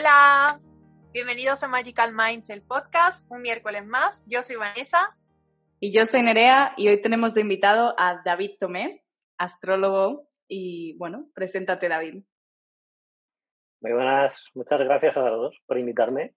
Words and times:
Hola, 0.00 0.58
bienvenidos 1.12 1.62
a 1.62 1.68
Magical 1.68 2.14
Minds, 2.14 2.48
el 2.48 2.62
podcast, 2.62 3.30
un 3.30 3.42
miércoles 3.42 3.84
más. 3.84 4.24
Yo 4.26 4.42
soy 4.42 4.56
Vanessa. 4.56 5.10
Y 5.78 5.92
yo 5.92 6.06
soy 6.06 6.22
Nerea 6.22 6.72
y 6.78 6.88
hoy 6.88 7.02
tenemos 7.02 7.34
de 7.34 7.42
invitado 7.42 7.94
a 7.98 8.22
David 8.24 8.52
Tomé, 8.58 9.04
astrólogo. 9.36 10.26
Y 10.48 10.96
bueno, 10.96 11.26
preséntate 11.34 11.90
David. 11.90 12.22
Muy 13.82 13.92
buenas, 13.92 14.42
muchas 14.54 14.78
gracias 14.78 15.14
a 15.18 15.20
los 15.20 15.38
dos 15.38 15.60
por 15.66 15.76
invitarme 15.76 16.32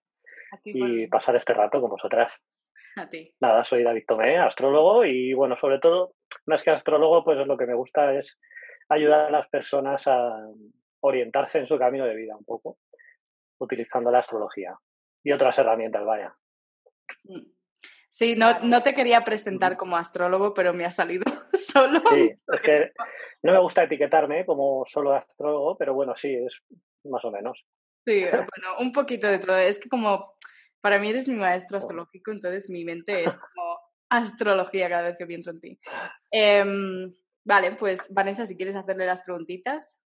y 0.62 1.06
pasar 1.06 1.36
este 1.36 1.54
rato 1.54 1.80
con 1.80 1.88
vosotras. 1.88 2.34
A 2.96 3.08
ti. 3.08 3.34
Nada, 3.40 3.64
soy 3.64 3.82
David 3.82 4.04
Tomé, 4.06 4.36
astrólogo 4.36 5.06
y 5.06 5.32
bueno, 5.32 5.56
sobre 5.56 5.78
todo, 5.78 6.16
más 6.44 6.62
que 6.62 6.70
astrólogo, 6.70 7.24
pues 7.24 7.38
lo 7.46 7.56
que 7.56 7.64
me 7.64 7.74
gusta 7.74 8.12
es 8.12 8.38
ayudar 8.90 9.28
a 9.28 9.30
las 9.30 9.48
personas 9.48 10.06
a 10.06 10.50
orientarse 11.00 11.60
en 11.60 11.66
su 11.66 11.78
camino 11.78 12.04
de 12.04 12.14
vida 12.14 12.36
un 12.36 12.44
poco 12.44 12.76
utilizando 13.58 14.10
la 14.10 14.20
astrología 14.20 14.76
y 15.22 15.32
otras 15.32 15.58
herramientas, 15.58 16.04
vaya. 16.04 16.36
Mm. 17.24 17.54
Sí, 18.10 18.36
no, 18.36 18.60
no 18.60 18.80
te 18.80 18.94
quería 18.94 19.24
presentar 19.24 19.76
como 19.76 19.96
astrólogo, 19.96 20.54
pero 20.54 20.72
me 20.72 20.84
ha 20.84 20.90
salido 20.92 21.24
solo. 21.52 21.98
Sí, 21.98 22.32
es 22.46 22.62
que 22.62 22.92
no 23.42 23.52
me 23.52 23.58
gusta 23.58 23.82
etiquetarme 23.82 24.46
como 24.46 24.84
solo 24.86 25.14
astrólogo, 25.14 25.76
pero 25.76 25.94
bueno, 25.94 26.14
sí, 26.16 26.32
es 26.32 26.62
más 27.04 27.24
o 27.24 27.32
menos. 27.32 27.66
Sí, 28.06 28.22
bueno, 28.22 28.78
un 28.78 28.92
poquito 28.92 29.26
de 29.26 29.40
todo. 29.40 29.56
Es 29.56 29.78
que 29.78 29.88
como 29.88 30.36
para 30.80 30.98
mí 30.98 31.08
eres 31.08 31.26
mi 31.26 31.34
maestro 31.34 31.78
astrológico, 31.78 32.30
entonces 32.30 32.70
mi 32.70 32.84
mente 32.84 33.24
es 33.24 33.32
como 33.54 33.80
astrología 34.10 34.88
cada 34.88 35.02
vez 35.02 35.16
que 35.18 35.26
pienso 35.26 35.50
en 35.50 35.60
ti. 35.60 35.80
Em, 36.30 37.12
vale, 37.44 37.74
pues 37.74 38.12
Vanessa, 38.12 38.46
si 38.46 38.56
quieres 38.56 38.76
hacerle 38.76 39.06
las 39.06 39.22
preguntitas. 39.22 40.00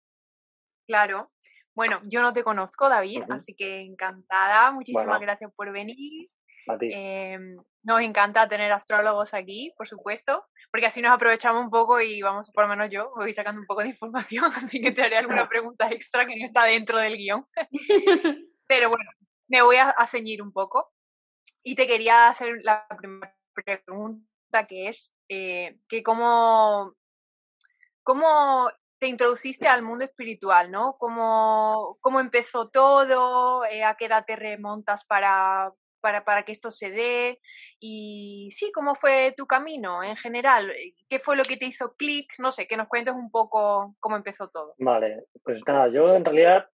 Claro. 0.86 1.30
Bueno, 1.78 2.00
yo 2.06 2.22
no 2.22 2.32
te 2.32 2.42
conozco, 2.42 2.88
David, 2.88 3.22
así 3.30 3.54
que 3.54 3.82
encantada. 3.82 4.72
Muchísimas 4.72 5.20
gracias 5.20 5.52
por 5.54 5.70
venir. 5.70 6.28
Em, 6.80 7.56
nos 7.84 8.00
encanta 8.00 8.48
tener 8.48 8.72
astrólogos 8.72 9.32
aquí, 9.32 9.72
por 9.76 9.86
supuesto, 9.86 10.44
porque 10.72 10.86
así 10.86 11.00
nos 11.00 11.12
aprovechamos 11.12 11.62
un 11.62 11.70
poco 11.70 12.00
y 12.00 12.20
vamos, 12.20 12.50
por 12.50 12.64
lo 12.64 12.70
menos 12.70 12.90
yo, 12.90 13.12
voy 13.14 13.32
sacando 13.32 13.60
un 13.60 13.66
poco 13.68 13.82
de 13.82 13.90
información, 13.90 14.50
así 14.72 14.80
que 14.80 14.90
te 14.90 15.04
haré 15.04 15.18
alguna 15.18 15.48
pregunta 15.48 15.88
extra 15.88 16.26
que 16.26 16.34
no 16.34 16.46
está 16.46 16.64
dentro 16.64 16.98
del 16.98 17.16
guion. 17.16 17.46
Pero 18.66 18.88
bueno, 18.88 19.08
me 19.46 19.62
voy 19.62 19.76
a, 19.76 19.94
ceñir 20.08 20.42
un 20.42 20.52
poco 20.52 20.90
y 21.62 21.76
te 21.76 21.86
quería 21.86 22.26
hacer 22.26 22.56
la 22.64 22.88
primera 22.98 23.32
pregunta 23.54 24.66
que 24.66 24.88
es 24.88 25.14
eh, 25.28 25.78
que 25.88 26.02
cómo, 26.02 26.96
cómo 28.02 28.68
te 28.98 29.06
introduciste 29.06 29.68
al 29.68 29.82
mundo 29.82 30.04
espiritual, 30.04 30.70
¿no? 30.70 30.96
¿Cómo, 30.98 31.98
cómo 32.00 32.20
empezó 32.20 32.68
todo? 32.68 33.64
Eh, 33.64 33.84
¿A 33.84 33.96
qué 33.96 34.06
edad 34.06 34.24
te 34.26 34.36
remontas 34.36 35.04
para, 35.04 35.72
para, 36.00 36.24
para, 36.24 36.44
que 36.44 36.52
esto 36.52 36.70
se 36.70 36.90
dé? 36.90 37.40
Y 37.78 38.50
sí, 38.52 38.72
¿cómo 38.72 38.94
fue 38.96 39.34
tu 39.36 39.46
camino 39.46 40.02
en 40.02 40.16
general? 40.16 40.72
¿Qué 41.08 41.18
fue 41.20 41.36
lo 41.36 41.44
que 41.44 41.56
te 41.56 41.66
hizo 41.66 41.94
clic? 41.96 42.32
No 42.38 42.50
sé, 42.50 42.66
que 42.66 42.76
nos 42.76 42.88
cuentes 42.88 43.14
un 43.14 43.30
poco 43.30 43.94
cómo 44.00 44.16
empezó 44.16 44.48
todo. 44.48 44.74
Vale, 44.78 45.24
pues 45.44 45.62
nada, 45.66 45.88
yo 45.88 46.14
en 46.14 46.24
realidad, 46.24 46.68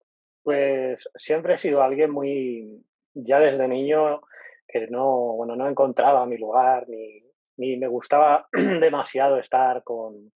pues 0.43 0.99
siempre 1.15 1.55
he 1.55 1.57
sido 1.57 1.83
alguien 1.83 2.11
muy, 2.11 2.85
ya 3.13 3.39
desde 3.39 3.67
niño, 3.67 4.21
que 4.67 4.87
no, 4.87 5.33
bueno, 5.33 5.57
no 5.57 5.67
encontraba 5.67 6.25
mi 6.25 6.37
lugar, 6.37 6.87
ni, 6.87 7.21
ni 7.57 7.75
me 7.75 7.87
gustaba 7.87 8.47
demasiado 8.53 9.37
estar 9.37 9.83
con, 9.83 10.31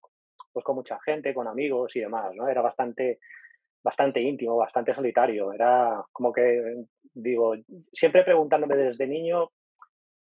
pues 0.57 0.65
con 0.65 0.77
mucha 0.77 0.97
gente, 1.05 1.35
con 1.35 1.47
amigos 1.47 1.95
y 1.95 1.99
demás, 1.99 2.33
¿no? 2.33 2.47
Era 2.47 2.63
bastante, 2.63 3.19
bastante 3.83 4.19
íntimo, 4.21 4.57
bastante 4.57 4.91
solitario. 4.91 5.53
Era 5.53 6.03
como 6.11 6.33
que, 6.33 6.85
digo, 7.13 7.53
siempre 7.91 8.23
preguntándome 8.23 8.75
desde 8.75 9.05
niño 9.05 9.51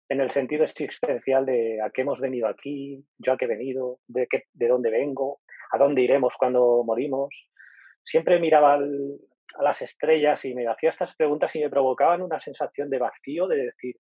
en 0.08 0.22
el 0.22 0.30
sentido 0.30 0.66
existencial 0.66 1.48
de 1.48 1.82
a 1.82 1.90
qué 1.90 2.02
hemos 2.02 2.22
venido 2.22 2.48
aquí, 2.48 3.04
yo 3.18 3.34
a 3.34 3.38
qué 3.38 3.46
he 3.46 3.48
venido, 3.48 3.98
de, 4.06 4.28
qué, 4.28 4.44
de 4.54 4.68
dónde 4.68 4.92
vengo, 4.92 5.40
a 5.72 5.80
dónde 5.80 6.04
iremos 6.04 6.36
cuando 6.38 6.84
morimos. 6.86 7.34
Siempre 8.04 8.40
miraba 8.40 8.76
a 8.76 9.64
las 9.64 9.82
estrellas 9.82 10.46
y 10.46 10.54
me 10.54 10.68
hacía 10.68 10.90
estas 10.90 11.16
preguntas 11.16 11.56
y 11.56 11.62
me 11.62 11.72
provocaban 11.72 12.22
una 12.22 12.40
sensación 12.40 12.92
de 12.92 13.00
vacío, 13.00 13.48
de 13.48 13.66
decir, 13.66 13.96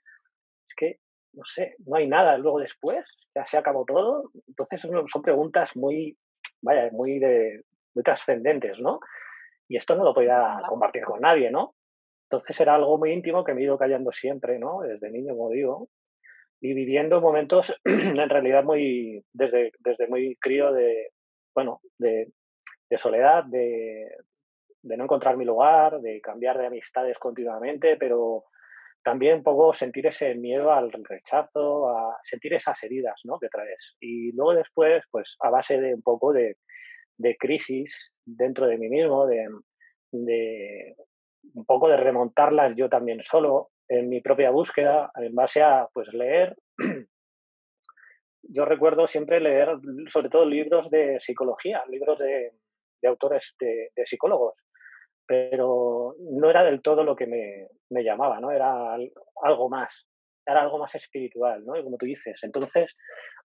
es 0.68 0.76
que 0.76 1.00
no 1.34 1.44
sé, 1.46 1.76
no 1.86 1.96
hay 1.96 2.08
nada 2.08 2.38
luego 2.38 2.60
después, 2.60 3.30
ya 3.36 3.46
se 3.46 3.58
acabó 3.58 3.86
todo. 3.86 4.32
Entonces 4.48 4.82
son 4.82 5.22
preguntas 5.22 5.76
muy, 5.76 6.18
vaya, 6.62 6.90
muy, 6.92 7.20
de, 7.20 7.64
muy 7.94 8.04
trascendentes, 8.04 8.80
¿no? 8.80 9.00
Y 9.68 9.76
esto 9.76 9.96
no 9.96 10.04
lo 10.04 10.14
podía 10.14 10.60
compartir 10.68 11.04
con 11.04 11.22
nadie, 11.22 11.52
¿no? 11.52 11.76
Entonces 12.30 12.60
era 12.60 12.76
algo 12.76 12.98
muy 12.98 13.12
íntimo 13.12 13.44
que 13.44 13.54
me 13.54 13.62
he 13.62 13.66
ido 13.66 13.78
callando 13.78 14.12
siempre, 14.12 14.60
¿no? 14.60 14.82
Desde 14.82 15.12
niño, 15.12 15.36
como 15.36 15.52
digo, 15.52 15.90
y 16.60 16.74
viviendo 16.74 17.22
momentos 17.22 17.76
en 17.86 18.30
realidad 18.30 18.64
muy, 18.64 19.24
desde, 19.34 19.72
desde 19.80 20.08
muy 20.08 20.36
crío 20.38 20.72
de, 20.72 21.12
bueno, 21.54 21.82
de, 21.98 22.32
de 22.90 22.98
soledad, 22.98 23.44
de, 23.46 24.08
de 24.82 24.98
no 24.98 25.04
encontrar 25.04 25.38
mi 25.38 25.46
lugar, 25.46 26.00
de 26.02 26.22
cambiar 26.22 26.58
de 26.58 26.68
amistades 26.68 27.18
continuamente, 27.20 27.98
pero 27.98 28.46
también 29.08 29.38
un 29.38 29.44
poco 29.44 29.74
sentir 29.74 30.06
ese 30.06 30.36
miedo 30.36 30.70
al 30.70 30.92
rechazo, 30.92 31.90
a 31.90 32.20
sentir 32.26 32.54
esas 32.56 32.84
heridas 32.84 33.16
¿no? 33.24 33.40
que 33.40 33.48
traes. 33.48 33.96
Y 34.02 34.34
luego 34.34 34.54
después, 34.54 35.02
pues 35.10 35.38
a 35.40 35.50
base 35.50 35.80
de 35.80 35.94
un 35.94 36.02
poco 36.02 36.34
de, 36.34 36.58
crisis 37.40 38.12
dentro 38.26 38.68
de 38.68 38.78
mí 38.78 38.90
mismo, 38.90 39.26
de, 39.26 39.48
un 40.12 41.66
poco 41.66 41.88
de 41.88 41.96
remontarlas 41.96 42.76
yo 42.76 42.90
también 42.90 43.24
solo 43.24 43.70
en 43.88 44.10
mi 44.10 44.20
propia 44.20 44.50
búsqueda, 44.50 45.10
en 45.16 45.34
base 45.34 45.62
a 45.62 45.88
pues 45.94 46.10
leer. 46.12 46.58
Yo 48.44 48.66
recuerdo 48.66 49.08
siempre 49.08 49.40
leer 49.40 49.70
sobre 50.08 50.30
todo 50.30 50.44
libros 50.44 50.90
de 50.90 51.18
psicología, 51.22 51.82
libros 51.88 52.20
de, 52.20 52.52
autores 53.08 53.56
de 53.58 54.06
psicólogos 54.06 54.67
pero 55.28 56.16
no 56.20 56.50
era 56.50 56.64
del 56.64 56.82
todo 56.82 57.04
lo 57.04 57.16
que 57.16 57.28
me, 57.28 57.68
me, 57.90 58.04
llamaba, 58.04 58.40
¿no? 58.40 58.52
Era 58.52 58.96
algo 59.44 59.70
más, 59.70 60.08
era 60.46 60.62
algo 60.62 60.80
más 60.80 60.96
espiritual, 60.96 61.66
¿no? 61.66 61.74
Como 61.84 61.98
tú 61.98 62.06
dices. 62.06 62.40
Entonces, 62.44 62.96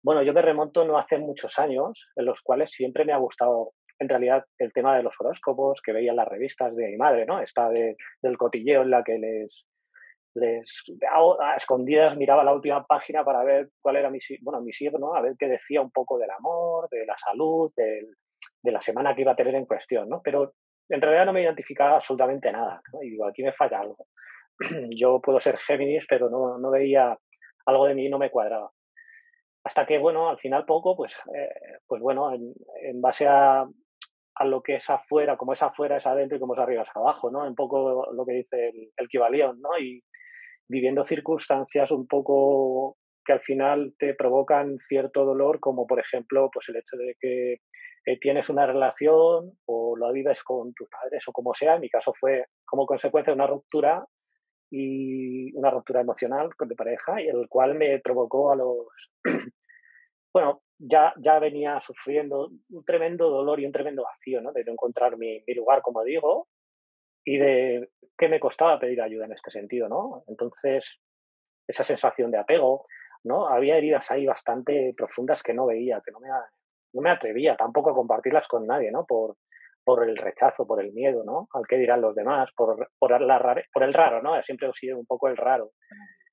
bueno, 0.03 0.23
yo 0.23 0.33
me 0.33 0.43
remonto 0.43 0.85
no 0.85 0.97
hace 0.97 1.19
muchos 1.19 1.59
años, 1.59 2.09
en 2.17 2.25
los 2.25 2.41
cuales 2.43 2.71
siempre 2.71 3.05
me 3.05 3.13
ha 3.13 3.17
gustado, 3.17 3.73
en 3.99 4.09
realidad, 4.09 4.45
el 4.59 4.73
tema 4.73 4.97
de 4.97 5.03
los 5.03 5.21
horóscopos 5.21 5.83
que 5.83 5.93
veía 5.93 6.11
en 6.11 6.17
las 6.17 6.29
revistas 6.29 6.75
de 6.77 6.89
mi 6.89 6.97
madre, 6.97 7.27
¿no? 7.27 7.41
Esta 7.41 7.69
de, 7.69 7.97
del 8.23 8.39
cotilleo 8.39 8.83
en 8.83 8.91
la 8.91 9.03
que 9.03 9.19
les, 9.19 9.65
les 10.35 10.85
a, 11.11 11.57
escondidas 11.57 12.17
miraba 12.17 12.45
la 12.45 12.55
última 12.55 12.87
página 12.87 13.25
para 13.25 13.43
ver 13.43 13.71
cuál 13.81 13.97
era 13.97 14.09
mi, 14.09 14.21
bueno, 14.41 14.61
mi 14.61 14.73
signo, 14.73 15.15
a 15.15 15.21
ver 15.21 15.35
qué 15.37 15.49
decía 15.49 15.81
un 15.81 15.91
poco 15.91 16.19
del 16.19 16.31
amor, 16.31 16.89
de 16.91 17.05
la 17.05 17.17
salud, 17.19 17.73
del, 17.77 18.15
de 18.63 18.73
la 18.73 18.81
semana 18.81 19.15
que 19.15 19.23
iba 19.23 19.33
a 19.33 19.37
tener 19.37 19.57
en 19.57 19.67
cuestión, 19.67 20.09
¿no? 20.09 20.21
Pero 20.23 20.55
en 20.93 21.01
realidad 21.01 21.25
no 21.25 21.33
me 21.33 21.43
identificaba 21.43 21.97
absolutamente 21.97 22.53
nada. 22.53 22.83
Y 23.01 23.11
digo, 23.11 23.27
aquí 23.27 23.43
me 23.43 23.53
falla 23.53 23.81
algo. 23.81 24.07
Yo 24.91 25.21
puedo 25.21 25.41
ser 25.41 25.57
Géminis, 25.57 26.05
pero 26.09 26.29
no, 26.29 26.59
no 26.59 26.71
veía 26.71 27.17
algo 27.67 27.87
de 27.87 27.95
mí, 27.95 28.09
no 28.09 28.19
me 28.19 28.31
cuadraba. 28.31 28.71
Hasta 29.65 29.87
que, 29.87 29.99
bueno, 29.99 30.29
al 30.29 30.39
final 30.39 30.67
poco, 30.67 30.95
pues, 30.97 31.19
eh, 31.35 31.79
pues 31.87 32.03
bueno, 32.03 32.33
en, 32.35 33.01
base 33.01 33.27
a, 33.27 33.63
a, 33.63 34.45
lo 34.45 34.63
que 34.63 34.77
es 34.77 34.91
afuera, 34.91 35.37
como 35.37 35.55
es 35.55 35.63
afuera 35.63 35.97
es 35.97 36.07
adentro 36.07 36.37
y 36.37 36.41
como 36.41 36.55
es 36.55 36.61
arriba 36.61 36.83
es 36.83 36.91
abajo, 36.95 37.31
¿no? 37.31 37.47
Un 37.47 37.55
poco 37.55 38.13
lo 38.13 38.27
que 38.27 38.35
dice 38.35 38.69
el, 38.69 38.93
el 38.97 39.09
¿no? 39.61 39.79
Y 39.79 40.03
viviendo 40.69 41.05
circunstancias 41.05 41.91
un 41.91 42.07
poco 42.07 42.97
que 43.25 43.33
al 43.33 43.41
final 43.41 43.95
te 43.99 44.15
provocan 44.15 44.79
cierto 44.89 45.25
dolor, 45.25 45.61
como 45.61 45.87
por 45.87 46.01
ejemplo, 46.01 46.51
pues 46.53 46.69
el 46.69 46.77
hecho 46.77 46.97
de 46.97 47.17
que 47.21 47.53
eh, 48.05 48.19
tienes 48.21 48.49
una 48.49 48.67
relación 48.67 49.53
o 49.67 49.97
lo 49.97 50.13
vives 50.13 50.43
con 50.43 50.75
tus 50.75 50.89
padres 50.89 51.27
o 51.29 51.33
como 51.33 51.55
sea. 51.55 51.75
En 51.75 51.83
mi 51.83 51.89
caso 51.89 52.13
fue 52.19 52.47
como 52.65 52.87
consecuencia 52.87 53.33
de 53.33 53.37
una 53.37 53.47
ruptura 53.47 54.05
y 54.71 55.55
una 55.55 55.71
ruptura 55.71 56.01
emocional 56.01 56.49
de 56.59 56.75
pareja, 56.75 57.21
y 57.21 57.29
el 57.29 57.47
cual 57.49 57.75
me 57.75 58.01
provocó 58.01 58.53
a 58.53 58.57
los, 58.57 59.13
bueno, 60.33 60.63
ya, 60.79 61.13
ya 61.19 61.39
venía 61.39 61.79
sufriendo 61.79 62.49
un 62.71 62.85
tremendo 62.85 63.29
dolor 63.29 63.61
y 63.61 63.67
un 63.67 63.73
tremendo 63.73 64.03
vacío, 64.03 64.41
¿no? 64.41 64.51
De 64.53 64.65
no 64.65 64.73
encontrar 64.73 65.19
mi, 65.19 65.43
mi 65.47 65.55
lugar, 65.55 65.83
como 65.83 66.03
digo, 66.03 66.49
y 67.25 67.37
de 67.37 67.91
qué 68.17 68.29
me 68.29 68.41
costaba 68.41 68.81
pedir 68.81 69.03
ayuda 69.03 69.27
en 69.27 69.33
este 69.33 69.51
sentido, 69.51 69.89
¿no? 69.89 70.25
Entonces, 70.27 70.99
esa 71.69 71.85
sensación 71.85 72.31
de 72.31 72.39
apego, 72.39 72.87
¿no? 73.25 73.49
Había 73.49 73.77
heridas 73.77 74.11
ahí 74.11 74.27
bastante 74.27 74.95
profundas 74.97 75.43
que 75.43 75.55
no 75.55 75.67
veía, 75.67 76.01
que 76.05 76.13
no 76.13 76.21
me, 76.21 76.29
no 76.29 77.03
me 77.03 77.11
atrevía 77.11 77.57
tampoco 77.57 77.91
a 77.91 77.95
compartirlas 77.95 78.49
con 78.49 78.67
nadie, 78.67 78.91
¿no? 78.91 79.05
Por, 79.05 79.37
por 79.85 80.09
el 80.09 80.17
rechazo, 80.17 80.67
por 80.67 80.83
el 80.83 80.93
miedo, 80.93 81.25
¿no? 81.25 81.49
Al 81.55 81.67
que 81.67 81.77
dirán 81.77 82.01
los 82.01 82.15
demás, 82.15 82.51
por, 82.57 82.89
por, 82.99 83.21
la 83.21 83.63
por 83.73 83.83
el 83.83 83.95
raro, 83.95 84.23
¿no? 84.23 84.41
Siempre 84.43 84.69
he 84.69 84.73
sido 84.73 84.99
un 84.99 85.07
poco 85.07 85.29
el 85.29 85.37
raro, 85.37 85.73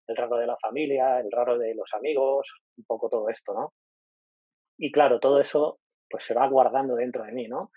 el 0.07 0.15
raro 0.15 0.37
de 0.37 0.47
la 0.47 0.57
familia, 0.57 1.19
el 1.19 1.31
raro 1.31 1.57
de 1.57 1.73
los 1.75 1.93
amigos, 1.93 2.51
un 2.77 2.85
poco 2.85 3.09
todo 3.09 3.29
esto, 3.29 3.53
¿no? 3.53 3.73
Y 4.77 4.91
claro, 4.91 5.19
todo 5.19 5.41
eso 5.41 5.79
pues 6.09 6.23
se 6.23 6.33
va 6.33 6.47
guardando 6.47 6.95
dentro 6.95 7.23
de 7.23 7.31
mí, 7.31 7.47
¿no? 7.47 7.71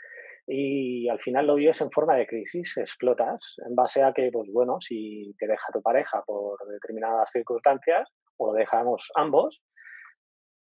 Y 0.46 1.08
al 1.08 1.20
final 1.20 1.46
lo 1.46 1.54
vives 1.54 1.80
en 1.80 1.90
forma 1.90 2.16
de 2.16 2.26
crisis, 2.26 2.76
explotas, 2.76 3.56
en 3.66 3.74
base 3.74 4.02
a 4.02 4.12
que, 4.12 4.30
pues 4.32 4.50
bueno, 4.52 4.80
si 4.80 5.34
te 5.38 5.46
deja 5.46 5.72
tu 5.72 5.80
pareja 5.82 6.22
por 6.26 6.58
determinadas 6.66 7.30
circunstancias, 7.30 8.10
o 8.42 8.52
lo 8.52 8.52
dejamos 8.52 9.10
ambos, 9.14 9.62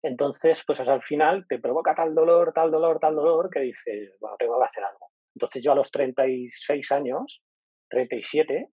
entonces, 0.03 0.63
pues 0.65 0.79
al 0.79 1.01
final 1.03 1.45
te 1.47 1.59
provoca 1.59 1.93
tal 1.93 2.15
dolor, 2.15 2.53
tal 2.53 2.71
dolor, 2.71 2.99
tal 2.99 3.15
dolor, 3.15 3.49
que 3.51 3.59
dices, 3.59 4.15
bueno, 4.19 4.35
tengo 4.37 4.59
que 4.59 4.65
hacer 4.65 4.83
algo. 4.83 5.09
Entonces 5.35 5.63
yo 5.63 5.71
a 5.71 5.75
los 5.75 5.91
36 5.91 6.91
años, 6.91 7.43
37, 7.89 8.67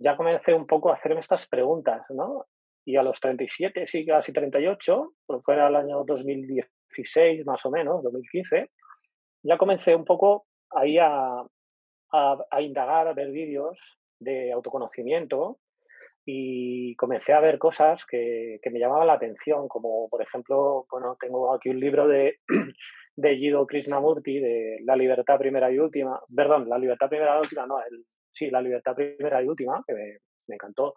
ya 0.00 0.16
comencé 0.16 0.54
un 0.54 0.66
poco 0.66 0.90
a 0.90 0.94
hacerme 0.94 1.20
estas 1.20 1.46
preguntas, 1.46 2.02
¿no? 2.10 2.46
Y 2.84 2.96
a 2.96 3.02
los 3.02 3.20
37, 3.20 3.86
sí, 3.86 4.04
casi 4.04 4.32
38, 4.32 5.12
pues 5.26 5.42
fuera 5.44 5.68
el 5.68 5.76
año 5.76 6.04
2016 6.04 7.46
más 7.46 7.64
o 7.64 7.70
menos, 7.70 8.02
2015, 8.02 8.70
ya 9.44 9.58
comencé 9.58 9.94
un 9.94 10.04
poco 10.04 10.46
ahí 10.70 10.98
a, 10.98 11.42
a, 12.12 12.38
a 12.50 12.62
indagar, 12.62 13.06
a 13.08 13.12
ver 13.12 13.30
vídeos 13.30 13.78
de 14.18 14.52
autoconocimiento 14.52 15.58
y 16.30 16.94
comencé 16.96 17.32
a 17.32 17.40
ver 17.40 17.58
cosas 17.58 18.04
que, 18.04 18.58
que, 18.62 18.68
me 18.68 18.78
llamaban 18.78 19.06
la 19.06 19.14
atención, 19.14 19.66
como 19.66 20.10
por 20.10 20.20
ejemplo, 20.20 20.84
bueno, 20.90 21.16
tengo 21.18 21.54
aquí 21.54 21.70
un 21.70 21.80
libro 21.80 22.06
de, 22.06 22.40
de 23.16 23.64
Krishnamurti, 23.66 24.38
de 24.38 24.76
La 24.84 24.94
libertad 24.94 25.38
primera 25.38 25.72
y 25.72 25.78
última, 25.78 26.20
perdón, 26.36 26.68
La 26.68 26.76
libertad 26.76 27.08
primera 27.08 27.34
y 27.36 27.38
última, 27.38 27.66
no, 27.66 27.78
el, 27.80 28.04
sí, 28.30 28.50
La 28.50 28.60
libertad 28.60 28.94
primera 28.94 29.42
y 29.42 29.48
última, 29.48 29.82
que 29.86 29.94
me, 29.94 30.18
me 30.48 30.56
encantó, 30.56 30.96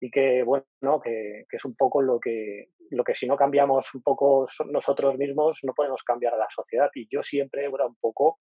y 0.00 0.10
que, 0.10 0.42
bueno, 0.42 1.02
que, 1.04 1.44
que, 1.50 1.56
es 1.58 1.64
un 1.66 1.76
poco 1.76 2.00
lo 2.00 2.18
que, 2.18 2.70
lo 2.92 3.04
que 3.04 3.14
si 3.14 3.26
no 3.26 3.36
cambiamos 3.36 3.94
un 3.94 4.02
poco 4.02 4.48
nosotros 4.70 5.18
mismos, 5.18 5.58
no 5.64 5.74
podemos 5.74 6.02
cambiar 6.02 6.32
a 6.32 6.38
la 6.38 6.48
sociedad. 6.48 6.90
Y 6.94 7.06
yo 7.14 7.22
siempre 7.22 7.66
era 7.66 7.86
un 7.86 7.96
poco 7.96 8.38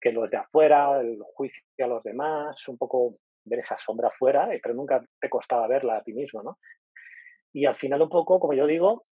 que 0.00 0.12
los 0.12 0.30
de 0.30 0.38
afuera, 0.38 0.98
el 1.02 1.18
juicio 1.34 1.62
a 1.78 1.86
los 1.86 2.02
demás, 2.02 2.66
un 2.68 2.78
poco 2.78 3.18
ver 3.48 3.60
esa 3.60 3.78
sombra 3.78 4.10
fuera, 4.10 4.48
pero 4.62 4.74
nunca 4.74 5.04
te 5.20 5.28
costaba 5.28 5.66
verla 5.66 5.98
a 5.98 6.02
ti 6.02 6.12
mismo, 6.12 6.42
¿no? 6.42 6.58
Y 7.52 7.66
al 7.66 7.76
final 7.76 8.02
un 8.02 8.08
poco, 8.08 8.38
como 8.38 8.54
yo 8.54 8.66
digo, 8.66 9.06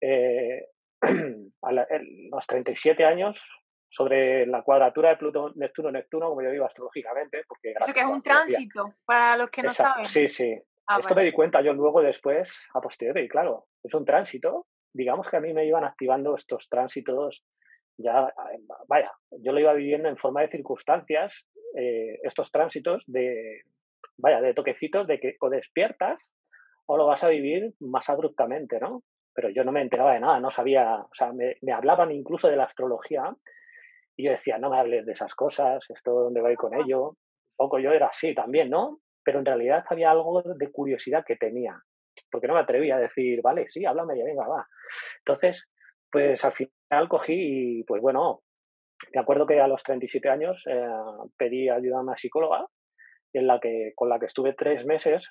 eh, 0.00 0.68
a 1.62 1.72
los 1.72 2.46
37 2.46 3.04
años, 3.04 3.42
sobre 3.90 4.44
la 4.46 4.62
cuadratura 4.62 5.10
de 5.10 5.16
Plutón, 5.16 5.52
Neptuno, 5.54 5.92
Neptuno, 5.92 6.28
como 6.28 6.42
yo 6.42 6.50
digo 6.50 6.64
astrológicamente, 6.64 7.44
porque... 7.46 7.74
Eso 7.80 7.92
que 7.92 8.00
es 8.00 8.06
un 8.06 8.22
tránsito, 8.22 8.94
para 9.04 9.36
los 9.36 9.50
que 9.50 9.62
no 9.62 9.70
saben. 9.70 10.04
Sí, 10.04 10.26
sí. 10.26 10.58
Ah, 10.88 10.98
Esto 10.98 11.14
me 11.14 11.22
di 11.22 11.32
cuenta 11.32 11.62
yo 11.62 11.72
luego 11.72 12.02
después, 12.02 12.52
a 12.74 12.80
posteriori, 12.80 13.28
claro, 13.28 13.66
es 13.82 13.94
un 13.94 14.04
tránsito. 14.04 14.66
Digamos 14.92 15.28
que 15.28 15.36
a 15.36 15.40
mí 15.40 15.54
me 15.54 15.64
iban 15.64 15.84
activando 15.84 16.34
estos 16.34 16.68
tránsitos 16.68 17.44
ya, 17.96 18.32
vaya, 18.88 19.12
yo 19.30 19.52
lo 19.52 19.60
iba 19.60 19.72
viviendo 19.72 20.08
en 20.08 20.16
forma 20.16 20.42
de 20.42 20.48
circunstancias, 20.48 21.46
eh, 21.76 22.18
estos 22.22 22.50
tránsitos 22.50 23.04
de, 23.06 23.62
vaya, 24.16 24.40
de 24.40 24.54
toquecitos 24.54 25.06
de 25.06 25.18
que 25.18 25.36
o 25.40 25.50
despiertas 25.50 26.32
o 26.86 26.96
lo 26.96 27.06
vas 27.06 27.24
a 27.24 27.28
vivir 27.28 27.74
más 27.80 28.08
abruptamente, 28.10 28.78
¿no? 28.80 29.02
Pero 29.34 29.48
yo 29.48 29.64
no 29.64 29.72
me 29.72 29.80
enteraba 29.80 30.14
de 30.14 30.20
nada, 30.20 30.38
no 30.40 30.50
sabía, 30.50 30.96
o 30.96 31.14
sea, 31.14 31.32
me, 31.32 31.56
hablaban 31.72 32.12
incluso 32.12 32.48
de 32.48 32.56
la 32.56 32.64
astrología 32.64 33.34
y 34.16 34.24
yo 34.24 34.30
decía, 34.30 34.58
no 34.58 34.70
me 34.70 34.78
hables 34.78 35.06
de 35.06 35.12
esas 35.12 35.34
cosas, 35.34 35.84
esto 35.88 36.12
dónde 36.12 36.40
voy 36.40 36.54
con 36.54 36.74
ello. 36.74 37.16
Poco 37.56 37.78
yo 37.78 37.90
era 37.90 38.08
así 38.08 38.34
también, 38.34 38.70
¿no? 38.70 39.00
Pero 39.24 39.38
en 39.40 39.46
realidad 39.46 39.84
había 39.88 40.10
algo 40.10 40.42
de 40.42 40.70
curiosidad 40.70 41.24
que 41.26 41.36
tenía, 41.36 41.80
porque 42.30 42.46
no 42.46 42.54
me 42.54 42.60
atrevía 42.60 42.96
a 42.96 43.00
decir, 43.00 43.40
vale, 43.42 43.66
sí, 43.70 43.84
háblame 43.84 44.18
ya, 44.18 44.24
venga, 44.24 44.46
va. 44.46 44.66
Entonces, 45.18 45.68
pues 46.10 46.44
al 46.44 46.52
final 46.52 47.08
cogí 47.08 47.80
y, 47.80 47.84
pues 47.84 48.00
bueno, 48.00 48.42
me 49.12 49.20
acuerdo 49.20 49.46
que 49.46 49.60
a 49.60 49.66
los 49.66 49.82
37 49.82 50.28
años 50.28 50.64
eh, 50.66 50.86
pedí 51.36 51.68
ayuda 51.68 51.98
a 51.98 52.02
una 52.02 52.16
psicóloga 52.16 52.66
en 53.34 53.46
la 53.46 53.60
que, 53.60 53.92
con 53.94 54.08
la 54.08 54.18
que 54.18 54.26
estuve 54.26 54.54
tres 54.54 54.86
meses, 54.86 55.28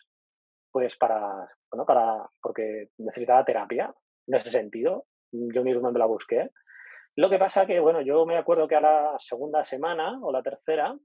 pues 0.72 0.98
para, 0.98 1.50
bueno, 1.72 1.86
para, 1.86 2.30
porque 2.42 2.90
necesitaba 2.98 3.46
terapia 3.46 3.94
en 4.28 4.36
ese 4.36 4.52
sentido. 4.52 5.06
Yo 5.32 5.64
mismo 5.64 5.92
me 5.92 6.00
la 6.00 6.06
busqué. 6.06 6.50
Lo 7.16 7.30
que 7.30 7.40
pasa 7.40 7.66
que, 7.66 7.80
bueno, 7.80 8.02
yo 8.02 8.26
me 8.26 8.38
acuerdo 8.38 8.68
que 8.68 8.76
a 8.76 8.82
la 8.82 9.16
segunda 9.20 9.64
semana 9.64 10.20
o 10.22 10.32
la 10.32 10.44
tercera 10.44 10.96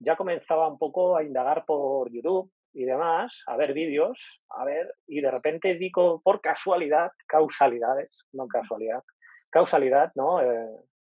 ya 0.00 0.16
comenzaba 0.16 0.68
un 0.68 0.78
poco 0.78 1.16
a 1.16 1.22
indagar 1.22 1.62
por 1.66 2.10
YouTube 2.10 2.50
y 2.74 2.84
demás, 2.84 3.42
a 3.46 3.56
ver 3.56 3.72
vídeos, 3.74 4.42
a 4.48 4.64
ver, 4.64 4.94
y 5.06 5.20
de 5.20 5.30
repente 5.30 5.74
digo 5.74 6.20
por 6.22 6.40
casualidad, 6.40 7.10
causalidades, 7.26 8.24
no 8.32 8.48
casualidad, 8.48 9.02
causalidad, 9.50 10.10
¿no? 10.14 10.40
Eh, 10.40 10.68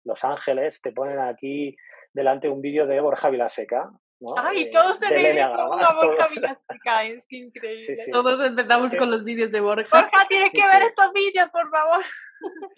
Los 0.03 0.23
Ángeles 0.23 0.81
te 0.81 0.91
ponen 0.91 1.19
aquí 1.19 1.75
delante 2.13 2.49
un 2.49 2.61
vídeo 2.61 2.85
de 2.85 2.99
Borja 2.99 3.29
Vilaseca, 3.29 3.89
Ay, 4.37 4.63
eh, 4.63 4.69
todos 4.71 4.97
se 4.97 5.09
ríen 5.09 5.47
como 5.53 5.75
una 5.75 5.93
Borja 5.93 6.27
Vilaseca, 6.33 7.05
es 7.05 7.23
increíble. 7.29 7.95
Todos 8.11 8.45
empezamos 8.45 8.95
con 8.95 9.11
los 9.11 9.23
vídeos 9.23 9.51
de 9.51 9.59
Borja. 9.59 10.01
Borja, 10.01 10.25
tienes 10.27 10.51
que 10.51 10.61
ver 10.61 10.83
estos 10.83 11.11
vídeos, 11.13 11.49
por 11.49 11.69
favor. 11.69 12.03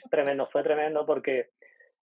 Tremendo, 0.09 0.47
fue 0.47 0.63
tremendo 0.63 1.05
porque 1.05 1.51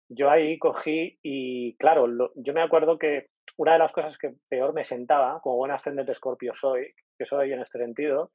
yo 0.09 0.31
ahí 0.31 0.59
cogí 0.59 1.19
y, 1.23 1.77
claro, 1.77 2.07
yo 2.35 2.53
me 2.53 2.63
acuerdo 2.63 2.99
que 2.99 3.31
una 3.57 3.73
de 3.73 3.79
las 3.79 3.93
cosas 3.93 4.19
que 4.19 4.35
peor 4.49 4.75
me 4.75 4.85
sentaba, 4.85 5.41
como 5.41 5.57
buen 5.57 5.73
ascendente 5.73 6.13
escorpio 6.13 6.53
soy, 6.53 6.95
que 7.19 7.25
soy 7.25 7.53
en 7.53 7.61
este 7.61 7.79
sentido, 7.79 8.31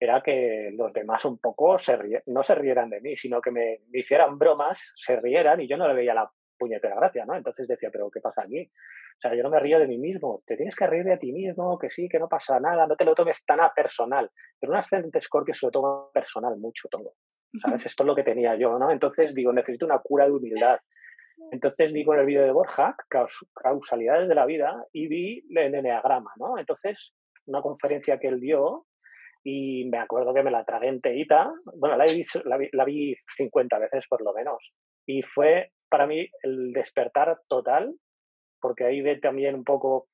era 0.00 0.22
que 0.22 0.70
los 0.74 0.92
demás 0.92 1.24
un 1.24 1.38
poco 1.38 1.78
se 1.78 1.98
no 2.26 2.42
se 2.42 2.54
rieran 2.54 2.88
de 2.88 3.00
mí, 3.00 3.16
sino 3.16 3.40
que 3.40 3.50
me, 3.50 3.80
me, 3.88 4.00
hicieran 4.00 4.38
bromas, 4.38 4.94
se 4.96 5.16
rieran 5.20 5.60
y 5.60 5.68
yo 5.68 5.76
no 5.76 5.88
le 5.88 5.94
veía 5.94 6.14
la 6.14 6.30
puñetera 6.58 6.96
gracia, 6.96 7.24
¿no? 7.24 7.36
Entonces 7.36 7.66
decía, 7.68 7.90
pero 7.90 8.10
¿qué 8.10 8.20
pasa 8.20 8.42
aquí? 8.42 8.62
O 8.62 9.20
sea, 9.20 9.34
yo 9.34 9.42
no 9.42 9.50
me 9.50 9.58
río 9.58 9.78
de 9.78 9.86
mí 9.86 9.98
mismo, 9.98 10.42
te 10.46 10.56
tienes 10.56 10.76
que 10.76 10.86
reír 10.86 11.04
de 11.04 11.16
ti 11.16 11.32
mismo, 11.32 11.78
que 11.78 11.90
sí, 11.90 12.08
que 12.08 12.18
no 12.18 12.28
pasa 12.28 12.60
nada, 12.60 12.86
no 12.86 12.96
te 12.96 13.04
lo 13.04 13.14
tomes 13.14 13.44
tan 13.44 13.60
a 13.60 13.72
personal. 13.72 14.30
Pero 14.60 14.72
un 14.72 14.78
ascendente 14.78 15.20
Scorpio 15.20 15.54
se 15.54 15.66
lo 15.66 15.72
toma 15.72 16.10
personal 16.12 16.56
mucho 16.56 16.88
todo, 16.88 17.14
¿sabes? 17.60 17.84
Esto 17.86 18.02
es 18.02 18.06
lo 18.06 18.14
que 18.14 18.22
tenía 18.22 18.54
yo, 18.56 18.78
¿no? 18.78 18.90
Entonces 18.90 19.34
digo, 19.34 19.52
necesito 19.52 19.86
una 19.86 19.98
cura 19.98 20.26
de 20.26 20.32
humildad. 20.32 20.78
Entonces 21.50 21.92
vi 21.92 22.04
con 22.04 22.18
el 22.18 22.26
vídeo 22.26 22.42
de 22.42 22.50
Borja, 22.50 22.96
causalidades 23.54 24.28
de 24.28 24.34
la 24.34 24.46
vida, 24.46 24.84
y 24.92 25.08
vi 25.08 25.44
el 25.50 25.74
enneagrama, 25.74 26.32
¿no? 26.36 26.58
Entonces, 26.58 27.14
una 27.46 27.62
conferencia 27.62 28.18
que 28.18 28.28
él 28.28 28.40
dio, 28.40 28.86
y 29.44 29.88
me 29.88 29.98
acuerdo 29.98 30.34
que 30.34 30.42
me 30.42 30.50
la 30.50 30.64
tragué 30.64 30.88
enterita, 30.88 31.50
bueno, 31.76 31.96
la, 31.96 32.06
he 32.06 32.24
la, 32.44 32.56
vi, 32.56 32.68
la 32.72 32.84
vi 32.84 33.16
50 33.36 33.78
veces 33.78 34.06
por 34.08 34.22
lo 34.22 34.32
menos, 34.32 34.58
y 35.06 35.22
fue 35.22 35.72
para 35.88 36.06
mí 36.06 36.26
el 36.42 36.72
despertar 36.72 37.36
total, 37.48 37.94
porque 38.60 38.84
ahí 38.84 39.00
ve 39.00 39.18
también 39.18 39.54
un 39.54 39.64
poco, 39.64 40.08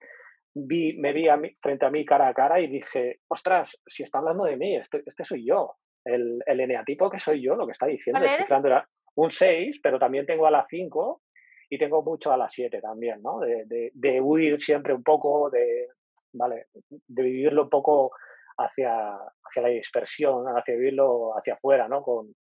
vi, 0.55 0.97
me 0.99 1.13
vi 1.13 1.29
a 1.29 1.37
mí, 1.37 1.51
frente 1.61 1.87
a 1.87 1.91
mí 1.91 2.05
cara 2.05 2.29
a 2.29 2.35
cara 2.35 2.61
y 2.61 2.69
dije, 2.69 3.21
ostras, 3.29 3.81
si 3.87 4.03
está 4.03 4.19
hablando 4.19 4.45
de 4.45 4.57
mí, 4.57 4.77
este, 4.77 5.03
este 5.07 5.25
soy 5.25 5.47
yo, 5.47 5.77
el, 6.05 6.41
el 6.47 6.61
eneatipo 6.61 7.11
que 7.11 7.19
soy 7.19 7.43
yo, 7.45 7.57
lo 7.57 7.67
que 7.67 7.73
está 7.73 7.87
diciendo, 7.87 8.21
era 8.23 8.89
un 9.17 9.31
6, 9.31 9.81
pero 9.83 9.99
también 9.99 10.27
tengo 10.27 10.47
a 10.47 10.51
la 10.51 10.67
5 10.69 11.23
y 11.71 11.79
tengo 11.79 12.03
mucho 12.03 12.33
a 12.33 12.37
la 12.37 12.49
7 12.49 12.81
también, 12.81 13.23
¿no? 13.23 13.41
De, 13.41 13.65
de, 13.67 13.91
de, 13.95 14.21
huir 14.21 14.63
siempre 14.63 14.93
un 14.93 15.03
poco, 15.03 15.51
de, 15.51 15.89
¿vale? 16.33 16.67
De 16.89 17.23
vivirlo 17.23 17.65
un 17.65 17.71
poco 17.71 18.11
hacia, 18.59 19.15
hacia 19.15 19.63
la 19.63 19.69
dispersión, 19.69 20.47
hacia 20.47 20.75
vivirlo 20.75 21.37
hacia 21.37 21.55
afuera, 21.55 21.89
¿no? 21.89 22.03
Con, 22.03 22.35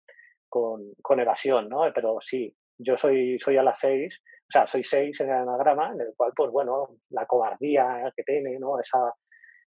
con, 0.50 0.94
con 1.02 1.20
evasión, 1.20 1.70
¿no? 1.70 1.92
Pero 1.94 2.18
sí, 2.22 2.54
yo 2.78 2.98
soy, 2.98 3.40
soy 3.40 3.58
a 3.58 3.64
las 3.64 3.80
6 3.80 4.22
o 4.44 4.52
sea, 4.54 4.68
soy 4.68 4.84
seis 4.84 5.20
en 5.22 5.30
el 5.30 5.36
anagrama, 5.36 5.94
en 5.94 6.02
el 6.02 6.14
cual, 6.16 6.32
pues 6.36 6.52
bueno, 6.52 6.98
la 7.10 7.26
cobardía 7.26 8.12
que 8.16 8.24
tiene, 8.24 8.60
¿no? 8.60 8.80
Esa, 8.80 9.12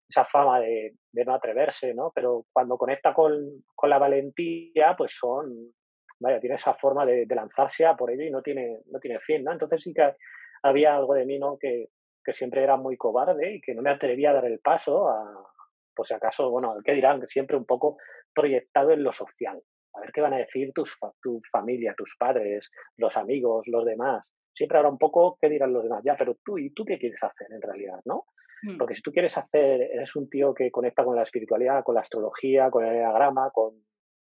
esa 0.08 0.24
fama 0.26 0.60
de, 0.60 0.94
no 1.12 1.34
atreverse, 1.34 1.92
¿no? 1.92 2.12
Pero 2.14 2.44
cuando 2.52 2.76
conecta 2.78 3.12
con, 3.12 3.64
con, 3.74 3.90
la 3.90 3.98
valentía, 3.98 4.94
pues 4.96 5.16
son, 5.18 5.72
vaya, 6.20 6.38
tiene 6.38 6.54
esa 6.54 6.74
forma 6.74 7.04
de, 7.04 7.26
lanzarse 7.28 7.84
a 7.84 7.96
por 7.96 8.12
ello 8.12 8.22
y 8.22 8.30
no 8.30 8.42
tiene, 8.42 8.80
no 8.86 9.00
tiene 9.00 9.18
fin, 9.18 9.42
¿no? 9.42 9.52
Entonces 9.52 9.82
sí 9.82 9.92
que 9.92 10.14
había 10.62 10.94
algo 10.94 11.14
de 11.14 11.26
mí, 11.26 11.38
¿no? 11.38 11.58
Que, 11.58 11.88
que 12.24 12.32
siempre 12.32 12.62
era 12.62 12.76
muy 12.76 12.96
cobarde 12.96 13.54
y 13.54 13.60
que 13.60 13.74
no 13.74 13.82
me 13.82 13.90
atrevía 13.90 14.30
a 14.30 14.34
dar 14.34 14.44
el 14.44 14.60
paso 14.60 15.08
a, 15.08 15.52
por 15.94 16.06
si 16.06 16.14
acaso, 16.14 16.50
bueno, 16.50 16.76
¿qué 16.84 16.92
dirán? 16.92 17.26
Siempre 17.28 17.56
un 17.56 17.64
poco 17.66 17.96
proyectado 18.32 18.92
en 18.92 19.02
lo 19.02 19.12
social. 19.12 19.60
A 19.96 20.00
ver 20.00 20.12
qué 20.12 20.20
van 20.20 20.34
a 20.34 20.38
decir 20.38 20.72
tus, 20.74 20.96
tu 21.22 21.40
familia, 21.50 21.94
tus 21.96 22.16
padres, 22.18 22.70
los 22.96 23.16
amigos, 23.16 23.66
los 23.66 23.84
demás. 23.84 24.30
Siempre 24.52 24.78
habrá 24.78 24.90
un 24.90 24.98
poco 24.98 25.36
qué 25.40 25.48
dirán 25.48 25.72
los 25.72 25.82
demás. 25.82 26.02
Ya, 26.04 26.16
pero 26.16 26.36
tú, 26.44 26.58
¿y 26.58 26.70
tú 26.70 26.84
qué 26.84 26.98
quieres 26.98 27.22
hacer 27.22 27.48
en 27.50 27.62
realidad, 27.62 28.00
no? 28.04 28.26
Mm. 28.62 28.78
Porque 28.78 28.94
si 28.94 29.02
tú 29.02 29.12
quieres 29.12 29.36
hacer, 29.36 29.82
eres 29.82 30.16
un 30.16 30.28
tío 30.28 30.54
que 30.54 30.70
conecta 30.70 31.04
con 31.04 31.16
la 31.16 31.22
espiritualidad, 31.22 31.84
con 31.84 31.94
la 31.94 32.00
astrología, 32.00 32.70
con 32.70 32.84
el 32.84 32.94
diagrama, 32.94 33.50
con, 33.50 33.74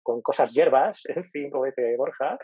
con 0.02 0.22
cosas 0.22 0.52
hierbas, 0.54 1.04
en 1.08 1.26
fin, 1.32 1.50
como 1.50 1.66
dice 1.66 1.96
Borja, 1.98 2.38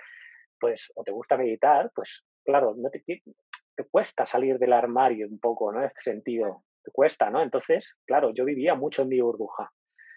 pues, 0.59 0.91
o 0.95 1.03
te 1.03 1.11
gusta 1.11 1.37
meditar, 1.37 1.91
pues 1.95 2.23
claro, 2.43 2.73
no 2.77 2.89
te, 2.89 3.03
te 3.05 3.83
cuesta 3.89 4.25
salir 4.25 4.57
del 4.59 4.73
armario 4.73 5.27
un 5.27 5.39
poco, 5.39 5.71
¿no? 5.71 5.79
En 5.79 5.85
este 5.85 6.01
sentido, 6.01 6.63
te 6.83 6.91
cuesta, 6.91 7.29
¿no? 7.29 7.41
Entonces, 7.41 7.95
claro, 8.05 8.31
yo 8.33 8.45
vivía 8.45 8.75
mucho 8.75 9.03
en 9.03 9.09
mi 9.09 9.21
burbuja. 9.21 9.71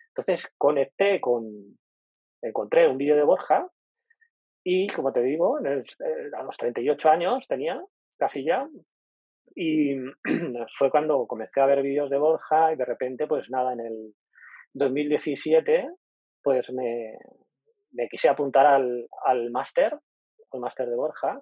Entonces 0.08 0.52
conecté 0.58 1.20
con, 1.20 1.44
encontré 2.42 2.88
un 2.88 2.98
vídeo 2.98 3.16
de 3.16 3.24
Borja 3.24 3.68
y, 4.64 4.88
como 4.88 5.12
te 5.12 5.22
digo, 5.22 5.58
eh, 5.64 5.82
a 6.36 6.42
los 6.42 6.56
38 6.56 7.10
años 7.10 7.46
tenía, 7.48 7.82
casi 8.18 8.44
ya, 8.44 8.68
y 9.54 9.96
fue 10.78 10.90
cuando 10.90 11.26
comencé 11.26 11.60
a 11.60 11.66
ver 11.66 11.82
vídeos 11.82 12.10
de 12.10 12.18
Borja 12.18 12.72
y 12.72 12.76
de 12.76 12.84
repente, 12.84 13.26
pues 13.26 13.50
nada, 13.50 13.72
en 13.72 13.80
el 13.80 14.14
2017, 14.74 15.88
pues 16.42 16.72
me, 16.72 17.16
me 17.92 18.08
quise 18.08 18.28
apuntar 18.28 18.66
al, 18.66 19.08
al 19.24 19.50
máster, 19.50 19.98
al 20.52 20.60
máster 20.60 20.88
de 20.88 20.96
Borja, 20.96 21.40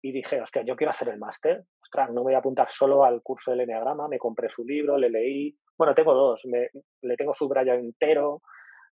y 0.00 0.12
dije, 0.12 0.40
hostia, 0.40 0.62
yo 0.62 0.76
quiero 0.76 0.90
hacer 0.90 1.08
el 1.08 1.18
máster, 1.18 1.64
ostras, 1.80 2.10
no 2.10 2.22
voy 2.22 2.34
a 2.34 2.38
apuntar 2.38 2.70
solo 2.70 3.04
al 3.04 3.22
curso 3.22 3.50
del 3.50 3.60
Enneagrama, 3.60 4.08
me 4.08 4.18
compré 4.18 4.48
su 4.50 4.64
libro, 4.64 4.98
le 4.98 5.10
leí, 5.10 5.56
bueno, 5.78 5.94
tengo 5.94 6.14
dos, 6.14 6.44
me, 6.46 6.68
le 7.02 7.16
tengo 7.16 7.34
subrayado 7.34 7.78
entero, 7.78 8.42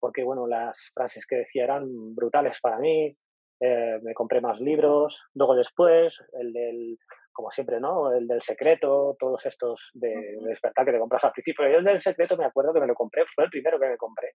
porque 0.05 0.23
bueno, 0.23 0.47
las 0.47 0.91
frases 0.93 1.27
que 1.27 1.37
decía 1.37 1.65
eran 1.65 2.15
brutales 2.15 2.59
para 2.61 2.77
mí, 2.79 3.17
eh, 3.59 3.99
me 4.03 4.13
compré 4.13 4.43
más 4.43 4.61
libros, 4.61 5.19
luego 5.33 5.55
después, 5.55 6.15
el 6.39 6.53
del, 6.53 6.99
como 7.33 7.51
siempre, 7.51 7.81
¿no? 7.81 8.13
El 8.13 8.27
del 8.27 8.43
secreto, 8.43 9.17
todos 9.19 9.47
estos 9.47 9.81
de, 9.95 10.15
despertar 10.43 10.85
que 10.85 10.93
te 10.93 10.99
compras 10.99 11.25
al 11.25 11.33
principio. 11.33 11.71
Y 11.71 11.73
el 11.73 11.85
del 11.85 12.03
secreto 12.03 12.37
me 12.37 12.45
acuerdo 12.45 12.75
que 12.75 12.81
me 12.81 12.87
lo 12.87 12.95
compré, 12.95 13.25
fue 13.35 13.45
el 13.45 13.51
primero 13.51 13.81
que 13.81 13.89
me 13.89 13.97
compré. 13.97 14.33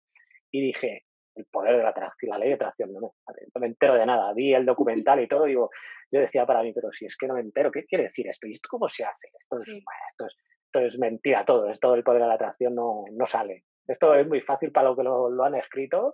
Y 0.50 0.60
dije, 0.60 1.04
el 1.36 1.46
poder 1.52 1.78
de 1.78 1.84
la 1.84 1.90
atracción, 1.90 2.32
la 2.32 2.40
ley 2.40 2.50
de 2.50 2.56
atracción, 2.56 2.92
no 2.92 3.02
me, 3.02 3.08
no 3.54 3.62
me 3.62 3.68
entero 3.68 3.94
de 3.94 4.08
nada. 4.08 4.34
Vi 4.34 4.56
el 4.56 4.66
documental 4.66 5.20
y 5.22 5.28
todo, 5.28 5.46
digo, 5.46 5.70
yo 6.12 6.20
decía 6.20 6.48
para 6.48 6.64
mí, 6.64 6.74
pero 6.74 6.92
si 6.92 7.06
es 7.06 7.16
que 7.16 7.28
no 7.28 7.36
me 7.36 7.42
entero, 7.42 7.70
¿qué 7.70 7.86
quiere 7.86 8.06
decir 8.06 8.28
esto? 8.28 8.48
¿Y 8.48 8.54
esto 8.54 8.70
cómo 8.72 8.90
se 8.90 9.06
hace? 9.06 9.28
Esto 9.40 9.62
es, 9.62 9.70
esto 9.70 10.26
es, 10.26 10.36
esto 10.66 10.80
es 10.80 10.98
mentira 10.98 11.46
todo, 11.46 11.70
esto 11.70 11.92
del 11.92 12.04
poder 12.04 12.24
de 12.24 12.28
la 12.28 12.34
atracción 12.34 12.74
no, 12.74 13.04
no 13.12 13.28
sale. 13.28 13.66
Esto 13.90 14.14
es 14.14 14.28
muy 14.28 14.40
fácil 14.42 14.72
para 14.72 14.90
lo 14.90 14.96
que 14.96 15.02
lo, 15.02 15.44
han 15.44 15.56
escrito, 15.56 16.14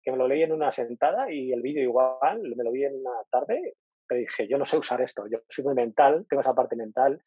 que 0.00 0.12
me 0.12 0.16
lo 0.16 0.28
leí 0.28 0.44
en 0.44 0.52
una 0.52 0.70
sentada 0.70 1.30
y 1.30 1.52
el 1.52 1.60
vídeo 1.60 1.82
igual, 1.82 2.40
me 2.56 2.62
lo 2.62 2.70
vi 2.70 2.84
en 2.84 2.94
una 2.94 3.20
tarde, 3.28 3.74
pero 4.06 4.20
dije, 4.20 4.46
yo 4.46 4.56
no 4.58 4.64
sé 4.64 4.78
usar 4.78 5.00
esto, 5.00 5.26
yo 5.26 5.40
soy 5.48 5.64
muy 5.64 5.74
mental, 5.74 6.24
tengo 6.28 6.42
esa 6.42 6.54
parte 6.54 6.76
mental, 6.76 7.20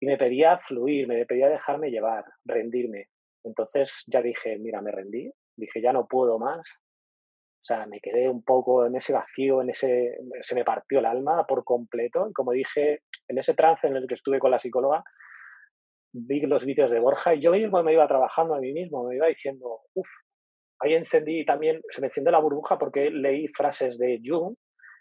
y 0.00 0.06
me 0.06 0.18
pedía 0.18 0.58
fluir, 0.58 1.06
me 1.06 1.24
pedía 1.24 1.48
dejarme 1.48 1.92
llevar, 1.92 2.24
rendirme. 2.44 3.06
Entonces 3.44 4.02
ya 4.08 4.20
dije, 4.20 4.58
mira, 4.58 4.82
me 4.82 4.90
rendí, 4.90 5.32
dije, 5.56 5.80
ya 5.80 5.92
no 5.92 6.08
puedo 6.08 6.40
más. 6.40 6.58
O 6.58 7.64
sea, 7.64 7.86
me 7.86 8.00
quedé 8.00 8.28
un 8.28 8.42
poco 8.42 8.84
en 8.84 8.96
ese 8.96 9.12
vacío, 9.12 9.62
en 9.62 9.70
ese, 9.70 10.18
se 10.40 10.56
me 10.56 10.64
partió 10.64 10.98
el 10.98 11.06
alma 11.06 11.46
por 11.46 11.62
completo. 11.62 12.28
Y 12.28 12.32
como 12.32 12.50
dije, 12.50 13.02
en 13.28 13.38
ese 13.38 13.54
trance 13.54 13.86
en 13.86 13.94
el 13.94 14.08
que 14.08 14.14
estuve 14.14 14.40
con 14.40 14.50
la 14.50 14.58
psicóloga, 14.58 15.04
vi 16.12 16.40
los 16.40 16.64
vídeos 16.64 16.90
de 16.90 17.00
Borja 17.00 17.34
y 17.34 17.40
yo 17.40 17.52
mismo 17.52 17.82
me 17.82 17.92
iba 17.92 18.06
trabajando 18.06 18.54
a 18.54 18.60
mí 18.60 18.72
mismo, 18.72 19.08
me 19.08 19.16
iba 19.16 19.26
diciendo, 19.26 19.80
uff, 19.94 20.08
ahí 20.80 20.94
encendí 20.94 21.44
también, 21.44 21.80
se 21.90 22.00
me 22.00 22.08
encendió 22.08 22.32
la 22.32 22.40
burbuja 22.40 22.78
porque 22.78 23.10
leí 23.10 23.48
frases 23.48 23.98
de 23.98 24.20
Jung, 24.24 24.54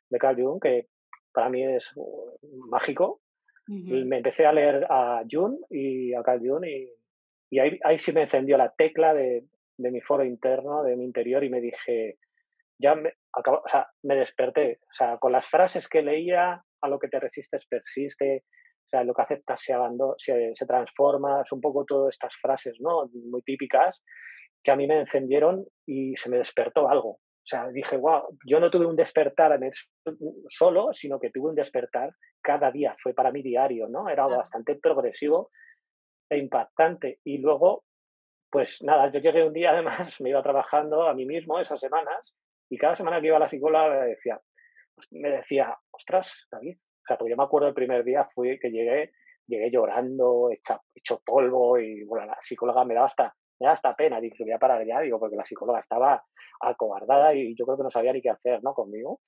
de 0.10 0.20
Carl 0.20 0.42
Jung, 0.42 0.62
que 0.62 0.88
para 1.34 1.50
mí 1.50 1.64
es 1.64 1.92
uh, 1.96 2.38
mágico. 2.70 3.22
y 3.68 4.04
me 4.04 4.18
empecé 4.18 4.46
a 4.46 4.52
leer 4.52 4.86
a 4.90 5.24
Jung 5.30 5.58
y 5.70 6.14
a 6.14 6.24
Carl 6.24 6.42
Jung 6.46 6.66
y, 6.66 6.92
y 7.50 7.60
ahí, 7.60 7.80
ahí, 7.84 8.00
sí 8.00 8.12
me 8.12 8.24
encendió 8.24 8.58
la 8.58 8.74
tecla 8.76 9.14
de, 9.14 9.46
de, 9.78 9.92
mi 9.92 10.02
foro 10.02 10.26
interno, 10.26 10.84
de 10.84 10.96
mi 10.96 11.06
interior 11.06 11.44
y 11.44 11.50
me 11.50 11.62
dije, 11.62 12.18
ya 12.78 12.96
me, 12.96 13.14
acabo, 13.34 13.62
o 13.64 13.68
sea, 13.68 13.88
me 14.04 14.16
desperté. 14.16 14.80
O 14.84 14.94
sea, 14.94 15.18
con 15.18 15.32
las 15.32 15.48
frases 15.48 15.88
que 15.88 16.02
leía, 16.02 16.64
a 16.82 16.88
lo 16.90 17.00
que 17.00 17.08
te 17.08 17.20
resistes 17.20 17.66
persiste, 17.68 18.44
sea, 18.92 19.04
lo 19.04 19.14
que 19.14 19.22
aceptas 19.22 19.62
se, 19.62 19.74
se, 20.18 20.52
se 20.56 20.66
transforma, 20.66 21.42
es 21.42 21.52
un 21.52 21.62
poco 21.62 21.86
todas 21.86 22.14
estas 22.14 22.36
frases, 22.36 22.78
¿no? 22.80 23.10
Muy 23.14 23.42
típicas, 23.42 24.04
que 24.64 24.72
a 24.72 24.76
mí 24.76 24.88
me 24.88 25.00
encendieron 25.00 25.66
y 25.86 26.16
se 26.18 26.30
me 26.30 26.38
despertó 26.38 26.90
algo. 26.90 27.20
O 27.44 27.48
sea, 27.52 27.70
dije, 27.70 27.98
wow, 27.98 28.38
yo 28.46 28.60
no 28.60 28.70
tuve 28.70 28.86
un 28.86 28.96
despertar 28.96 29.52
en 29.54 29.72
solo, 30.48 30.94
sino 30.94 31.20
que 31.20 31.32
tuve 31.32 31.50
un 31.50 31.56
despertar 31.56 32.12
cada 32.42 32.72
día, 32.72 32.96
fue 33.02 33.14
para 33.14 33.32
mí 33.32 33.42
diario, 33.42 33.88
¿no? 33.88 34.08
Era 34.10 34.28
bastante 34.28 34.76
progresivo 34.76 35.50
e 36.30 36.38
impactante. 36.38 37.20
Y 37.24 37.40
luego, 37.40 37.84
pues 38.52 38.82
nada, 38.84 39.12
yo 39.12 39.20
llegué 39.20 39.44
un 39.44 39.54
día, 39.54 39.72
además, 39.72 39.98
me 40.22 40.30
iba 40.30 40.44
trabajando 40.44 41.08
a 41.08 41.16
mí 41.16 41.26
mismo 41.26 41.60
esas 41.60 41.80
semanas, 41.80 42.36
y 42.70 42.78
cada 42.78 42.96
semana 42.96 43.20
que 43.20 43.28
iba 43.28 43.38
a 43.38 43.40
la 43.40 43.50
psicóloga 43.50 43.90
me 43.90 44.08
decía, 44.08 44.40
me 45.12 45.30
decía, 45.30 45.76
ostras, 45.92 46.48
David, 46.52 46.78
o 46.78 46.91
porque 47.18 47.32
yo 47.32 47.38
me 47.38 47.44
acuerdo 47.44 47.68
el 47.68 47.74
primer 47.74 48.04
día 48.04 48.28
fui 48.34 48.60
que 48.60 48.70
llegué, 48.70 49.12
llegué 49.48 49.72
llorando, 49.72 50.50
hecho 50.52 51.22
polvo 51.26 51.80
y 51.80 52.06
la 52.06 52.38
psicóloga 52.42 52.86
me 52.86 52.94
daba 52.94 53.08
hasta, 53.08 53.24
me 53.60 53.66
daba 53.66 53.74
hasta 53.74 53.96
pena, 53.96 54.20
dije, 54.20 54.44
voy 54.44 54.54
a 54.54 54.60
parar 54.60 54.86
ya, 54.86 55.02
digo, 55.02 55.20
porque 55.20 55.36
la 55.36 55.46
psicóloga 55.46 55.80
estaba 55.80 56.24
acobardada 56.62 57.34
y 57.34 57.56
yo 57.56 57.66
creo 57.66 57.78
que 57.78 57.84
no 57.84 57.92
sabía 57.92 58.14
ni 58.14 58.22
qué 58.22 58.30
hacer, 58.30 58.64
¿no? 58.64 58.74
Conmigo. 58.74 59.20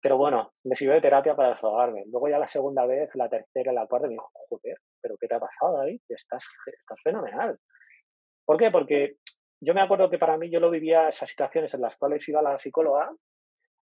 Pero 0.00 0.18
bueno, 0.18 0.52
me 0.64 0.74
sirvió 0.74 0.94
de 0.94 1.00
terapia 1.00 1.36
para 1.36 1.50
desahogarme. 1.50 2.02
Luego 2.06 2.28
ya 2.28 2.38
la 2.38 2.48
segunda 2.48 2.84
vez, 2.86 3.08
la 3.14 3.28
tercera, 3.28 3.72
la 3.72 3.86
cuarta, 3.86 4.08
me 4.08 4.14
dijo, 4.14 4.30
joder, 4.48 4.76
¿pero 5.00 5.16
qué 5.16 5.28
te 5.28 5.36
ha 5.36 5.40
pasado, 5.40 5.78
David? 5.78 6.00
Estás, 6.08 6.44
estás 6.66 6.98
fenomenal. 7.04 7.56
¿Por 8.44 8.56
qué? 8.56 8.70
Porque 8.72 9.18
yo 9.60 9.74
me 9.74 9.80
acuerdo 9.80 10.10
que 10.10 10.18
para 10.18 10.36
mí 10.36 10.50
yo 10.50 10.58
lo 10.58 10.70
vivía 10.70 11.08
esas 11.08 11.30
situaciones 11.30 11.72
en 11.74 11.82
las 11.82 11.96
cuales 11.96 12.28
iba 12.28 12.42
la 12.42 12.58
psicóloga 12.58 13.12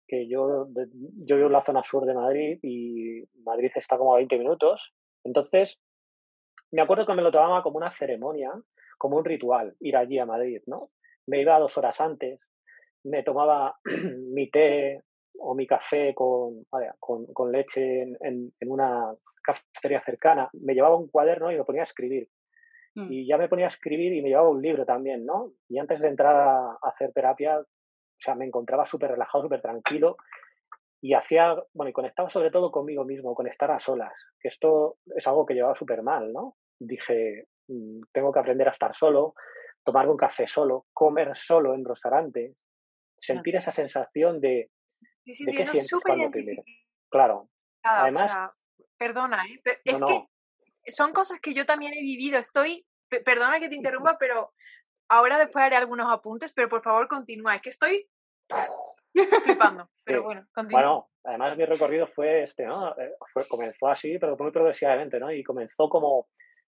que 0.07 0.27
yo, 0.27 0.67
yo 1.25 1.35
vivo 1.35 1.47
en 1.47 1.53
la 1.53 1.65
zona 1.65 1.83
sur 1.83 2.05
de 2.05 2.13
Madrid 2.13 2.59
y 2.63 3.23
Madrid 3.43 3.71
está 3.75 3.97
como 3.97 4.13
a 4.13 4.17
20 4.17 4.37
minutos. 4.37 4.93
Entonces, 5.23 5.79
me 6.71 6.81
acuerdo 6.81 7.05
que 7.05 7.13
me 7.13 7.21
lo 7.21 7.31
tomaba 7.31 7.63
como 7.63 7.77
una 7.77 7.95
ceremonia, 7.95 8.51
como 8.97 9.17
un 9.17 9.25
ritual, 9.25 9.75
ir 9.79 9.95
allí 9.95 10.19
a 10.19 10.25
Madrid, 10.25 10.61
¿no? 10.65 10.89
Me 11.27 11.41
iba 11.41 11.59
dos 11.59 11.77
horas 11.77 11.99
antes, 11.99 12.39
me 13.03 13.23
tomaba 13.23 13.77
mi 14.33 14.49
té 14.49 15.03
o 15.39 15.53
mi 15.53 15.67
café 15.67 16.13
con, 16.15 16.65
con, 16.99 17.25
con, 17.27 17.51
leche 17.51 18.01
en, 18.01 18.17
en, 18.59 18.71
una 18.71 19.13
cafetería 19.43 20.01
cercana, 20.03 20.49
me 20.53 20.73
llevaba 20.73 20.97
un 20.97 21.09
cuaderno 21.09 21.51
y 21.51 21.57
me 21.57 21.63
ponía 21.63 21.81
a 21.81 21.83
escribir. 21.83 22.27
Mm. 22.95 23.11
Y 23.11 23.27
ya 23.27 23.37
me 23.37 23.47
ponía 23.47 23.65
a 23.65 23.69
escribir 23.69 24.13
y 24.13 24.21
me 24.21 24.29
llevaba 24.29 24.49
un 24.49 24.61
libro 24.61 24.85
también, 24.85 25.25
¿no? 25.25 25.51
Y 25.69 25.77
antes 25.77 25.99
de 25.99 26.07
entrar 26.07 26.35
a 26.35 26.77
hacer 26.81 27.13
terapia, 27.13 27.63
o 28.17 28.21
sea, 28.21 28.35
me 28.35 28.45
encontraba 28.45 28.85
súper 28.85 29.11
relajado, 29.11 29.43
súper 29.43 29.61
tranquilo 29.61 30.17
y 31.01 31.13
hacía, 31.13 31.55
bueno, 31.73 31.89
y 31.89 31.93
conectaba 31.93 32.29
sobre 32.29 32.49
todo 32.49 32.71
conmigo 32.71 33.05
mismo, 33.05 33.35
conectar 33.35 33.69
a 33.71 33.79
solas, 33.79 34.13
que 34.39 34.47
esto 34.47 34.97
es 35.15 35.27
algo 35.27 35.45
que 35.45 35.53
llevaba 35.53 35.75
súper 35.75 36.01
mal, 36.01 36.33
¿no? 36.33 36.55
Dije, 36.79 37.47
mm, 37.67 38.01
tengo 38.11 38.31
que 38.31 38.39
aprender 38.39 38.67
a 38.67 38.71
estar 38.71 38.95
solo, 38.95 39.35
tomar 39.83 40.09
un 40.09 40.17
café 40.17 40.47
solo, 40.47 40.87
comer 40.93 41.37
solo 41.37 41.75
en 41.75 41.85
restaurante, 41.85 42.55
sentir 43.19 43.55
esa 43.55 43.71
sensación 43.71 44.41
de, 44.41 44.71
sí, 45.23 45.35
sí, 45.35 45.45
de 45.45 45.51
qué 45.51 45.67
sientes 45.67 45.99
cuando 46.03 46.31
primero. 46.31 46.63
Claro. 47.09 47.49
Además, 47.83 48.35
perdona, 48.97 49.45
¿eh? 49.45 49.61
es 49.85 50.01
que 50.03 50.91
son 50.91 51.13
cosas 51.13 51.39
que 51.39 51.53
yo 51.53 51.65
también 51.65 51.93
he 51.93 52.01
vivido. 52.01 52.39
Estoy, 52.39 52.85
perdona 53.07 53.59
que 53.59 53.69
te 53.69 53.75
interrumpa, 53.75 54.17
pero 54.17 54.51
Ahora 55.09 55.37
después 55.37 55.63
haré 55.63 55.75
algunos 55.75 56.11
apuntes, 56.11 56.51
pero 56.53 56.69
por 56.69 56.81
favor 56.81 57.07
continúa. 57.07 57.55
Es 57.55 57.61
que 57.61 57.69
estoy 57.69 58.07
flipando. 59.43 59.89
Pero 60.03 60.23
bueno, 60.23 60.45
continúa. 60.53 60.81
Bueno, 60.81 61.09
además 61.25 61.57
mi 61.57 61.65
recorrido 61.65 62.07
fue 62.07 62.43
este, 62.43 62.65
¿no? 62.65 62.91
Eh, 62.97 63.15
fue, 63.33 63.45
comenzó 63.47 63.89
así, 63.89 64.17
pero 64.17 64.37
muy 64.37 64.51
progresivamente, 64.51 65.19
¿no? 65.19 65.29
Y 65.31 65.43
comenzó 65.43 65.89
como 65.89 66.27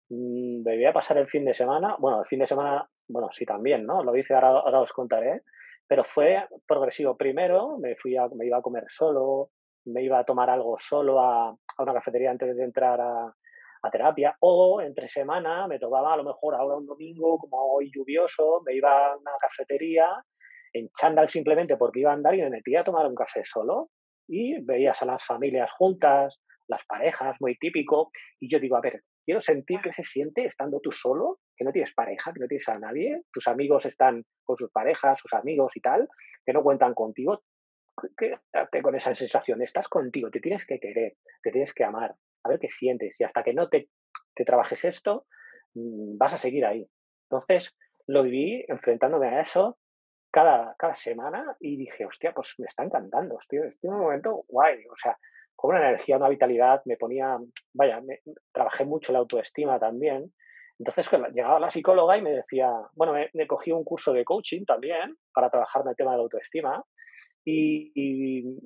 mmm, 0.09 0.63
debía 0.63 0.91
pasar 0.91 1.19
el 1.19 1.27
fin 1.27 1.45
de 1.45 1.53
semana. 1.53 1.95
Bueno, 1.99 2.21
el 2.21 2.27
fin 2.27 2.39
de 2.39 2.47
semana, 2.47 2.89
bueno, 3.07 3.29
sí 3.31 3.45
también, 3.45 3.85
¿no? 3.85 4.03
Lo 4.03 4.15
hice, 4.15 4.33
ahora, 4.33 4.47
ahora 4.47 4.79
os 4.81 4.91
contaré. 4.91 5.43
Pero 5.87 6.03
fue 6.03 6.47
progresivo. 6.67 7.17
Primero 7.17 7.77
me 7.77 7.95
fui 7.95 8.17
a, 8.17 8.27
me 8.29 8.47
iba 8.47 8.57
a 8.57 8.61
comer 8.63 8.85
solo, 8.87 9.51
me 9.85 10.01
iba 10.03 10.19
a 10.19 10.23
tomar 10.23 10.49
algo 10.49 10.77
solo 10.79 11.19
a, 11.19 11.49
a 11.49 11.83
una 11.83 11.93
cafetería 11.93 12.31
antes 12.31 12.55
de 12.55 12.63
entrar 12.63 12.99
a, 12.99 13.35
a 13.81 13.89
terapia 13.89 14.35
o 14.39 14.81
entre 14.81 15.09
semana 15.09 15.67
me 15.67 15.79
tomaba 15.79 16.13
a 16.13 16.17
lo 16.17 16.23
mejor 16.23 16.55
ahora 16.55 16.75
un 16.75 16.85
domingo 16.85 17.37
como 17.37 17.73
hoy 17.73 17.91
lluvioso, 17.93 18.61
me 18.65 18.75
iba 18.75 19.13
a 19.13 19.17
una 19.17 19.31
cafetería 19.39 20.07
en 20.73 20.89
chándal 20.89 21.29
simplemente 21.29 21.77
porque 21.77 22.01
iba 22.01 22.11
a 22.11 22.13
andar 22.13 22.35
y 22.35 22.41
me 22.41 22.49
metía 22.49 22.81
a 22.81 22.83
tomar 22.83 23.07
un 23.07 23.15
café 23.15 23.43
solo 23.43 23.89
y 24.27 24.61
veías 24.63 25.01
a 25.01 25.05
las 25.05 25.25
familias 25.25 25.71
juntas, 25.71 26.39
las 26.67 26.85
parejas, 26.85 27.35
muy 27.39 27.57
típico, 27.57 28.11
y 28.39 28.47
yo 28.47 28.59
digo, 28.59 28.77
a 28.77 28.81
ver, 28.81 29.01
quiero 29.25 29.41
sentir 29.41 29.81
qué 29.81 29.91
se 29.91 30.03
siente 30.03 30.45
estando 30.45 30.79
tú 30.79 30.91
solo, 30.91 31.39
que 31.57 31.65
no 31.65 31.71
tienes 31.71 31.93
pareja, 31.93 32.31
que 32.31 32.39
no 32.39 32.47
tienes 32.47 32.69
a 32.69 32.77
nadie, 32.77 33.23
tus 33.33 33.47
amigos 33.47 33.85
están 33.87 34.23
con 34.43 34.55
sus 34.55 34.71
parejas, 34.71 35.19
sus 35.19 35.33
amigos 35.33 35.75
y 35.75 35.81
tal, 35.81 36.07
que 36.45 36.53
no 36.53 36.61
cuentan 36.61 36.93
contigo. 36.93 37.41
Quédate 38.15 38.81
con 38.81 38.95
esa 38.95 39.13
sensación, 39.15 39.61
estás 39.61 39.87
contigo, 39.87 40.29
te 40.29 40.39
tienes 40.39 40.65
que 40.65 40.79
querer, 40.79 41.17
te 41.41 41.51
tienes 41.51 41.73
que 41.73 41.83
amar, 41.83 42.15
a 42.43 42.49
ver 42.49 42.59
qué 42.59 42.69
sientes. 42.69 43.19
Y 43.19 43.23
hasta 43.23 43.43
que 43.43 43.53
no 43.53 43.69
te, 43.69 43.89
te 44.35 44.45
trabajes 44.45 44.85
esto, 44.85 45.25
mm, 45.73 46.17
vas 46.17 46.33
a 46.33 46.37
seguir 46.37 46.65
ahí. 46.65 46.87
Entonces, 47.29 47.75
lo 48.07 48.23
viví 48.23 48.65
enfrentándome 48.67 49.27
a 49.27 49.41
eso 49.41 49.77
cada, 50.31 50.75
cada 50.77 50.95
semana 50.95 51.55
y 51.59 51.77
dije, 51.77 52.05
hostia, 52.05 52.33
pues 52.33 52.55
me 52.57 52.65
está 52.65 52.83
encantando, 52.83 53.37
estoy, 53.39 53.59
en 53.59 53.93
un 53.93 53.99
momento 53.99 54.45
guay, 54.47 54.85
o 54.91 54.95
sea, 54.95 55.17
con 55.55 55.71
una 55.71 55.89
energía, 55.89 56.17
una 56.17 56.29
vitalidad, 56.29 56.81
me 56.85 56.95
ponía, 56.95 57.37
vaya, 57.73 57.99
me, 57.99 58.21
trabajé 58.53 58.85
mucho 58.85 59.11
la 59.11 59.19
autoestima 59.19 59.77
también. 59.77 60.33
Entonces 60.79 61.09
llegaba 61.33 61.59
la 61.59 61.69
psicóloga 61.69 62.17
y 62.17 62.21
me 62.21 62.31
decía, 62.31 62.71
bueno, 62.93 63.13
me, 63.33 63.47
cogí 63.47 63.71
un 63.71 63.83
curso 63.83 64.13
de 64.13 64.23
coaching 64.23 64.63
también 64.63 65.17
para 65.33 65.49
trabajar 65.49 65.83
el 65.85 65.95
tema 65.97 66.11
de 66.11 66.17
la 66.17 66.23
autoestima. 66.23 66.81
Y, 67.43 68.57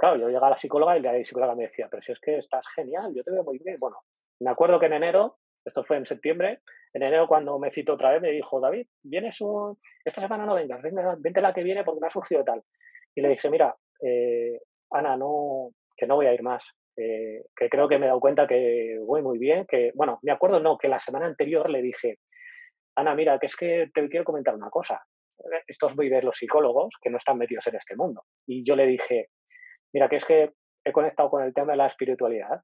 claro, 0.00 0.16
yo 0.16 0.28
llegaba 0.28 0.46
a 0.46 0.50
la 0.50 0.56
psicóloga 0.56 0.96
y 0.96 1.02
la 1.02 1.22
psicóloga 1.22 1.54
me 1.54 1.64
decía, 1.64 1.86
pero 1.90 2.02
si 2.02 2.12
es 2.12 2.20
que 2.20 2.38
estás 2.38 2.66
genial, 2.74 3.12
yo 3.14 3.22
te 3.22 3.30
veo 3.30 3.44
muy 3.44 3.58
bien. 3.58 3.76
Bueno, 3.78 3.98
me 4.40 4.50
acuerdo 4.50 4.80
que 4.80 4.86
en 4.86 4.94
enero, 4.94 5.36
esto 5.62 5.84
fue 5.84 5.98
en 5.98 6.06
septiembre, 6.06 6.60
en 6.94 7.02
enero 7.02 7.28
cuando 7.28 7.58
me 7.58 7.70
citó 7.70 7.92
otra 7.92 8.12
vez 8.12 8.22
me 8.22 8.30
dijo, 8.30 8.60
David, 8.60 8.86
vienes 9.02 9.38
un... 9.42 9.78
esta 10.02 10.22
semana 10.22 10.46
no 10.46 10.54
vengas, 10.54 10.80
vente 11.18 11.42
la 11.42 11.52
que 11.52 11.62
viene 11.62 11.84
porque 11.84 12.00
me 12.00 12.06
ha 12.06 12.10
surgido 12.10 12.42
tal. 12.42 12.62
Y 13.14 13.20
le 13.20 13.28
dije, 13.28 13.50
mira, 13.50 13.76
eh, 14.02 14.58
Ana, 14.90 15.18
no, 15.18 15.72
que 15.94 16.06
no 16.06 16.16
voy 16.16 16.26
a 16.26 16.32
ir 16.32 16.42
más. 16.42 16.64
Eh, 16.96 17.44
que 17.54 17.68
creo 17.68 17.86
que 17.86 17.98
me 17.98 18.06
he 18.06 18.08
dado 18.08 18.20
cuenta 18.20 18.46
que 18.46 18.98
voy 19.04 19.20
muy 19.20 19.38
bien, 19.38 19.66
que, 19.66 19.92
bueno, 19.94 20.18
me 20.22 20.32
acuerdo, 20.32 20.60
no, 20.60 20.78
que 20.78 20.88
la 20.88 20.98
semana 20.98 21.26
anterior 21.26 21.68
le 21.68 21.82
dije, 21.82 22.20
Ana, 22.96 23.14
mira, 23.14 23.38
que 23.38 23.46
es 23.46 23.56
que 23.56 23.90
te 23.92 24.08
quiero 24.08 24.24
comentar 24.24 24.54
una 24.54 24.70
cosa. 24.70 25.02
Estos 25.66 25.94
voy 25.94 26.08
a 26.08 26.16
ver 26.16 26.24
los 26.24 26.38
psicólogos 26.38 26.94
que 27.02 27.10
no 27.10 27.18
están 27.18 27.36
metidos 27.36 27.66
en 27.66 27.76
este 27.76 27.96
mundo. 27.96 28.24
Y 28.46 28.64
yo 28.64 28.76
le 28.76 28.86
dije, 28.86 29.28
mira, 29.92 30.08
que 30.08 30.16
es 30.16 30.24
que 30.24 30.52
he 30.84 30.92
conectado 30.92 31.30
con 31.30 31.42
el 31.42 31.54
tema 31.54 31.72
de 31.72 31.78
la 31.78 31.86
espiritualidad. 31.86 32.62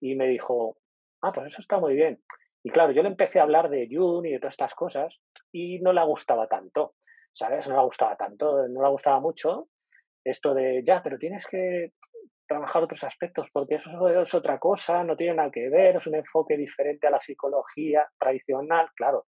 Y 0.00 0.14
me 0.14 0.26
dijo, 0.26 0.76
ah, 1.22 1.32
pues 1.32 1.48
eso 1.48 1.60
está 1.60 1.78
muy 1.78 1.94
bien. 1.94 2.20
Y 2.62 2.70
claro, 2.70 2.92
yo 2.92 3.02
le 3.02 3.08
empecé 3.08 3.38
a 3.38 3.44
hablar 3.44 3.70
de 3.70 3.88
Jung 3.90 4.26
y 4.26 4.32
de 4.32 4.40
todas 4.40 4.54
estas 4.54 4.74
cosas 4.74 5.20
y 5.52 5.78
no 5.80 5.92
le 5.92 6.04
gustaba 6.04 6.48
tanto, 6.48 6.94
¿sabes? 7.32 7.66
No 7.68 7.76
le 7.76 7.82
gustaba 7.82 8.16
tanto, 8.16 8.66
no 8.68 8.82
le 8.82 8.88
gustaba 8.88 9.20
mucho 9.20 9.68
esto 10.24 10.52
de, 10.54 10.82
ya, 10.84 11.02
pero 11.02 11.18
tienes 11.18 11.46
que 11.46 11.92
trabajar 12.48 12.82
otros 12.82 13.04
aspectos, 13.04 13.48
porque 13.52 13.76
eso 13.76 14.08
es 14.08 14.34
otra 14.34 14.58
cosa, 14.58 15.04
no 15.04 15.16
tiene 15.16 15.34
nada 15.34 15.50
que 15.50 15.68
ver, 15.68 15.96
es 15.96 16.06
un 16.06 16.16
enfoque 16.16 16.56
diferente 16.56 17.06
a 17.06 17.10
la 17.10 17.20
psicología 17.20 18.08
tradicional, 18.18 18.88
claro. 18.96 19.26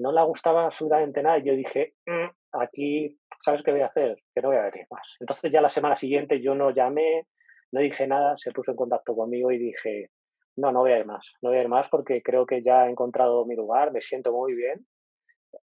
No 0.00 0.12
le 0.12 0.22
gustaba 0.22 0.66
absolutamente 0.66 1.22
nada 1.22 1.38
y 1.38 1.44
yo 1.44 1.54
dije, 1.54 1.94
mm, 2.06 2.60
aquí, 2.60 3.18
¿sabes 3.44 3.62
qué 3.62 3.72
voy 3.72 3.80
a 3.82 3.86
hacer? 3.86 4.16
Que 4.34 4.42
no 4.42 4.48
voy 4.48 4.58
a 4.58 4.70
venir 4.70 4.86
más. 4.90 5.16
Entonces 5.20 5.50
ya 5.52 5.60
la 5.60 5.70
semana 5.70 5.96
siguiente 5.96 6.40
yo 6.40 6.54
no 6.54 6.70
llamé, 6.70 7.26
no 7.72 7.80
dije 7.80 8.06
nada, 8.06 8.36
se 8.36 8.52
puso 8.52 8.70
en 8.70 8.76
contacto 8.76 9.14
conmigo 9.14 9.50
y 9.50 9.58
dije, 9.58 10.10
no, 10.56 10.72
no 10.72 10.80
voy 10.80 10.92
a 10.92 10.98
ir 10.98 11.06
más, 11.06 11.26
no 11.42 11.50
voy 11.50 11.58
a 11.58 11.62
ir 11.62 11.68
más 11.68 11.88
porque 11.88 12.22
creo 12.22 12.46
que 12.46 12.62
ya 12.62 12.86
he 12.86 12.90
encontrado 12.90 13.44
mi 13.46 13.56
lugar, 13.56 13.92
me 13.92 14.00
siento 14.00 14.32
muy 14.32 14.54
bien. 14.54 14.86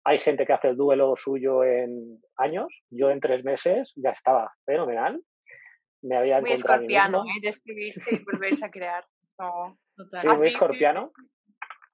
Hay 0.05 0.19
gente 0.19 0.47
que 0.47 0.53
hace 0.53 0.69
el 0.69 0.77
duelo 0.77 1.15
suyo 1.15 1.63
en 1.63 2.21
años, 2.37 2.83
yo 2.91 3.11
en 3.11 3.21
tres 3.21 3.45
meses 3.45 3.93
ya 3.97 4.11
estaba 4.11 4.53
fenomenal 4.65 5.21
me 6.05 6.17
había 6.17 6.41
muy 6.41 6.53
escorpiano, 6.53 7.25
¿eh? 7.25 7.55
y 7.67 8.25
volverse 8.25 8.65
a 8.65 8.71
crear. 8.71 9.05
Sí, 10.21 10.29
muy 10.29 10.49
escorpiano, 10.49 11.13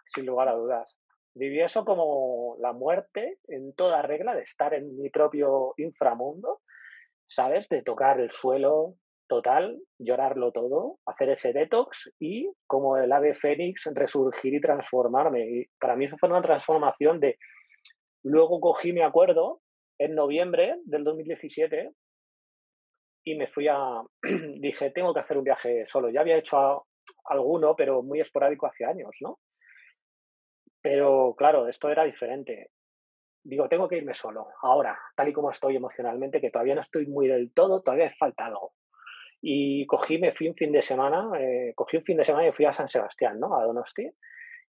sin 0.09 0.27
lugar 0.27 0.49
a 0.49 0.55
dudas. 0.55 0.99
Viví 1.35 1.61
eso 1.61 1.85
como 1.85 2.57
la 2.61 2.73
muerte 2.73 3.39
en 3.49 3.73
toda 3.75 4.03
regla, 4.03 4.35
de 4.35 4.43
estar 4.43 4.75
en 4.75 4.97
mi 4.97 5.11
propio 5.11 5.75
inframundo, 5.77 6.61
¿sabes? 7.29 7.69
De 7.69 7.83
tocar 7.83 8.21
el 8.21 8.31
suelo 8.31 8.97
total, 9.29 9.81
llorarlo 9.99 10.51
todo, 10.51 10.99
hacer 11.07 11.31
ese 11.31 11.53
detox 11.53 12.13
y 12.19 12.51
como 12.67 12.97
el 12.97 13.13
ave 13.13 13.35
fénix 13.35 13.89
resurgir 13.95 14.55
y 14.55 14.61
transformarme. 14.61 15.49
Y 15.49 15.67
para 15.79 15.95
mí 15.95 16.07
eso 16.07 16.17
fue 16.19 16.29
una 16.29 16.43
transformación 16.43 17.21
de... 17.21 17.39
Luego 18.25 18.61
cogí 18.61 18.93
mi 18.93 19.03
acuerdo 19.03 19.63
en 19.99 20.17
noviembre 20.17 20.77
del 20.85 21.05
2017 21.05 21.93
y 23.25 23.37
me 23.37 23.47
fui 23.47 23.69
a, 23.69 24.03
dije, 24.59 24.91
tengo 24.91 25.15
que 25.15 25.21
hacer 25.21 25.39
un 25.39 25.45
viaje 25.45 25.85
solo. 25.87 26.11
Ya 26.11 26.23
había 26.23 26.37
hecho 26.37 26.87
alguno, 27.27 27.77
pero 27.77 28.03
muy 28.03 28.21
esporádico 28.21 28.67
hace 28.67 28.85
años, 28.85 29.11
¿no? 29.21 29.39
Pero 30.83 31.35
claro, 31.37 31.69
esto 31.69 31.89
era 31.89 32.05
diferente. 32.05 32.71
Digo, 33.43 33.69
tengo 33.69 33.89
que 33.89 33.97
irme 33.97 34.15
solo, 34.15 34.49
ahora, 34.63 34.99
tal 35.17 35.29
y 35.29 35.33
como 35.33 35.51
estoy 35.51 35.77
emocionalmente, 35.77 36.41
que 36.41 36.51
todavía 36.51 36.75
no 36.75 36.83
estoy 36.83 37.07
muy 37.07 37.27
del 37.27 37.53
todo, 37.53 37.83
todavía 37.83 38.07
me 38.07 38.17
falta 38.17 38.47
algo. 38.47 38.75
Y 39.41 39.87
cogí, 39.87 40.19
me 40.19 40.33
fui 40.33 40.49
un 40.49 40.55
fin 40.55 40.73
de 40.73 40.83
semana, 40.83 41.31
eh, 41.39 41.73
cogí 41.75 41.97
un 41.97 42.05
fin 42.05 42.19
de 42.19 42.25
semana 42.25 42.49
y 42.49 42.53
fui 42.53 42.67
a 42.67 42.73
San 42.73 42.89
Sebastián, 42.89 43.41
¿no? 43.41 43.59
A 43.59 43.65
Donosti. 43.65 44.07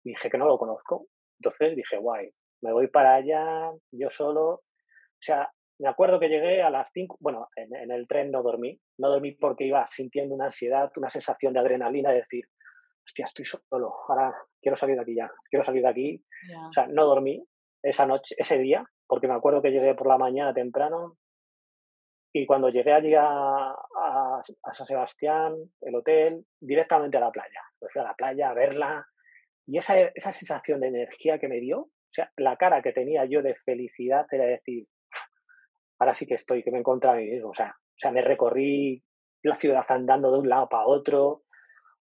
Y 0.04 0.10
dije 0.10 0.30
que 0.30 0.38
no 0.38 0.46
lo 0.46 0.60
conozco. 0.60 1.08
Entonces 1.40 1.76
dije, 1.76 1.98
guay, 1.98 2.32
me 2.62 2.72
voy 2.72 2.88
para 2.88 3.16
allá, 3.16 3.72
yo 3.92 4.10
solo. 4.12 4.54
O 4.54 4.60
sea, 5.20 5.50
me 5.80 5.88
acuerdo 5.88 6.20
que 6.20 6.28
llegué 6.28 6.62
a 6.62 6.70
las 6.70 6.92
5, 6.94 7.18
bueno, 7.22 7.48
en, 7.56 7.90
el 7.90 8.08
tren 8.08 8.32
no 8.32 8.44
dormí, 8.44 8.80
no 8.98 9.10
dormí 9.10 9.32
porque 9.32 9.66
iba 9.66 9.86
sintiendo 9.88 10.36
una 10.36 10.48
ansiedad, 10.48 10.92
una 10.98 11.10
sensación 11.10 11.54
de 11.54 11.60
adrenalina, 11.60 12.12
de 12.12 12.18
decir, 12.18 12.46
hostia, 13.06 13.26
estoy 13.26 13.46
solo, 13.46 13.94
ahora 14.08 14.36
quiero 14.62 14.78
salir 14.78 14.96
de 14.96 15.02
aquí 15.02 15.16
ya, 15.16 15.32
quiero 15.50 15.66
salir 15.66 15.82
de 15.82 15.90
aquí. 15.90 16.24
O 16.68 16.74
sea, 16.74 16.88
no 16.88 17.06
dormí 17.06 17.44
esa 17.82 18.06
noche, 18.06 18.36
ese 18.38 18.58
día, 18.58 18.84
porque 19.08 19.28
me 19.28 19.34
acuerdo 19.34 19.62
que 19.62 19.72
llegué 19.72 19.96
por 19.96 20.08
la 20.08 20.18
mañana 20.18 20.54
temprano 20.54 21.18
y 22.32 22.46
cuando 22.46 22.70
llegué 22.70 22.94
allí 22.94 23.16
a, 23.16 23.72
a, 23.72 24.42
San 24.74 24.86
Sebastián, 24.86 25.56
el 25.82 25.96
hotel, 25.96 26.46
directamente 26.60 27.18
a 27.18 27.22
la 27.22 27.32
playa. 27.32 27.62
fui 27.80 28.02
a 28.02 28.06
la 28.06 28.14
playa 28.14 28.52
a 28.52 28.54
verla 28.54 29.08
y 29.66 29.78
esa, 29.78 30.00
esa 30.00 30.32
sensación 30.32 30.80
de 30.80 30.88
energía 30.88 31.40
que 31.40 31.48
me 31.48 31.60
dio, 31.60 31.80
o 32.10 32.12
sea, 32.12 32.32
la 32.38 32.58
cara 32.58 32.82
que 32.82 32.92
tenía 32.92 33.26
yo 33.26 33.42
de 33.42 33.56
felicidad 33.56 34.26
era 34.32 34.46
decir, 34.46 34.88
ahora 36.00 36.16
sí 36.16 36.26
que 36.26 36.36
estoy, 36.36 36.64
que 36.64 36.72
me 36.72 36.78
he 36.78 36.80
encontrado 36.80 37.18
a 37.18 37.20
mí 37.20 37.30
mismo. 37.30 37.50
O 37.50 37.54
sea, 37.54 37.76
o 37.78 38.00
sea, 38.00 38.12
me 38.12 38.22
recorrí 38.22 39.04
la 39.44 39.58
ciudad 39.60 39.86
andando 39.90 40.32
de 40.32 40.40
un 40.40 40.50
lado 40.50 40.68
para 40.70 40.88
otro. 40.88 41.44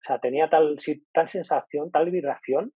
O 0.03 0.05
sea, 0.05 0.19
tenía 0.19 0.49
tal, 0.49 0.77
tal 1.13 1.29
sensación, 1.29 1.91
tal 1.91 2.11
vibración, 2.11 2.73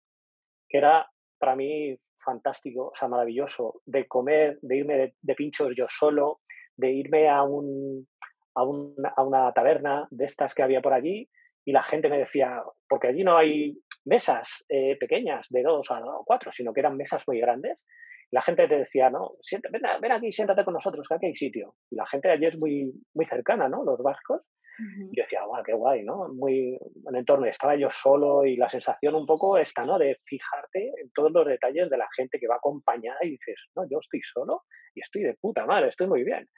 que 0.68 0.78
era 0.78 1.10
para 1.38 1.56
mí 1.56 1.96
fantástico, 2.24 2.88
o 2.88 2.94
sea, 2.94 3.08
maravilloso, 3.08 3.80
de 3.84 4.06
comer, 4.06 4.58
de 4.62 4.76
irme 4.76 5.14
de, 5.20 5.34
pinchos 5.34 5.72
yo 5.76 5.86
solo, 5.88 6.40
de 6.76 6.92
irme 6.92 7.28
a, 7.28 7.42
un, 7.42 8.06
a, 8.54 8.60
a, 8.60 9.22
una 9.22 9.52
taberna 9.52 10.06
de 10.10 10.24
estas 10.24 10.54
que 10.54 10.62
había 10.62 10.80
por 10.80 10.92
allí 10.92 11.28
y 11.64 11.72
la 11.72 11.82
gente 11.82 12.08
me 12.08 12.18
decía, 12.18 12.62
porque 12.88 13.08
allí 13.08 13.24
no 13.24 13.36
hay 13.36 13.76
mesas 14.04 14.64
eh, 14.68 14.96
pequeñas 14.98 15.46
de 15.50 15.62
dos 15.62 15.90
a 15.90 16.00
cuatro, 16.24 16.52
sino 16.52 16.72
que 16.72 16.80
eran 16.80 16.96
mesas 16.96 17.24
muy 17.26 17.40
grandes 17.40 17.86
la 18.30 18.42
gente 18.42 18.66
te 18.66 18.78
decía, 18.78 19.10
no, 19.10 19.36
ven, 19.70 20.12
aquí, 20.12 20.32
siéntate 20.32 20.64
con 20.64 20.74
nosotros, 20.74 21.06
que 21.08 21.14
aquí 21.14 21.26
hay 21.26 21.36
sitio. 21.36 21.74
Y 21.90 21.96
la 21.96 22.06
gente 22.06 22.30
allí 22.30 22.46
es 22.46 22.58
muy, 22.58 22.92
muy 23.14 23.26
cercana, 23.26 23.68
¿no? 23.68 23.84
Los 23.84 24.02
vascos. 24.02 24.48
Yo 24.78 25.22
decía, 25.22 25.44
guau, 25.44 25.62
qué 25.62 25.72
guay, 25.72 26.04
¿no? 26.04 26.28
Muy 26.28 26.78
en 27.08 27.16
entorno. 27.16 27.46
Estaba 27.46 27.76
yo 27.76 27.90
solo 27.90 28.44
y 28.44 28.56
la 28.56 28.68
sensación 28.68 29.14
un 29.14 29.26
poco 29.26 29.56
esta, 29.58 29.84
¿no? 29.84 29.98
De 29.98 30.18
fijarte 30.24 30.92
en 31.00 31.10
todos 31.12 31.32
los 31.32 31.46
detalles 31.46 31.88
de 31.90 31.96
la 31.96 32.08
gente 32.16 32.38
que 32.38 32.46
va 32.46 32.56
acompañada 32.56 33.18
y 33.22 33.30
dices, 33.30 33.56
no, 33.74 33.84
yo 33.88 33.98
estoy 34.00 34.20
solo 34.22 34.62
y 34.94 35.00
estoy 35.00 35.22
de 35.22 35.34
puta 35.34 35.66
madre, 35.66 35.88
estoy 35.88 36.06
muy 36.06 36.24
bien. 36.24 36.48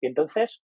Y 0.00 0.06
entonces, 0.06 0.62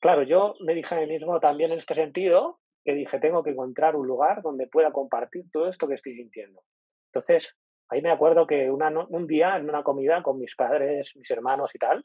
claro, 0.00 0.22
yo 0.22 0.54
me 0.60 0.74
dije 0.74 0.94
a 0.94 0.98
mí 0.98 1.06
mismo 1.06 1.40
también 1.40 1.72
en 1.72 1.78
este 1.78 1.94
sentido 1.94 2.58
que 2.84 2.94
dije, 2.94 3.18
tengo 3.20 3.42
que 3.42 3.50
encontrar 3.50 3.96
un 3.96 4.06
lugar 4.06 4.42
donde 4.42 4.66
pueda 4.66 4.90
compartir 4.92 5.44
todo 5.52 5.68
esto 5.68 5.86
que 5.86 5.94
estoy 5.94 6.14
sintiendo. 6.14 6.62
Entonces, 7.08 7.56
Ahí 7.90 8.02
me 8.02 8.12
acuerdo 8.12 8.46
que 8.46 8.70
un 8.70 9.26
día 9.26 9.56
en 9.56 9.68
una 9.68 9.82
comida 9.82 10.22
con 10.22 10.38
mis 10.38 10.54
padres, 10.54 11.10
mis 11.16 11.30
hermanos 11.30 11.74
y 11.74 11.78
tal, 11.78 12.04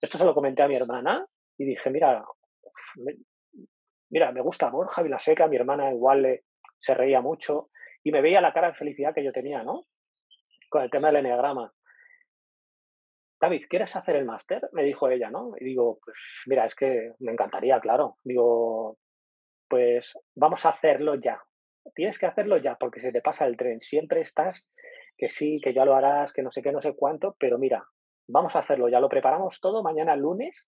esto 0.00 0.16
se 0.16 0.24
lo 0.24 0.32
comenté 0.32 0.62
a 0.62 0.68
mi 0.68 0.76
hermana 0.76 1.26
y 1.58 1.64
dije, 1.64 1.90
mira, 1.90 2.24
mira, 4.10 4.32
me 4.32 4.40
gusta 4.40 4.70
Borja 4.70 5.02
Vilaseca, 5.02 5.48
mi 5.48 5.56
hermana 5.56 5.92
igual 5.92 6.22
le, 6.22 6.44
se 6.78 6.94
reía 6.94 7.20
mucho 7.20 7.70
y 8.02 8.12
me 8.12 8.20
veía 8.20 8.40
la 8.40 8.52
cara 8.52 8.68
de 8.68 8.74
felicidad 8.74 9.14
que 9.14 9.24
yo 9.24 9.32
tenía, 9.32 9.62
¿no? 9.62 9.84
Con 10.68 10.82
el 10.82 10.90
tema 10.90 11.08
del 11.08 11.16
enneagrama. 11.16 11.72
David, 13.40 13.66
¿quieres 13.68 13.94
hacer 13.94 14.16
el 14.16 14.24
máster? 14.24 14.68
Me 14.72 14.84
dijo 14.84 15.08
ella, 15.08 15.30
¿no? 15.30 15.52
Y 15.58 15.64
digo, 15.64 15.98
pues 16.04 16.16
mira, 16.46 16.66
es 16.66 16.74
que 16.74 17.12
me 17.18 17.32
encantaría, 17.32 17.80
claro. 17.80 18.16
Digo, 18.22 18.96
pues 19.68 20.14
vamos 20.34 20.64
a 20.64 20.70
hacerlo 20.70 21.16
ya. 21.16 21.42
Tienes 21.94 22.18
que 22.18 22.26
hacerlo 22.26 22.56
ya 22.56 22.76
porque 22.76 23.00
se 23.00 23.12
te 23.12 23.20
pasa 23.20 23.46
el 23.46 23.56
tren. 23.56 23.80
Siempre 23.80 24.22
estás 24.22 24.64
que 25.16 25.28
sí, 25.28 25.60
que 25.62 25.74
ya 25.74 25.84
lo 25.84 25.94
harás, 25.94 26.32
que 26.32 26.42
no 26.42 26.50
sé 26.50 26.62
qué, 26.62 26.72
no 26.72 26.82
sé 26.82 26.94
cuánto, 26.94 27.36
pero 27.38 27.58
mira, 27.58 27.84
vamos 28.26 28.56
a 28.56 28.60
hacerlo, 28.60 28.88
ya 28.88 29.00
lo 29.00 29.08
preparamos 29.08 29.60
todo 29.60 29.82
mañana 29.82 30.16
lunes, 30.16 30.68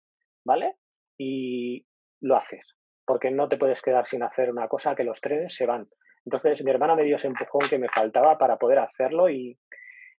¿vale? 0.43 0.75
Y 1.17 1.85
lo 2.21 2.37
haces, 2.37 2.75
porque 3.05 3.31
no 3.31 3.47
te 3.47 3.57
puedes 3.57 3.81
quedar 3.81 4.05
sin 4.07 4.23
hacer 4.23 4.51
una 4.51 4.67
cosa 4.67 4.95
que 4.95 5.03
los 5.03 5.21
trenes 5.21 5.55
se 5.55 5.65
van. 5.65 5.87
Entonces 6.25 6.63
mi 6.63 6.71
hermana 6.71 6.95
me 6.95 7.03
dio 7.03 7.15
ese 7.15 7.27
empujón 7.27 7.69
que 7.69 7.79
me 7.79 7.89
faltaba 7.89 8.37
para 8.37 8.57
poder 8.57 8.79
hacerlo 8.79 9.29
y, 9.29 9.57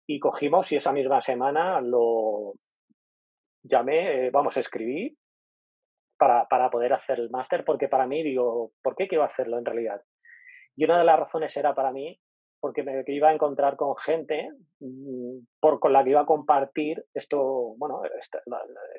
y 0.08 0.20
cogimos 0.20 0.72
y 0.72 0.78
esa 0.78 0.94
misma 0.94 1.22
semana 1.22 1.82
lo 1.82 2.54
llamé, 3.64 4.28
eh, 4.28 4.30
vamos, 4.32 4.56
escribí 4.58 5.18
para, 6.18 6.48
para 6.48 6.70
poder 6.70 6.94
hacer 6.94 7.20
el 7.20 7.30
máster 7.30 7.66
porque 7.66 7.90
para 7.90 8.08
mí 8.08 8.24
digo, 8.24 8.72
¿por 8.82 8.96
qué 8.96 9.08
quiero 9.08 9.24
hacerlo 9.24 9.58
en 9.58 9.66
realidad? 9.66 10.02
Y 10.76 10.86
una 10.86 11.00
de 11.00 11.04
las 11.04 11.20
razones 11.20 11.56
era 11.58 11.76
para 11.76 11.92
mí 11.92 12.20
porque 12.60 12.84
me 12.84 13.04
iba 13.08 13.30
a 13.30 13.34
encontrar 13.34 13.76
con 13.76 13.96
gente 13.98 14.50
mm, 14.80 15.40
por, 15.60 15.80
con 15.80 15.94
la 15.94 16.04
que 16.04 16.12
iba 16.12 16.22
a 16.22 16.26
compartir 16.26 17.04
esto, 17.14 17.76
bueno, 17.78 18.02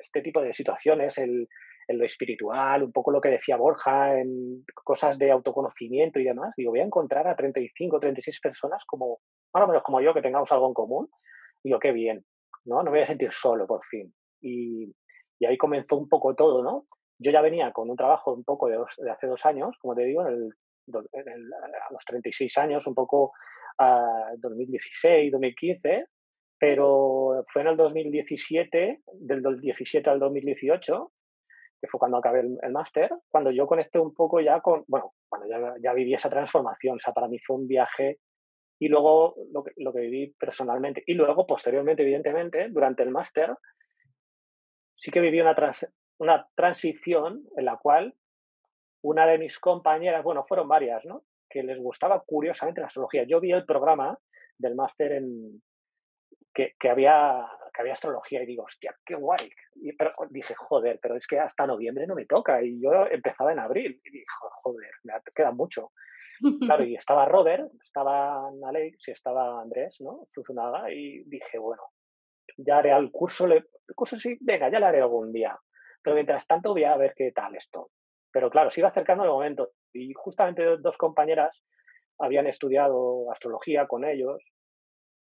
este, 0.01 0.21
tipo 0.21 0.41
de 0.41 0.53
situaciones, 0.53 1.17
el, 1.17 1.47
en 1.87 1.97
lo 1.97 2.05
espiritual, 2.05 2.83
un 2.83 2.91
poco 2.91 3.11
lo 3.11 3.19
que 3.19 3.29
decía 3.29 3.57
Borja, 3.57 4.19
en 4.19 4.63
cosas 4.83 5.17
de 5.17 5.31
autoconocimiento 5.31 6.19
y 6.19 6.23
demás. 6.23 6.53
Digo, 6.55 6.71
voy 6.71 6.79
a 6.79 6.85
encontrar 6.85 7.27
a 7.27 7.35
35, 7.35 7.99
36 7.99 8.39
personas 8.39 8.83
como, 8.85 9.19
más 9.53 9.63
o 9.63 9.67
menos 9.67 9.83
como 9.83 10.01
yo, 10.01 10.13
que 10.13 10.21
tengamos 10.21 10.51
algo 10.51 10.67
en 10.67 10.73
común. 10.73 11.09
Digo, 11.63 11.79
qué 11.79 11.91
bien, 11.91 12.23
¿no? 12.65 12.77
No 12.77 12.83
me 12.83 12.91
voy 12.91 13.01
a 13.01 13.07
sentir 13.07 13.31
solo, 13.31 13.67
por 13.67 13.83
fin. 13.85 14.13
Y, 14.41 14.93
y 15.39 15.45
ahí 15.45 15.57
comenzó 15.57 15.97
un 15.97 16.07
poco 16.07 16.35
todo, 16.35 16.63
¿no? 16.63 16.85
Yo 17.17 17.31
ya 17.31 17.41
venía 17.41 17.73
con 17.73 17.89
un 17.89 17.97
trabajo 17.97 18.33
un 18.33 18.45
poco 18.45 18.69
de, 18.69 18.77
de 18.77 19.11
hace 19.11 19.27
dos 19.27 19.45
años, 19.45 19.77
como 19.79 19.95
te 19.95 20.03
digo, 20.05 20.21
en 20.21 20.33
el, 20.33 20.49
a 20.97 21.93
los 21.93 22.05
36 22.05 22.57
años, 22.57 22.87
un 22.87 22.95
poco 22.95 23.33
a 23.77 24.31
2016, 24.37 25.31
2015, 25.31 26.05
pero 26.59 27.45
fue 27.51 27.61
en 27.61 27.67
el 27.69 27.77
2017, 27.77 29.01
del 29.13 29.41
2017 29.41 30.09
al 30.09 30.19
2018, 30.19 31.11
que 31.81 31.87
fue 31.87 31.99
cuando 31.99 32.17
acabé 32.17 32.41
el, 32.41 32.71
máster, 32.71 33.09
cuando 33.29 33.51
yo 33.51 33.65
conecté 33.65 33.99
un 33.99 34.13
poco 34.13 34.41
ya 34.41 34.59
con, 34.59 34.83
bueno, 34.87 35.13
cuando 35.29 35.47
ya, 35.47 35.75
ya, 35.81 35.93
viví 35.93 36.13
esa 36.13 36.29
transformación, 36.29 36.97
o 36.97 36.99
sea, 36.99 37.13
para 37.13 37.29
mí 37.29 37.39
fue 37.39 37.55
un 37.55 37.67
viaje 37.67 38.19
y 38.79 38.87
luego 38.87 39.35
lo 39.51 39.63
que, 39.63 39.71
lo 39.77 39.93
que 39.93 40.01
viví 40.01 40.33
personalmente. 40.37 41.03
Y 41.05 41.13
luego 41.13 41.45
posteriormente, 41.47 42.03
evidentemente, 42.03 42.67
durante 42.69 43.03
el 43.03 43.11
máster, 43.11 43.55
sí 44.95 45.11
que 45.11 45.21
viví 45.21 45.39
una, 45.39 45.55
una 46.17 46.47
transición 46.55 47.43
en 47.55 47.65
la 47.65 47.77
cual 47.77 48.13
una 49.01 49.25
de 49.25 49.37
mis 49.37 49.59
compañeras, 49.59 50.23
bueno, 50.23 50.45
fueron 50.47 50.67
varias, 50.67 51.05
¿no? 51.05 51.23
que 51.49 51.63
les 51.63 51.79
gustaba 51.79 52.23
curiosamente 52.25 52.81
la 52.81 52.87
astrología. 52.87 53.23
Yo 53.23 53.39
vi 53.39 53.51
el 53.51 53.65
programa 53.65 54.17
del 54.57 54.75
máster 54.75 55.13
en 55.13 55.61
que, 56.53 56.89
había, 56.89 57.47
que 57.73 57.81
había 57.81 57.93
astrología 57.93 58.43
y 58.43 58.45
digo, 58.45 58.63
hostia, 58.63 58.95
qué 59.05 59.15
guay. 59.15 59.49
Y, 59.75 59.93
pero 59.93 60.11
dije, 60.29 60.53
joder, 60.55 60.99
pero 61.01 61.15
es 61.15 61.25
que 61.25 61.39
hasta 61.39 61.65
noviembre 61.65 62.05
no 62.05 62.15
me 62.15 62.25
toca. 62.25 62.61
Y 62.61 62.81
yo 62.81 63.07
empezaba 63.09 63.51
en 63.51 63.59
abril 63.59 63.99
y 64.03 64.11
dije, 64.11 64.25
joder, 64.63 64.91
me 65.03 65.13
queda 65.33 65.51
mucho. 65.51 65.91
Claro, 66.61 66.85
y 66.85 66.95
estaba 66.95 67.25
Robert, 67.25 67.69
estaba 67.83 68.49
Alex 68.65 69.09
y 69.09 69.11
estaba 69.11 69.61
Andrés, 69.61 69.99
¿no? 69.99 70.25
Zuzunaga, 70.33 70.89
y 70.89 71.23
dije, 71.25 71.57
bueno, 71.57 71.81
ya 72.55 72.77
haré 72.77 72.91
el 72.91 73.11
curso, 73.11 73.45
el 73.45 73.67
curso 73.93 74.17
sí, 74.17 74.37
venga, 74.39 74.71
ya 74.71 74.79
lo 74.79 74.85
haré 74.85 75.01
algún 75.01 75.33
día. 75.33 75.59
Pero 76.01 76.15
mientras 76.15 76.47
tanto 76.47 76.71
voy 76.71 76.85
a 76.85 76.95
ver 76.95 77.13
qué 77.13 77.33
tal 77.33 77.55
esto. 77.57 77.91
Pero 78.31 78.49
claro, 78.49 78.69
se 78.69 78.81
iba 78.81 78.89
acercando 78.89 79.23
el 79.23 79.29
momento. 79.29 79.71
Y 79.93 80.13
justamente 80.13 80.77
dos 80.77 80.97
compañeras 80.97 81.63
habían 82.19 82.47
estudiado 82.47 83.31
astrología 83.31 83.87
con 83.87 84.05
ellos 84.05 84.43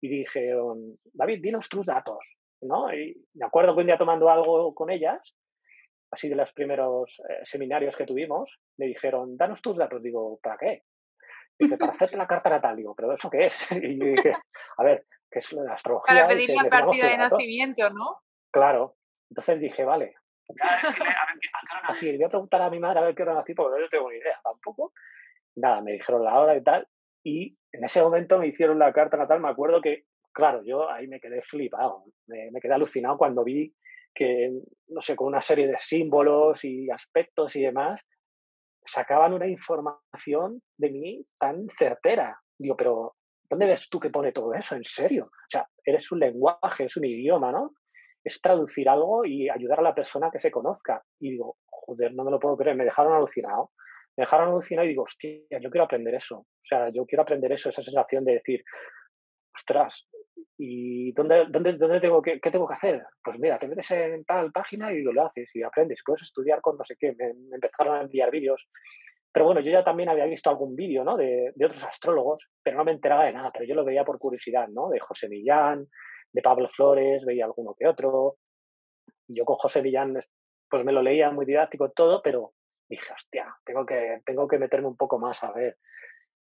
y 0.01 0.09
dijeron, 0.09 0.99
David, 1.13 1.41
dinos 1.43 1.69
tus 1.69 1.87
datos. 1.87 2.37
¿no? 2.63 2.93
Y 2.93 3.17
me 3.35 3.47
acuerdo 3.47 3.75
que 3.75 3.81
un 3.81 3.87
día 3.87 3.99
tomando 3.99 4.29
algo 4.31 4.75
con 4.75 4.91
ellas, 4.91 5.21
así 6.11 6.29
de 6.29 6.37
los 6.37 6.53
primeros 6.53 7.21
eh, 7.29 7.41
seminarios 7.45 7.97
que 7.97 8.07
tuvimos, 8.07 8.59
me 8.79 8.87
dijeron, 8.87 9.37
danos 9.37 9.61
tus 9.61 9.77
datos. 9.77 10.03
Digo, 10.03 10.39
¿para 10.43 10.57
qué? 10.59 10.83
Dice, 11.59 11.77
para 11.77 11.93
hacerte 11.93 12.17
la 12.17 12.27
carta 12.27 12.51
natal. 12.51 12.77
Digo, 12.77 12.95
¿pero 12.95 13.13
eso 13.13 13.31
qué 13.31 13.47
es? 13.47 13.69
Y 13.83 13.99
yo 13.99 14.07
dije, 14.07 14.33
a 14.79 14.85
ver, 14.85 15.07
¿qué 15.31 15.39
es 15.39 15.53
la 15.53 15.75
astrología? 15.75 16.15
Para 16.15 16.29
pedir 16.29 16.51
la 16.51 16.69
partida 16.69 17.09
de 17.09 17.17
nacimiento, 17.17 17.91
¿no? 17.91 18.21
Claro. 18.53 18.97
Entonces 19.31 19.61
dije, 19.61 19.85
vale, 19.85 20.15
voy 20.49 22.25
a 22.25 22.29
preguntar 22.29 22.63
a 22.63 22.71
mi 22.71 22.79
madre 22.79 23.01
a 23.01 23.05
ver 23.05 23.15
qué 23.15 23.23
hora 23.23 23.35
nací, 23.35 23.55
porque 23.55 23.81
no 23.81 23.89
tengo 23.89 24.11
ni 24.11 24.19
idea 24.19 24.39
tampoco. 24.43 24.93
Nada, 25.57 25.81
me 25.81 25.93
dijeron 25.93 26.25
la 26.25 26.39
hora 26.39 26.57
y 26.57 26.63
tal. 26.63 26.87
Y 27.25 27.57
en 27.73 27.85
ese 27.85 28.03
momento 28.03 28.39
me 28.39 28.49
hicieron 28.49 28.79
la 28.79 28.93
carta 28.93 29.17
natal. 29.17 29.41
Me 29.41 29.49
acuerdo 29.49 29.81
que, 29.81 30.05
claro, 30.33 30.63
yo 30.65 30.91
ahí 30.91 31.09
me 31.09 31.21
quedé 31.21 31.43
flipado. 31.43 32.05
Me, 32.27 32.51
me 32.53 32.61
quedé 32.61 32.75
alucinado 32.75 33.19
cuando 33.19 33.43
vi 33.43 33.75
que, 34.15 34.51
no 34.89 35.01
sé, 35.01 35.15
con 35.17 35.29
una 35.29 35.43
serie 35.43 35.67
de 35.67 35.77
símbolos 35.79 36.65
y 36.65 36.91
aspectos 36.91 37.55
y 37.57 37.63
demás, 37.63 38.01
sacaban 38.85 39.33
una 39.33 39.47
información 39.47 40.63
de 40.79 40.91
mí 40.91 41.27
tan 41.39 41.67
certera. 41.79 42.39
Digo, 42.59 42.77
pero 42.77 43.15
¿dónde 43.49 43.67
ves 43.67 43.89
tú 43.91 44.01
que 44.01 44.11
pone 44.11 44.33
todo 44.33 44.55
eso? 44.55 44.75
¿En 44.75 44.85
serio? 44.85 45.27
O 45.27 45.49
sea, 45.51 45.67
eres 45.85 46.11
un 46.13 46.21
lenguaje, 46.21 46.85
es 46.85 46.97
un 46.97 47.05
idioma, 47.05 47.53
¿no? 47.53 47.73
Es 48.27 48.41
traducir 48.41 48.89
algo 48.89 49.25
y 49.25 49.49
ayudar 49.49 49.79
a 49.79 49.85
la 49.85 49.95
persona 49.95 50.33
que 50.33 50.41
se 50.41 50.51
conozca. 50.51 51.01
Y 51.21 51.31
digo, 51.31 51.59
joder, 51.65 52.13
no 52.13 52.25
me 52.25 52.33
lo 52.33 52.41
puedo 52.41 52.57
creer, 52.57 52.77
me 52.77 52.85
dejaron 52.85 53.15
alucinado. 53.15 53.71
Me 54.17 54.23
dejaron 54.23 54.49
alucinado 54.49 54.85
y 54.85 54.89
digo, 54.89 55.05
hostia, 55.05 55.61
yo 55.61 55.71
quiero 55.71 55.85
aprender 55.85 56.13
eso. 56.13 56.39
O 56.39 56.65
sea, 56.65 56.89
yo 56.89 57.07
quiero 57.07 57.23
aprender 57.23 57.53
eso, 57.53 57.69
esa 57.71 57.85
sensación 57.85 58.25
de 58.25 58.33
decir, 58.33 58.65
ostras, 59.55 60.09
¿y 60.59 61.13
dónde, 61.13 61.45
dónde, 61.51 61.75
dónde 61.75 62.01
tengo 62.01 62.21
que, 62.21 62.41
qué 62.41 62.51
tengo 62.51 62.67
que 62.67 62.75
hacer? 62.75 63.05
Pues 63.23 63.39
mira, 63.39 63.61
te 63.61 63.69
metes 63.69 63.93
en 63.93 64.25
tal 64.25 64.51
página 64.51 64.93
y 64.93 65.03
lo 65.03 65.25
haces 65.25 65.55
y 65.55 65.63
aprendes. 65.63 66.03
Puedes 66.05 66.23
estudiar 66.23 66.61
con 66.61 66.75
no 66.77 66.85
sé 66.85 66.97
qué. 66.99 67.15
Me, 67.17 67.29
empezaron 67.55 67.97
a 67.97 68.01
enviar 68.01 68.33
vídeos. 68.33 68.69
Pero 69.31 69.47
bueno, 69.47 69.61
yo 69.61 69.71
ya 69.71 69.85
también 69.85 70.09
había 70.09 70.25
visto 70.25 70.51
algún 70.51 70.75
vídeo, 70.75 71.05
¿no? 71.05 71.17
De, 71.17 71.53
de, 71.55 71.67
otros 71.67 71.85
astrólogos, 71.85 72.51
pero 72.61 72.77
no 72.77 72.85
me 72.85 72.91
enteraba 72.91 73.27
de 73.27 73.35
nada. 73.35 73.53
Pero 73.53 73.67
yo 73.67 73.77
lo 73.77 73.85
veía 73.85 74.05
por 74.05 74.19
curiosidad, 74.19 74.67
¿no? 74.67 74.89
De 74.89 74.99
José 74.99 75.29
Millán, 75.29 75.87
de 76.33 76.43
Pablo 76.43 76.69
Flores, 76.69 77.25
veía 77.25 77.45
alguno 77.45 77.75
que 77.75 77.87
otro. 77.87 78.37
Yo 79.29 79.45
con 79.45 79.57
José 79.57 79.81
Villán, 79.81 80.19
pues 80.69 80.85
me 80.85 80.93
lo 80.93 81.03
leía 81.03 81.31
muy 81.31 81.47
didáctico 81.47 81.91
todo, 81.91 82.23
pero 82.23 82.53
dije, 82.89 83.13
hostia, 83.13 83.55
tengo 83.65 83.85
que, 83.85 84.23
tengo 84.25 84.47
que 84.47 84.59
meterme 84.59 84.89
un 84.89 84.97
poco 84.97 85.19
más 85.19 85.43
a 85.43 85.53
ver. 85.53 85.79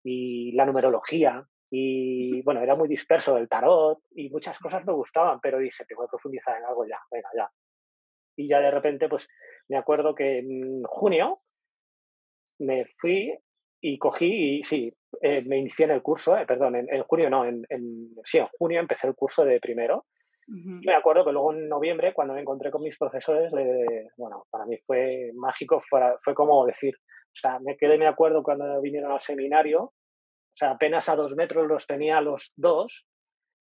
Y 0.04 0.52
la 0.52 0.64
numerología, 0.64 1.44
y 1.70 2.42
bueno, 2.42 2.60
era 2.60 2.76
muy 2.76 2.88
disperso 2.88 3.36
el 3.36 3.48
tarot, 3.48 4.00
y 4.14 4.30
muchas 4.30 4.58
cosas 4.58 4.84
me 4.84 4.92
gustaban, 4.92 5.40
pero 5.40 5.58
dije, 5.58 5.84
tengo 5.84 6.02
que 6.02 6.10
profundizar 6.10 6.56
en 6.58 6.64
algo 6.64 6.86
ya, 6.86 7.00
venga, 7.10 7.28
ya. 7.36 7.50
Y 8.36 8.48
ya 8.48 8.60
de 8.60 8.70
repente, 8.70 9.08
pues 9.08 9.28
me 9.68 9.76
acuerdo 9.76 10.14
que 10.14 10.38
en 10.38 10.82
junio 10.84 11.40
me 12.58 12.86
fui 12.98 13.36
y 13.80 13.98
cogí 13.98 14.58
y 14.58 14.64
sí, 14.64 14.94
eh, 15.20 15.42
me 15.42 15.58
inicié 15.58 15.84
en 15.86 15.92
el 15.92 16.02
curso, 16.02 16.36
eh, 16.36 16.46
perdón, 16.46 16.76
en, 16.76 17.02
junio 17.04 17.30
no, 17.30 17.44
en, 17.44 17.64
sí, 18.24 18.38
en 18.38 18.46
junio 18.58 18.80
empecé 18.80 19.06
el 19.06 19.14
curso 19.14 19.44
de 19.44 19.60
primero. 19.60 20.06
Me 20.48 20.94
acuerdo 20.94 21.24
que 21.24 21.32
luego 21.32 21.52
en 21.52 21.68
noviembre, 21.68 22.14
cuando 22.14 22.32
me 22.32 22.40
encontré 22.40 22.70
con 22.70 22.80
mis 22.80 22.96
profesores, 22.96 23.50
bueno, 24.16 24.44
para 24.48 24.64
mí 24.64 24.78
fue 24.86 25.32
mágico, 25.34 25.82
fue, 25.90 26.00
fue 26.22 26.34
como 26.34 26.64
decir, 26.64 26.94
o 26.94 27.38
sea, 27.38 27.58
me 27.58 27.76
quedé, 27.76 27.98
me 27.98 28.06
acuerdo 28.06 28.44
cuando 28.44 28.80
vinieron 28.80 29.10
al 29.10 29.20
seminario, 29.20 29.82
o 29.82 29.92
sea, 30.54 30.70
apenas 30.70 31.08
a 31.08 31.16
dos 31.16 31.34
metros 31.34 31.66
los 31.66 31.88
tenía 31.88 32.20
los 32.20 32.52
dos 32.54 33.08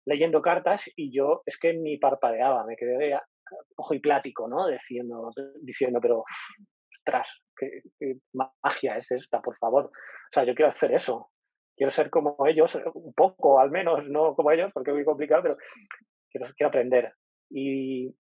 leyendo 0.04 0.42
cartas 0.42 0.90
y 0.96 1.16
yo 1.16 1.42
es 1.46 1.59
que 1.59 1.74
ni 1.74 1.96
parpadeaba, 1.96 2.66
me 2.66 2.76
quedé 2.76 3.18
ojo 3.76 3.94
y 3.94 4.00
plático, 4.00 4.48
¿no? 4.48 4.66
Diciendo, 4.66 5.30
diciendo 5.62 6.00
pero 6.00 6.24
ostras, 6.98 7.42
¿qué, 7.57 7.83
magia 8.33 8.98
es 8.98 9.11
esta, 9.12 9.40
por 9.40 9.57
favor. 9.59 9.87
O 9.87 10.33
sea, 10.33 10.44
yo 10.44 10.54
quiero 10.54 10.68
hacer 10.68 10.92
eso. 10.92 11.30
Quiero 11.76 11.90
ser 11.90 12.10
como 12.10 12.37
ellos, 12.46 12.78
un 12.94 13.12
poco 13.14 13.60
al 13.60 13.70
menos, 13.70 14.06
no 14.08 14.34
como 14.34 14.50
ellos, 14.52 14.70
porque 14.72 14.90
es 14.90 14.94
muy 14.94 15.04
complicado, 15.04 15.42
pero 15.42 15.56
quiero, 16.30 16.68
aprender. 16.68 17.12
Y, 17.50 18.14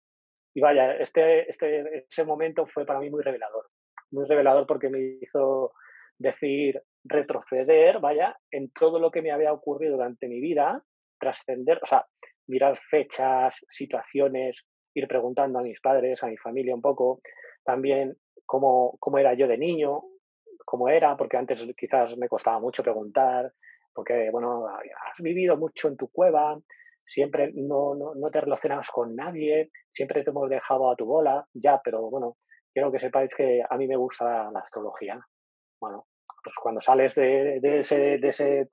y 0.56 0.62
vaya, 0.62 0.96
este, 0.98 1.50
este, 1.50 2.06
ese 2.10 2.26
momento 2.26 2.66
fue 2.68 2.86
para 2.86 3.00
mí 3.00 3.10
muy 3.10 3.22
revelador. 3.24 3.68
Muy 4.12 4.26
revelador 4.26 4.66
porque 4.68 4.90
me 4.90 5.18
hizo 5.22 5.74
decir, 6.18 6.82
retroceder, 7.04 8.00
vaya, 8.00 8.38
en 8.52 8.72
todo 8.72 9.00
lo 9.00 9.12
que 9.12 9.22
me 9.22 9.32
había 9.32 9.54
ocurrido 9.54 9.94
durante 9.94 10.28
mi 10.28 10.40
vida, 10.40 10.84
trascender, 11.20 11.80
o 11.82 11.86
sea, 11.86 12.06
mirar 12.48 12.80
fechas, 12.90 13.56
situaciones, 13.70 14.64
ir 14.94 15.08
preguntando 15.08 15.60
a 15.60 15.64
mis 15.64 15.80
padres, 15.82 16.22
a 16.24 16.28
mi 16.28 16.38
familia 16.38 16.76
un 16.76 16.82
poco, 16.82 17.22
también 17.64 18.16
cómo, 18.46 18.98
cómo 19.00 19.18
era 19.18 19.34
yo 19.34 19.48
de 19.48 19.58
niño, 19.58 20.02
cómo 20.64 20.90
era, 20.90 21.16
porque 21.16 21.38
antes 21.38 21.66
quizás 21.78 22.18
me 22.18 22.28
costaba 22.28 22.60
mucho 22.60 22.84
preguntar, 22.84 23.52
porque, 23.94 24.30
bueno, 24.32 24.68
has 24.68 25.22
vivido 25.22 25.58
mucho 25.58 25.88
en 25.88 25.98
tu 25.98 26.10
cueva, 26.10 26.60
siempre 27.06 27.52
no, 27.54 27.96
no, 27.96 28.16
no, 28.16 28.32
te 28.32 28.42
relacionabas 28.42 28.90
con 28.90 29.16
nadie, 29.16 29.70
siempre 29.92 30.24
te 30.24 30.32
hemos 30.32 30.50
dejado 30.50 30.90
a 30.90 30.96
tu 30.96 31.06
bola, 31.06 31.46
ya, 31.54 31.80
pero 31.84 32.10
bueno, 32.10 32.38
quiero 32.74 32.92
que 32.92 33.00
sepáis 33.00 33.34
que 33.36 33.62
a 33.68 33.78
mí 33.78 33.88
me 33.88 33.96
gusta 33.98 34.52
la 34.52 34.60
astrología. 34.60 35.20
Bueno, 35.80 36.08
pues 36.44 36.56
cuando 36.62 36.82
sales 36.82 37.16
de, 37.16 37.60
de 37.62 37.80
ese, 37.80 38.18
de 38.18 38.30
ese 38.30 38.70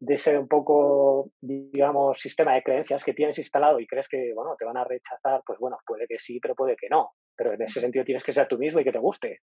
de 0.00 0.14
ese 0.14 0.38
un 0.38 0.48
poco, 0.48 1.30
digamos, 1.40 2.18
sistema 2.18 2.54
de 2.54 2.62
creencias 2.62 3.04
que 3.04 3.12
tienes 3.12 3.38
instalado 3.38 3.78
y 3.78 3.86
crees 3.86 4.08
que, 4.08 4.32
bueno, 4.34 4.56
te 4.58 4.64
van 4.64 4.78
a 4.78 4.84
rechazar, 4.84 5.42
pues 5.44 5.58
bueno, 5.58 5.76
puede 5.86 6.06
que 6.06 6.18
sí, 6.18 6.40
pero 6.40 6.54
puede 6.54 6.74
que 6.74 6.88
no. 6.88 7.12
Pero 7.40 7.54
en 7.54 7.62
ese 7.62 7.80
sentido 7.80 8.04
tienes 8.04 8.22
que 8.22 8.34
ser 8.34 8.46
tú 8.48 8.58
mismo 8.58 8.80
y 8.80 8.84
que 8.84 8.92
te 8.92 8.98
guste. 8.98 9.38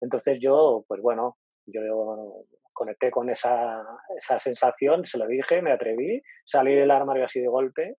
Entonces 0.00 0.38
yo, 0.40 0.82
pues 0.88 1.02
bueno, 1.02 1.36
yo 1.66 1.82
conecté 2.72 3.10
con 3.10 3.28
esa, 3.28 3.84
esa 4.16 4.38
sensación, 4.38 5.04
se 5.04 5.18
lo 5.18 5.26
dije, 5.26 5.60
me 5.60 5.72
atreví, 5.72 6.22
salí 6.46 6.74
del 6.74 6.90
armario 6.90 7.26
así 7.26 7.40
de 7.40 7.48
golpe 7.48 7.96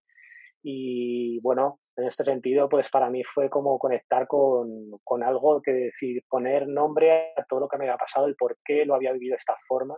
y 0.64 1.40
bueno, 1.42 1.80
en 1.96 2.08
este 2.08 2.26
sentido, 2.26 2.68
pues 2.68 2.90
para 2.90 3.12
mí 3.12 3.24
fue 3.24 3.52
como 3.52 3.78
conectar 3.78 4.26
con, 4.26 4.68
con, 5.04 5.22
algo 5.22 5.62
que 5.62 5.72
decir, 5.72 6.24
poner 6.28 6.68
nombre 6.68 7.34
a 7.38 7.46
todo 7.48 7.60
lo 7.60 7.68
que 7.68 7.78
me 7.78 7.86
había 7.86 7.98
pasado, 7.98 8.26
el 8.26 8.36
por 8.36 8.58
qué 8.66 8.84
lo 8.84 8.96
había 8.96 9.14
vivido 9.14 9.34
de 9.34 9.42
esta 9.42 9.56
forma, 9.68 9.96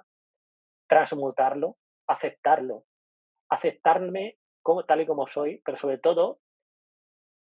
transmutarlo, 0.89 1.77
aceptarlo, 2.05 2.83
aceptarme 3.49 4.35
como, 4.61 4.83
tal 4.83 4.99
y 4.99 5.05
como 5.05 5.25
soy, 5.27 5.61
pero 5.63 5.77
sobre 5.77 5.99
todo 5.99 6.39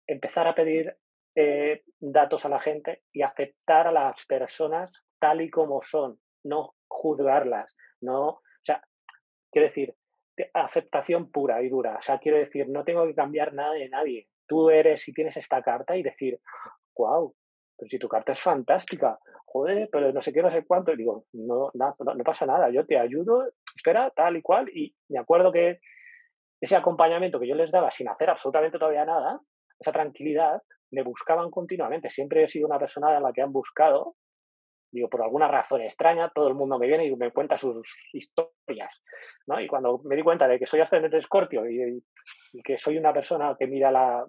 empezar 0.07 0.47
a 0.47 0.55
pedir 0.55 0.97
eh, 1.35 1.83
datos 1.99 2.45
a 2.45 2.49
la 2.49 2.59
gente 2.59 3.03
y 3.11 3.21
aceptar 3.21 3.87
a 3.87 3.91
las 3.91 4.25
personas 4.25 4.91
tal 5.19 5.41
y 5.41 5.49
como 5.49 5.81
son, 5.83 6.19
no 6.43 6.75
juzgarlas, 6.87 7.75
no, 8.01 8.27
o 8.29 8.41
sea, 8.63 8.83
quiero 9.51 9.67
decir, 9.67 9.95
aceptación 10.53 11.31
pura 11.31 11.61
y 11.61 11.69
dura, 11.69 11.97
o 11.97 12.01
sea, 12.01 12.17
quiero 12.17 12.37
decir, 12.37 12.67
no 12.69 12.83
tengo 12.83 13.05
que 13.05 13.15
cambiar 13.15 13.53
nada 13.53 13.73
de 13.73 13.89
nadie, 13.89 14.27
tú 14.47 14.69
eres 14.69 15.07
y 15.07 15.13
tienes 15.13 15.37
esta 15.37 15.61
carta 15.61 15.95
y 15.95 16.03
decir, 16.03 16.39
wow, 16.97 17.33
pero 17.77 17.89
si 17.89 17.99
tu 17.99 18.07
carta 18.07 18.33
es 18.33 18.39
fantástica, 18.39 19.19
joder, 19.45 19.89
pero 19.91 20.11
no 20.11 20.21
sé 20.21 20.33
qué, 20.33 20.41
no 20.41 20.51
sé 20.51 20.65
cuánto, 20.65 20.91
y 20.91 20.97
digo, 20.97 21.25
no, 21.33 21.71
no, 21.73 21.95
no 21.99 22.23
pasa 22.23 22.45
nada, 22.45 22.69
yo 22.69 22.85
te 22.85 22.97
ayudo, 22.97 23.47
espera, 23.75 24.11
tal 24.11 24.37
y 24.37 24.41
cual, 24.41 24.69
y 24.69 24.95
me 25.09 25.19
acuerdo 25.19 25.51
que 25.51 25.79
ese 26.59 26.75
acompañamiento 26.75 27.39
que 27.39 27.47
yo 27.47 27.55
les 27.55 27.71
daba 27.71 27.89
sin 27.91 28.07
hacer 28.07 28.29
absolutamente 28.29 28.77
todavía 28.77 29.05
nada, 29.05 29.39
esa 29.79 29.91
tranquilidad, 29.91 30.61
me 30.91 31.03
buscaban 31.03 31.49
continuamente. 31.49 32.09
Siempre 32.09 32.43
he 32.43 32.49
sido 32.49 32.67
una 32.67 32.79
persona 32.79 33.15
a 33.17 33.19
la 33.19 33.31
que 33.33 33.41
han 33.41 33.51
buscado, 33.51 34.15
digo, 34.91 35.09
por 35.09 35.21
alguna 35.21 35.47
razón 35.47 35.81
extraña, 35.81 36.31
todo 36.33 36.47
el 36.47 36.55
mundo 36.55 36.77
me 36.77 36.87
viene 36.87 37.05
y 37.05 37.15
me 37.15 37.31
cuenta 37.31 37.57
sus 37.57 38.09
historias, 38.13 39.01
¿no? 39.47 39.59
Y 39.59 39.67
cuando 39.67 40.01
me 40.03 40.15
di 40.15 40.23
cuenta 40.23 40.47
de 40.47 40.59
que 40.59 40.67
soy 40.67 40.81
ascendente 40.81 41.17
escorpio 41.17 41.67
y, 41.69 42.03
y, 42.53 42.61
que 42.61 42.77
soy 42.77 42.97
una 42.97 43.13
persona 43.13 43.55
que 43.57 43.67
mira 43.67 43.91
las, 43.91 44.25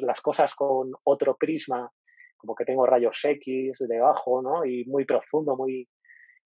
las 0.00 0.20
cosas 0.20 0.54
con 0.54 0.92
otro 1.04 1.36
prisma, 1.36 1.90
como 2.36 2.54
que 2.54 2.64
tengo 2.64 2.84
rayos 2.84 3.24
X 3.24 3.76
debajo, 3.78 4.42
¿no? 4.42 4.64
Y 4.64 4.84
muy 4.86 5.04
profundo, 5.04 5.56
muy, 5.56 5.88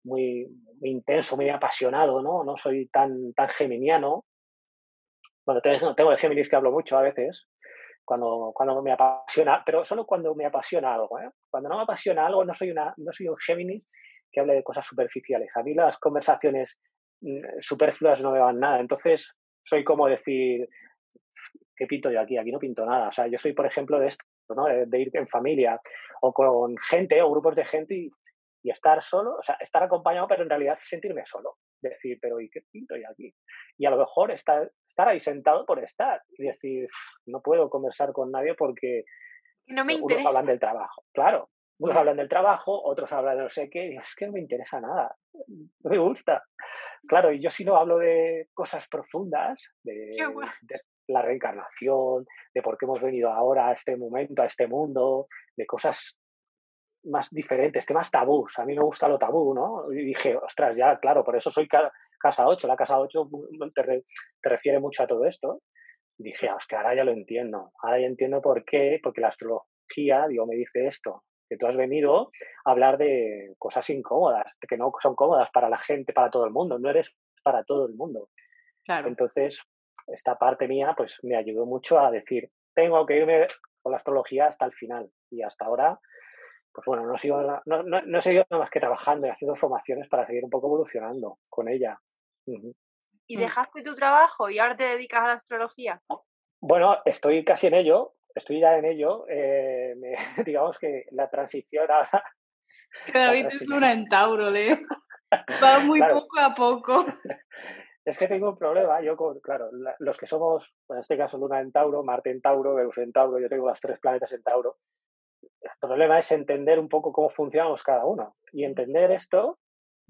muy, 0.05 0.47
muy 0.79 0.91
intenso, 0.91 1.37
muy 1.37 1.49
apasionado, 1.49 2.23
¿no? 2.23 2.45
No 2.45 2.57
soy 2.59 2.89
tan, 2.89 3.33
tan 3.33 3.49
geminiano, 3.49 4.25
bueno, 5.47 5.61
tengo, 5.63 5.95
tengo 5.95 6.13
el 6.13 6.19
Géminis 6.19 6.49
que 6.49 6.57
hablo 6.57 6.71
mucho 6.71 6.97
a 6.97 7.03
veces, 7.03 7.49
cuando, 8.11 8.51
cuando 8.53 8.83
me 8.83 8.91
apasiona, 8.91 9.63
pero 9.65 9.85
solo 9.85 10.05
cuando 10.05 10.35
me 10.35 10.45
apasiona 10.45 10.95
algo. 10.95 11.21
¿eh? 11.21 11.31
Cuando 11.49 11.69
no 11.69 11.77
me 11.77 11.83
apasiona 11.85 12.27
algo, 12.27 12.45
no 12.45 12.53
soy, 12.53 12.73
una, 12.73 12.93
no 12.97 13.13
soy 13.13 13.29
un 13.29 13.37
Géminis 13.37 13.87
que 14.33 14.41
hable 14.41 14.55
de 14.55 14.65
cosas 14.65 14.85
superficiales. 14.85 15.49
A 15.55 15.63
mí 15.63 15.75
las 15.75 15.97
conversaciones 15.99 16.81
mm, 17.21 17.61
superfluas 17.61 18.21
no 18.21 18.33
me 18.33 18.41
van 18.41 18.59
nada. 18.59 18.81
Entonces, 18.81 19.33
soy 19.63 19.85
como 19.85 20.09
decir, 20.09 20.69
¿qué 21.77 21.87
pinto 21.87 22.11
yo 22.11 22.21
aquí? 22.21 22.37
Aquí 22.37 22.51
no 22.51 22.59
pinto 22.59 22.85
nada. 22.85 23.11
O 23.11 23.13
sea, 23.13 23.29
yo 23.29 23.39
soy, 23.39 23.53
por 23.53 23.67
ejemplo, 23.67 24.01
de 24.01 24.09
esto, 24.09 24.25
¿no? 24.57 24.65
de, 24.65 25.01
ir 25.01 25.11
en 25.13 25.29
familia 25.29 25.81
o 26.21 26.33
con 26.33 26.77
gente 26.79 27.23
o 27.23 27.31
grupos 27.31 27.55
de 27.55 27.65
gente 27.65 27.95
y, 27.95 28.11
y 28.65 28.71
estar 28.73 29.05
solo, 29.05 29.37
o 29.37 29.43
sea, 29.45 29.55
estar 29.61 29.85
acompañado, 29.85 30.27
pero 30.27 30.43
en 30.43 30.51
realidad 30.51 30.79
sentirme 30.81 31.23
solo 31.27 31.59
decir, 31.89 32.19
pero 32.21 32.41
¿y 32.41 32.51
qué 32.51 32.63
pinto 32.71 32.97
yo 32.97 33.09
aquí? 33.11 33.35
Y 33.79 33.87
a 33.87 33.91
lo 33.91 33.99
mejor 33.99 34.31
estar, 34.31 34.71
estar 35.01 35.09
ahí 35.09 35.21
sentado 35.21 35.65
por 35.65 35.83
estar 35.83 36.23
y 36.37 36.45
decir, 36.45 36.89
no 37.27 37.41
puedo 37.41 37.71
conversar 37.71 38.13
con 38.13 38.31
nadie 38.31 38.55
porque 38.55 39.05
no 39.67 39.85
me 39.85 39.97
unos 39.97 40.25
hablan 40.27 40.47
del 40.47 40.61
trabajo. 40.61 41.05
Claro, 41.13 41.49
unos 41.79 41.97
hablan 41.97 42.17
del 42.17 42.29
trabajo, 42.29 42.83
otros 42.85 43.11
hablan 43.13 43.39
de 43.39 43.43
no 43.45 43.51
sé 43.51 43.71
qué, 43.71 43.93
y 43.93 43.97
es 43.97 44.15
que 44.15 44.27
no 44.27 44.33
me 44.33 44.41
interesa 44.41 44.81
nada, 44.81 45.17
no 45.47 45.91
me 45.91 45.99
gusta. 45.99 46.43
Claro, 47.07 47.33
y 47.33 47.41
yo 47.41 47.51
si 47.51 47.65
no 47.65 47.77
hablo 47.77 47.99
de 47.99 48.49
cosas 48.53 48.87
profundas, 48.89 49.59
de, 49.83 50.17
de, 50.63 50.81
la 51.09 51.23
reencarnación, 51.23 52.27
de 52.55 52.63
por 52.63 52.77
qué 52.77 52.85
hemos 52.85 53.01
venido 53.01 53.33
ahora 53.33 53.69
a 53.69 53.73
este 53.73 53.97
momento, 53.97 54.43
a 54.43 54.47
este 54.47 54.67
mundo, 54.67 55.29
de 55.57 55.67
cosas 55.67 56.19
más 57.05 57.31
diferentes, 57.31 57.87
que 57.87 57.95
más 57.95 58.11
tabús. 58.11 58.59
A 58.59 58.67
mí 58.67 58.75
me 58.75 58.83
gusta 58.83 59.09
lo 59.09 59.19
tabú, 59.19 59.55
¿no? 59.55 59.91
Y 59.93 60.05
dije, 60.05 60.37
ostras, 60.37 60.77
ya, 60.77 60.99
claro, 60.99 61.25
por 61.25 61.37
eso 61.37 61.51
soy 61.51 61.67
casa 62.21 62.47
8. 62.47 62.69
La 62.69 62.77
casa 62.77 62.99
8 62.99 63.29
te, 63.75 64.05
te 64.43 64.49
refiere 64.49 64.79
mucho 64.79 65.03
a 65.03 65.07
todo 65.07 65.25
esto. 65.25 65.63
dije, 66.19 66.51
hostia, 66.53 66.79
ahora 66.79 66.95
ya 66.95 67.05
lo 67.05 67.13
entiendo. 67.13 67.73
Ahora 67.83 68.01
ya 68.01 68.07
entiendo 68.07 68.41
por 68.41 68.65
qué, 68.65 69.01
porque 69.03 69.21
la 69.21 69.29
astrología, 69.29 70.27
digo, 70.29 70.47
me 70.47 70.57
dice 70.57 70.87
esto, 70.87 71.25
que 71.49 71.57
tú 71.57 71.67
has 71.67 71.77
venido 71.77 72.31
a 72.65 72.71
hablar 72.71 72.97
de 72.97 73.55
cosas 73.59 73.91
incómodas, 73.91 74.55
que 74.69 74.77
no 74.77 74.93
son 75.03 75.17
cómodas 75.17 75.51
para 75.53 75.69
la 75.69 75.79
gente, 75.79 76.13
para 76.13 76.31
todo 76.31 76.45
el 76.45 76.53
mundo, 76.53 76.79
no 76.79 76.91
eres 76.91 77.13
para 77.43 77.65
todo 77.65 77.87
el 77.87 77.95
mundo. 77.95 78.29
Claro. 78.85 79.09
Entonces, 79.09 79.61
esta 80.07 80.37
parte 80.37 80.69
mía, 80.69 80.95
pues 80.97 81.19
me 81.23 81.37
ayudó 81.37 81.67
mucho 81.67 81.99
a 81.99 82.11
decir, 82.11 82.51
tengo 82.75 83.05
que 83.05 83.17
irme 83.17 83.47
con 83.83 83.93
la 83.93 83.99
astrología 83.99 84.47
hasta 84.47 84.67
el 84.67 84.73
final. 84.73 85.11
Y 85.31 85.43
hasta 85.43 85.65
ahora, 85.65 85.99
pues 86.73 86.85
bueno, 86.87 87.05
no, 87.05 87.19
sigo, 87.19 87.43
no, 87.43 87.83
no, 87.83 88.03
no 88.03 88.19
he 88.19 88.23
seguido 88.23 88.45
nada 88.51 88.63
más 88.63 88.71
que 88.71 88.81
trabajando 88.81 89.27
y 89.27 89.31
haciendo 89.31 89.57
formaciones 89.57 90.09
para 90.09 90.25
seguir 90.25 90.45
un 90.45 90.51
poco 90.51 90.69
evolucionando 90.69 91.39
con 91.49 91.69
ella. 91.69 91.99
¿Y 93.27 93.37
mm. 93.37 93.41
dejaste 93.41 93.83
tu 93.83 93.95
trabajo 93.95 94.51
y 94.51 94.59
ahora 94.59 94.77
te 94.77 94.85
dedicas 94.85 95.23
a 95.23 95.29
la 95.29 95.33
astrología? 95.35 96.03
Bueno, 96.61 96.99
estoy 97.05 97.45
casi 97.45 97.69
en 97.69 97.75
ello, 97.75 98.15
estoy 98.35 98.61
ya 98.61 98.77
en 98.77 98.85
ello. 98.85 99.27
Eh, 99.29 99.95
digamos 100.47 100.79
que 100.79 101.07
la 101.13 101.29
transición 101.29 101.91
ahora... 101.91 102.09
Es 102.93 103.03
que 103.05 103.19
David 103.19 103.47
es 103.47 103.69
luna 103.69 103.93
en 103.93 104.09
Tauro, 104.09 104.53
¿eh? 104.53 104.77
Va 105.63 105.79
muy 105.79 106.01
poco 106.01 106.41
a 106.41 106.53
poco. 106.53 107.05
Es 108.05 108.19
que 108.19 108.27
tengo 108.27 108.51
un 108.51 108.59
problema, 108.59 109.01
yo 109.01 109.17
con, 109.17 109.39
claro, 109.39 109.71
los 110.01 110.19
que 110.19 110.27
somos, 110.27 110.69
en 110.89 110.99
este 110.99 111.17
caso 111.17 111.39
Luna 111.39 111.61
en 111.61 111.71
Tauro, 111.71 112.03
Marte 112.03 112.31
en 112.31 112.41
Tauro, 112.41 112.75
Venus 112.75 112.99
en 112.99 113.13
Tauro, 113.13 113.39
yo 113.39 113.49
tengo 113.49 113.69
las 113.69 113.81
tres 113.81 114.01
planetas 114.01 114.33
en 114.33 114.43
Tauro, 114.43 114.79
el 115.43 115.71
problema 115.81 116.19
es 116.19 116.33
entender 116.33 116.79
un 116.79 116.89
poco 116.89 117.13
cómo 117.13 117.31
funcionamos 117.31 117.83
cada 117.83 118.05
uno 118.05 118.37
y 118.53 118.65
entender 118.65 119.11
esto, 119.11 119.59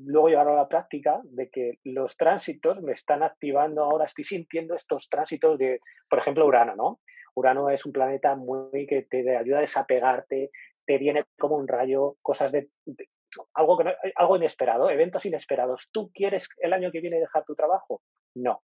luego 0.04 0.28
llevarlo 0.28 0.52
a 0.52 0.62
la 0.62 0.68
práctica 0.68 1.20
de 1.24 1.50
que 1.50 1.78
los 1.84 2.16
tránsitos 2.16 2.80
me 2.82 2.92
están 2.92 3.22
activando 3.22 3.84
ahora, 3.84 4.06
estoy 4.06 4.24
sintiendo 4.24 4.74
estos 4.74 5.08
tránsitos 5.08 5.58
de, 5.58 5.80
por 6.08 6.18
ejemplo, 6.18 6.46
Urano, 6.46 6.74
¿no? 6.74 7.00
Urano 7.34 7.70
es 7.70 7.84
un 7.86 7.92
planeta 7.92 8.34
muy 8.36 8.86
que 8.86 9.02
te 9.02 9.36
ayuda 9.36 9.58
a 9.58 9.62
desapegarte, 9.62 10.50
te 10.86 10.98
viene 10.98 11.24
como 11.38 11.56
un 11.56 11.68
rayo, 11.68 12.16
cosas 12.22 12.52
de, 12.52 12.68
algo, 13.54 13.78
que 13.78 13.94
algo 14.16 14.36
inesperado, 14.36 14.90
eventos 14.90 15.24
inesperados. 15.26 15.88
¿Tú 15.92 16.10
quieres 16.12 16.48
el 16.58 16.72
año 16.72 16.90
que 16.90 17.00
viene 17.00 17.20
dejar 17.20 17.44
tu 17.44 17.54
trabajo? 17.54 18.02
No. 18.34 18.62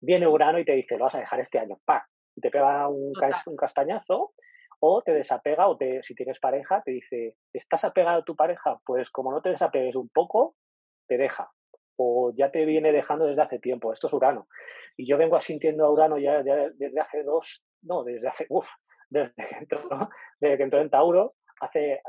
Viene 0.00 0.26
Urano 0.26 0.58
y 0.58 0.64
te 0.64 0.72
dice, 0.72 0.98
lo 0.98 1.04
vas 1.04 1.14
a 1.14 1.20
dejar 1.20 1.40
este 1.40 1.58
año, 1.58 1.78
pa, 1.84 2.06
y 2.34 2.40
te 2.40 2.50
pega 2.50 2.88
un, 2.88 3.12
un 3.46 3.56
castañazo 3.56 4.32
o 4.80 5.00
te 5.00 5.12
desapega 5.12 5.68
o 5.68 5.76
te, 5.76 6.02
si 6.02 6.14
tienes 6.14 6.40
pareja 6.40 6.82
te 6.84 6.90
dice, 6.90 7.36
¿estás 7.52 7.84
apegado 7.84 8.20
a 8.20 8.24
tu 8.24 8.34
pareja? 8.34 8.80
Pues 8.84 9.10
como 9.10 9.30
no 9.30 9.40
te 9.40 9.50
desapegues 9.50 9.94
un 9.94 10.08
poco, 10.08 10.56
te 11.06 11.18
deja 11.18 11.50
o 11.96 12.32
ya 12.34 12.50
te 12.50 12.64
viene 12.64 12.92
dejando 12.92 13.26
desde 13.26 13.42
hace 13.42 13.58
tiempo. 13.58 13.92
Esto 13.92 14.06
es 14.06 14.12
Urano. 14.12 14.48
Y 14.96 15.06
yo 15.06 15.18
vengo 15.18 15.40
sintiendo 15.40 15.84
a 15.84 15.90
Urano 15.90 16.18
ya, 16.18 16.42
desde 16.42 17.00
hace 17.00 17.22
dos, 17.22 17.64
no, 17.82 18.04
desde 18.04 18.28
hace, 18.28 18.46
uff, 18.48 18.68
desde 19.08 19.32
que 19.34 19.56
entró, 19.60 19.78
desde 20.40 20.56
que 20.56 20.62
entró 20.62 20.80
en 20.80 20.90
Tauro, 20.90 21.34
hace, 21.60 22.00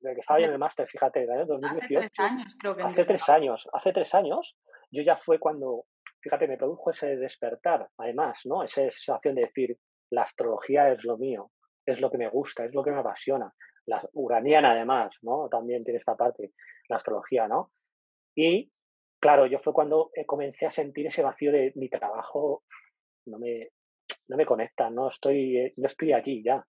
desde 0.00 0.14
que 0.14 0.20
estaba 0.20 0.40
en 0.40 0.50
el 0.50 0.58
máster, 0.58 0.86
fíjate, 0.88 1.24
¿eh? 1.24 1.44
2018. 1.46 1.98
Hace 1.98 2.10
tres 2.10 2.18
años, 2.18 2.56
creo 2.58 2.76
que. 2.76 2.82
Hace 2.82 3.04
tres 3.04 3.28
años, 3.28 3.68
hace 3.72 3.92
tres 3.92 4.14
años, 4.14 4.56
yo 4.90 5.02
ya 5.02 5.16
fue 5.16 5.38
cuando, 5.38 5.86
fíjate, 6.20 6.48
me 6.48 6.56
produjo 6.56 6.90
ese 6.90 7.16
despertar, 7.16 7.88
además, 7.98 8.40
¿no? 8.44 8.62
Esa 8.62 8.82
sensación 8.90 9.34
de 9.34 9.42
decir, 9.42 9.76
la 10.10 10.22
astrología 10.22 10.90
es 10.92 11.04
lo 11.04 11.16
mío, 11.16 11.50
es 11.86 12.00
lo 12.00 12.10
que 12.10 12.18
me 12.18 12.28
gusta, 12.28 12.64
es 12.64 12.74
lo 12.74 12.82
que 12.82 12.90
me 12.90 12.98
apasiona. 12.98 13.52
La 13.86 14.02
uraniana, 14.12 14.72
además, 14.72 15.16
¿no? 15.22 15.48
También 15.48 15.84
tiene 15.84 15.98
esta 15.98 16.16
parte, 16.16 16.52
la 16.88 16.96
astrología, 16.96 17.48
¿no? 17.48 17.72
Y, 18.34 18.70
claro, 19.20 19.46
yo 19.46 19.58
fue 19.58 19.72
cuando 19.72 20.10
eh, 20.14 20.24
comencé 20.26 20.66
a 20.66 20.70
sentir 20.70 21.06
ese 21.06 21.22
vacío 21.22 21.52
de 21.52 21.72
mi 21.76 21.88
trabajo, 21.88 22.64
no 23.26 23.38
me, 23.38 23.68
no 24.28 24.36
me 24.36 24.46
conecta, 24.46 24.90
no 24.90 25.08
estoy, 25.08 25.56
eh, 25.56 25.74
no 25.76 25.86
estoy 25.86 26.12
aquí 26.12 26.42
ya. 26.42 26.64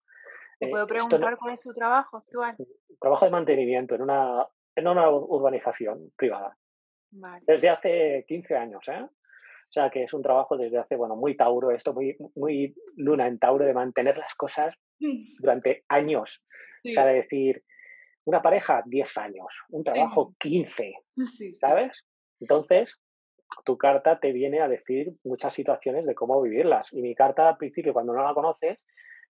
¿Te 0.60 0.68
puedo 0.68 0.84
eh, 0.84 0.88
preguntar 0.88 1.38
cuál 1.38 1.54
es 1.56 1.60
tu 1.60 1.74
trabajo 1.74 2.18
actual? 2.18 2.56
Trabajo 3.00 3.26
de 3.26 3.32
mantenimiento 3.32 3.96
en 3.96 4.04
una, 4.04 4.48
en 4.76 4.88
una 4.88 5.10
urbanización 5.10 6.12
privada. 6.16 6.56
Desde 7.42 7.70
hace 7.70 8.26
15 8.28 8.56
años, 8.56 8.88
¿eh? 8.88 9.02
O 9.04 9.74
sea, 9.74 9.90
que 9.90 10.04
es 10.04 10.14
un 10.14 10.22
trabajo 10.22 10.58
desde 10.58 10.80
hace, 10.80 10.98
bueno, 10.98 11.16
muy 11.16 11.36
Tauro, 11.38 11.72
esto 11.72 11.94
muy, 11.94 12.18
muy 12.36 12.76
luna 12.98 13.28
en 13.28 13.40
Tauro, 13.40 13.66
de 13.66 13.74
mantener 13.74 14.18
las 14.18 14.36
cosas 14.36 14.76
mm. 15.00 15.24
durante 15.40 15.84
años. 15.88 16.44
O 16.84 16.90
sea, 16.90 17.06
de 17.06 17.14
decir, 17.14 17.64
una 18.26 18.42
pareja, 18.42 18.84
10 18.86 19.18
años, 19.18 19.48
un 19.70 19.84
trabajo, 19.84 20.34
15, 20.40 20.94
¿sabes? 21.60 21.92
Entonces, 22.40 23.00
tu 23.66 23.78
carta 23.78 24.20
te 24.20 24.32
viene 24.32 24.62
a 24.62 24.68
decir 24.68 25.14
muchas 25.24 25.54
situaciones 25.54 26.06
de 26.06 26.16
cómo 26.16 26.42
vivirlas. 26.42 26.88
Y 26.92 27.02
mi 27.02 27.16
carta 27.16 27.50
al 27.50 27.58
principio, 27.58 27.94
cuando 27.94 28.14
no 28.14 28.24
la 28.24 28.34
conoces, 28.34 28.80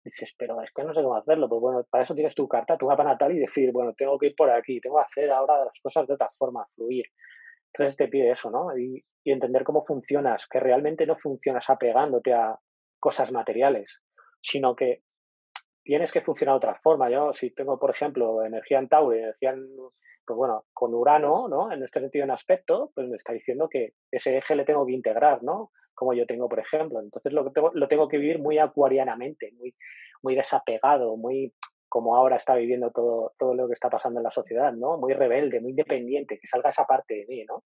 dices, 0.04 0.34
pero 0.38 0.62
es 0.62 0.72
que 0.74 0.84
no 0.84 0.94
sé 0.94 1.02
cómo 1.02 1.16
hacerlo. 1.16 1.50
Pues 1.50 1.62
bueno, 1.62 1.86
para 1.90 2.04
eso 2.04 2.16
tienes 2.16 2.36
tu 2.36 2.48
carta, 2.48 2.78
tu 2.78 2.88
mapa 2.88 3.04
natal 3.04 3.36
y 3.36 3.40
decir, 3.40 3.72
bueno, 3.72 3.94
tengo 3.94 4.18
que 4.18 4.28
ir 4.28 4.36
por 4.36 4.50
aquí, 4.50 4.80
tengo 4.80 4.98
que 4.98 5.04
hacer 5.04 5.32
ahora 5.32 5.66
las 5.66 5.80
cosas 5.82 6.08
de 6.08 6.14
otra 6.14 6.32
forma, 6.38 6.66
fluir. 6.76 7.06
Entonces 7.74 7.98
te 7.98 8.08
pide 8.08 8.32
eso, 8.32 8.52
¿no? 8.52 8.78
Y, 8.78 9.04
y 9.24 9.32
entender 9.32 9.64
cómo 9.64 9.84
funcionas, 9.84 10.48
que 10.48 10.60
realmente 10.60 11.06
no 11.06 11.16
funcionas 11.18 11.70
apegándote 11.70 12.34
a 12.34 12.60
cosas 13.00 13.32
materiales, 13.32 14.02
sino 14.42 14.76
que 14.76 15.02
tienes 15.84 16.12
que 16.12 16.22
funcionar 16.22 16.54
de 16.54 16.58
otra 16.58 16.80
forma. 16.82 17.10
Yo, 17.10 17.34
si 17.34 17.52
tengo, 17.52 17.80
por 17.80 17.92
ejemplo, 17.92 18.44
energía 18.44 18.80
en 18.80 18.88
Tauro 18.88 19.14
energía 19.14 19.52
en, 19.52 19.68
pues 20.26 20.38
bueno, 20.38 20.66
con 20.74 20.94
Urano, 20.94 21.48
¿no? 21.48 21.72
En 21.72 21.84
este 21.84 22.00
sentido, 22.00 22.24
en 22.24 22.32
aspecto, 22.32 22.92
pues 22.94 23.08
me 23.08 23.16
está 23.16 23.34
diciendo 23.34 23.68
que 23.70 23.94
ese 24.12 24.38
eje 24.38 24.56
le 24.56 24.66
tengo 24.66 24.86
que 24.86 24.94
integrar, 24.94 25.44
¿no? 25.44 25.72
Como 25.94 26.14
yo 26.14 26.26
tengo, 26.26 26.48
por 26.48 26.60
ejemplo. 26.60 27.00
Entonces 27.00 27.34
lo, 27.34 27.44
que 27.46 27.52
tengo, 27.52 27.72
lo 27.74 27.88
tengo 27.88 28.08
que 28.08 28.18
vivir 28.18 28.40
muy 28.40 28.58
acuarianamente, 28.58 29.52
muy, 29.54 29.76
muy 30.22 30.36
desapegado, 30.36 31.18
muy 31.18 31.54
como 31.90 32.16
ahora 32.16 32.38
está 32.38 32.56
viviendo 32.56 32.90
todo, 32.92 33.34
todo 33.38 33.54
lo 33.54 33.68
que 33.68 33.74
está 33.74 33.90
pasando 33.90 34.22
en 34.22 34.24
la 34.24 34.32
sociedad, 34.32 34.72
¿no? 34.72 34.98
Muy 34.98 35.14
rebelde, 35.14 35.60
muy 35.60 35.72
independiente, 35.72 36.40
que 36.40 36.48
salga 36.48 36.70
esa 36.70 36.86
parte 36.86 37.16
de 37.16 37.26
mí, 37.28 37.44
¿no? 37.44 37.66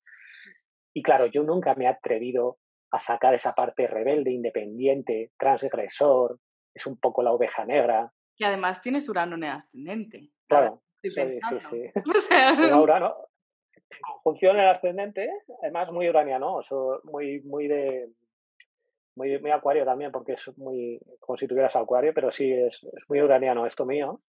Y 0.94 1.04
claro, 1.04 1.26
yo 1.26 1.44
nunca 1.44 1.76
me 1.76 1.86
he 1.86 1.88
atrevido 1.88 2.58
a 2.92 3.02
sacar 3.02 3.34
esa 3.34 3.54
parte 3.54 3.86
rebelde, 3.86 4.32
independiente, 4.32 5.32
transgresor, 5.38 6.40
es 6.74 6.88
un 6.88 6.98
poco 6.98 7.24
la 7.24 7.32
oveja 7.32 7.66
negra. 7.66 8.12
Y 8.38 8.44
además 8.44 8.82
tienes 8.82 9.08
Urano 9.10 9.36
en 9.36 9.44
el 9.44 9.52
ascendente. 9.52 10.32
Claro, 10.48 10.82
sí, 11.02 11.12
sí, 11.12 11.40
sí. 11.70 11.92
O 12.16 12.20
sea... 12.20 12.78
Urano, 12.78 13.16
función 14.24 14.56
en 14.58 14.64
el 14.64 14.70
ascendente, 14.70 15.30
además 15.62 15.92
muy 15.92 16.10
uraniano, 16.10 16.60
muy, 17.04 17.42
muy 17.42 17.68
de, 17.68 18.10
muy, 19.16 19.40
muy 19.40 19.52
acuario 19.52 19.86
también, 19.86 20.12
porque 20.12 20.34
es 20.34 20.58
muy 20.58 21.00
como 21.20 21.38
si 21.38 21.48
tuvieras 21.48 21.76
acuario, 21.76 22.14
pero 22.14 22.32
sí, 22.32 22.52
es, 22.52 22.84
es 22.84 23.10
muy 23.10 23.22
uraniano 23.22 23.66
esto 23.66 23.86
mío. 23.86 24.22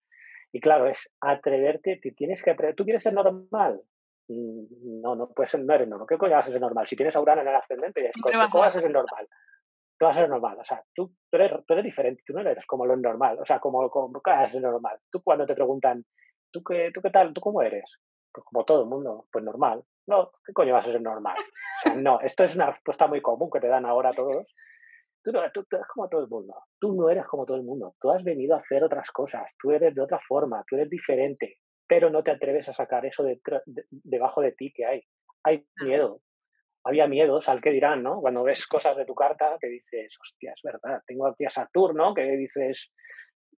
Y 0.51 0.59
claro, 0.61 0.87
es 0.87 1.11
atreverte, 1.19 1.99
te 2.01 2.11
tienes 2.11 2.41
que 2.41 2.51
atrever. 2.51 2.75
¿Tú 2.75 2.85
quieres 2.85 3.03
ser 3.03 3.13
normal? 3.13 3.81
Mm, 4.27 5.01
no, 5.01 5.15
no 5.15 5.29
puedes 5.29 5.51
ser, 5.51 5.61
no 5.63 5.73
eres 5.73 5.87
normal. 5.87 6.07
¿Qué 6.07 6.17
coño 6.17 6.33
vas 6.33 6.47
a 6.47 6.51
ser 6.51 6.61
normal? 6.61 6.87
Si 6.87 6.95
tienes 6.95 7.15
a 7.15 7.21
Urano 7.21 7.41
en 7.41 7.47
el 7.47 7.55
ascendente, 7.55 8.11
¿cómo 8.21 8.37
vas 8.37 8.75
a 8.75 8.81
ser 8.81 8.91
normal? 8.91 9.27
Tú 9.97 10.05
vas 10.05 10.17
a 10.17 10.21
ser 10.21 10.29
normal. 10.29 10.57
O 10.59 10.63
sea, 10.63 10.83
tú, 10.93 11.13
tú, 11.29 11.37
eres, 11.37 11.51
tú 11.65 11.73
eres 11.73 11.85
diferente, 11.85 12.23
tú 12.25 12.33
no 12.33 12.41
eres 12.41 12.65
como 12.65 12.85
lo 12.85 12.95
normal. 12.97 13.37
O 13.39 13.45
sea, 13.45 13.59
como, 13.59 13.89
como 13.89 14.21
vas 14.25 14.49
a 14.49 14.51
ser 14.51 14.61
normal. 14.61 14.97
Tú 15.11 15.21
cuando 15.23 15.45
te 15.45 15.55
preguntan, 15.55 16.03
¿tú 16.51 16.63
qué, 16.63 16.91
¿tú 16.93 17.01
qué 17.01 17.09
tal? 17.09 17.33
¿Tú 17.33 17.41
cómo 17.41 17.61
eres? 17.61 17.99
Pues 18.33 18.45
como 18.45 18.65
todo 18.65 18.83
el 18.83 18.89
mundo, 18.89 19.25
pues 19.31 19.43
normal. 19.43 19.83
No, 20.07 20.31
¿qué 20.45 20.53
coño 20.53 20.73
vas 20.73 20.87
a 20.87 20.91
ser 20.91 21.01
normal? 21.01 21.35
O 21.37 21.81
sea, 21.81 21.95
no, 21.95 22.19
esto 22.21 22.43
es 22.43 22.55
una 22.55 22.67
respuesta 22.67 23.07
muy 23.07 23.21
común 23.21 23.49
que 23.51 23.59
te 23.59 23.67
dan 23.67 23.85
ahora 23.85 24.13
todos. 24.13 24.53
Tú, 25.23 25.31
no, 25.31 25.41
tú, 25.53 25.65
eres 25.71 25.87
como 25.93 26.07
todo 26.07 26.21
el 26.21 26.29
mundo. 26.29 26.53
Tú 26.79 26.93
no 26.93 27.09
eres 27.09 27.25
como 27.27 27.45
todo 27.45 27.57
el 27.57 27.63
mundo. 27.63 27.95
Tú 27.99 28.11
has 28.11 28.23
venido 28.23 28.55
a 28.55 28.59
hacer 28.59 28.83
otras 28.83 29.09
cosas. 29.11 29.43
Tú 29.59 29.71
eres 29.71 29.95
de 29.95 30.01
otra 30.01 30.19
forma. 30.27 30.63
Tú 30.67 30.75
eres 30.75 30.89
diferente. 30.89 31.57
Pero 31.87 32.09
no 32.09 32.23
te 32.23 32.31
atreves 32.31 32.69
a 32.69 32.73
sacar 32.73 33.05
eso 33.05 33.23
de, 33.23 33.41
debajo 33.89 34.41
de 34.41 34.51
ti 34.51 34.71
que 34.73 34.85
hay. 34.85 35.01
Hay 35.43 35.65
miedo. 35.81 36.21
Había 36.85 37.07
miedos 37.07 37.49
al 37.49 37.61
que 37.61 37.71
dirán, 37.71 38.03
¿no? 38.03 38.21
Cuando 38.21 38.43
ves 38.43 38.67
cosas 38.67 38.95
de 38.95 39.05
tu 39.05 39.15
carta 39.15 39.57
que 39.59 39.67
dices, 39.67 40.15
hostia, 40.21 40.53
es 40.55 40.61
verdad. 40.63 41.01
Tengo 41.05 41.27
aquí 41.27 41.45
a 41.45 41.49
Saturno 41.49 42.13
que 42.13 42.23
dices, 42.37 42.93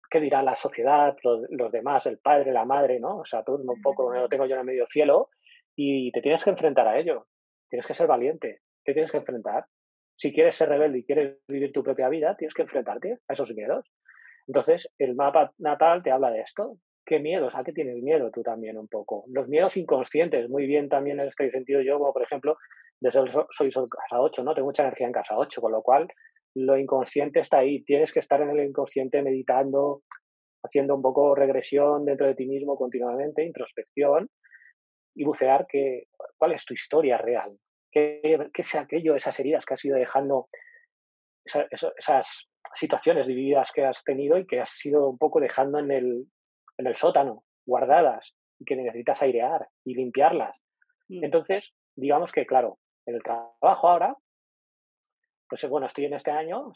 ¿qué 0.10 0.20
dirá 0.20 0.44
la 0.44 0.56
sociedad, 0.56 1.16
los, 1.24 1.42
los, 1.50 1.72
demás, 1.72 2.06
el 2.06 2.20
padre, 2.20 2.52
la 2.52 2.66
madre, 2.66 3.00
¿no? 3.00 3.26
Saturno 3.26 3.74
un 3.74 3.82
poco 3.82 4.14
lo 4.14 4.30
tengo 4.30 4.46
yo 4.46 4.54
en 4.54 4.60
el 4.62 4.66
medio 4.66 4.86
cielo 4.90 5.30
y 5.76 6.12
te 6.12 6.22
tienes 6.22 6.44
que 6.44 6.52
enfrentar 6.52 6.88
a 6.88 7.00
ello. 7.00 7.28
Tienes 7.70 7.86
que 7.86 7.94
ser 7.94 8.08
valiente. 8.08 8.62
Te 8.84 8.94
tienes 8.94 9.12
que 9.12 9.18
enfrentar 9.18 9.66
si 10.16 10.34
quieres 10.34 10.56
ser 10.56 10.70
rebelde 10.70 11.00
y 11.00 11.04
quieres 11.04 11.38
vivir 11.48 11.72
tu 11.72 11.84
propia 11.84 12.10
vida, 12.10 12.36
tienes 12.38 12.54
que 12.54 12.62
enfrentarte 12.62 13.20
a 13.28 13.34
esos 13.34 13.54
miedos. 13.54 13.86
Entonces, 14.48 14.90
el 14.98 15.16
mapa 15.16 15.52
natal 15.58 16.04
te 16.04 16.12
habla 16.12 16.32
de 16.32 16.42
esto. 16.42 16.78
¿Qué 17.06 17.20
miedos? 17.20 17.54
¿A 17.56 17.64
qué 17.64 17.72
tienes 17.72 18.02
miedo 18.02 18.32
tú 18.32 18.42
también 18.42 18.78
un 18.78 18.88
poco? 18.88 19.26
Los 19.28 19.48
miedos 19.48 19.78
inconscientes, 19.78 20.50
muy 20.50 20.66
bien 20.66 20.90
también 20.90 21.20
en 21.20 21.28
este 21.28 21.52
sentido 21.52 21.82
yo, 21.82 22.00
como 22.00 22.14
por 22.14 22.24
ejemplo, 22.24 22.58
de 23.02 23.12
soy, 23.12 23.30
soy, 23.72 23.90
casa 23.90 24.22
8, 24.22 24.44
¿no? 24.44 24.54
Tengo 24.54 24.68
mucha 24.68 24.84
energía 24.84 25.08
en 25.08 25.14
casa 25.14 25.38
8, 25.38 25.62
con 25.62 25.72
lo 25.72 25.82
cual 25.82 26.08
lo 26.56 26.78
inconsciente 26.78 27.40
está 27.42 27.60
ahí. 27.60 27.84
Tienes 27.84 28.14
que 28.14 28.20
estar 28.20 28.42
en 28.42 28.50
el 28.50 28.68
inconsciente 28.68 29.22
meditando, 29.22 30.02
haciendo 30.64 30.96
un 30.96 31.02
poco 31.02 31.36
regresión 31.36 32.06
dentro 32.06 32.28
de 32.28 32.36
ti 32.36 32.46
mismo 32.48 32.78
continuamente, 32.78 33.44
introspección, 33.44 34.30
y 35.16 35.24
bucear 35.24 35.66
que, 35.68 36.08
cuál 36.38 36.54
es 36.54 36.66
tu 36.66 36.74
historia 36.74 37.18
real, 37.18 37.58
qué, 37.92 38.50
es 38.54 38.76
aquello, 38.76 39.16
esas 39.16 39.40
heridas 39.40 39.66
que 39.66 39.74
has 39.74 39.86
ido 39.86 39.98
dejando, 39.98 40.50
esas 41.46 42.48
situaciones 42.74 43.28
vividas 43.28 43.72
que 43.72 43.86
has 43.86 44.04
tenido 44.04 44.38
y 44.38 44.46
que 44.46 44.60
has 44.60 44.86
ido 44.86 45.10
un 45.10 45.18
poco 45.18 45.40
dejando 45.40 45.80
en 45.80 45.92
el, 45.92 46.26
en 46.78 46.88
el 46.88 46.96
sótano, 46.96 47.44
guardadas, 47.66 48.36
y 48.60 48.66
que 48.66 48.76
necesitas 48.76 49.22
airear 49.22 49.68
y 49.86 49.96
limpiarlas. 49.96 50.56
Mm. 51.08 51.24
Entonces, 51.24 51.74
digamos 51.96 52.32
que, 52.32 52.46
claro, 52.46 52.78
en 53.06 53.16
el 53.16 53.24
trabajo 53.24 53.90
ahora, 53.90 54.16
pues 55.48 55.68
bueno, 55.70 55.88
estoy 55.88 56.06
en 56.06 56.14
este 56.14 56.32
año, 56.32 56.74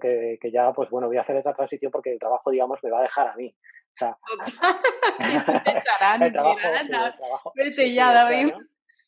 que, 0.00 0.38
que, 0.40 0.50
ya, 0.50 0.72
pues 0.72 0.90
bueno, 0.90 1.06
voy 1.06 1.16
a 1.16 1.22
hacer 1.22 1.36
esa 1.36 1.54
transición 1.54 1.90
porque 1.90 2.12
el 2.12 2.18
trabajo, 2.18 2.50
digamos, 2.50 2.78
me 2.82 2.90
va 2.90 3.00
a 3.00 3.04
dejar 3.04 3.28
a 3.28 3.36
mí. 3.36 3.54
O 3.94 3.96
sea, 3.96 4.16
el 6.26 6.32
trabajo, 6.32 7.52
Vete 7.54 7.92
ya, 7.92 8.12
David 8.12 8.52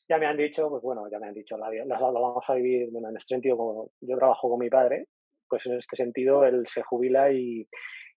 ya 0.08 0.18
me 0.18 0.26
han 0.26 0.36
dicho, 0.36 0.68
pues 0.68 0.82
bueno, 0.82 1.08
ya 1.10 1.18
me 1.18 1.28
han 1.28 1.34
dicho, 1.34 1.56
la, 1.56 1.70
lo 1.70 2.20
vamos 2.20 2.44
a 2.46 2.54
vivir, 2.54 2.90
bueno, 2.90 3.08
en 3.08 3.16
este 3.16 3.34
sentido, 3.34 3.56
como 3.56 3.90
yo 4.00 4.16
trabajo 4.16 4.50
con 4.50 4.58
mi 4.58 4.68
padre, 4.68 5.06
pues 5.48 5.64
en 5.66 5.78
este 5.78 5.96
sentido 5.96 6.44
él 6.44 6.66
se 6.68 6.82
jubila 6.82 7.32
y, 7.32 7.66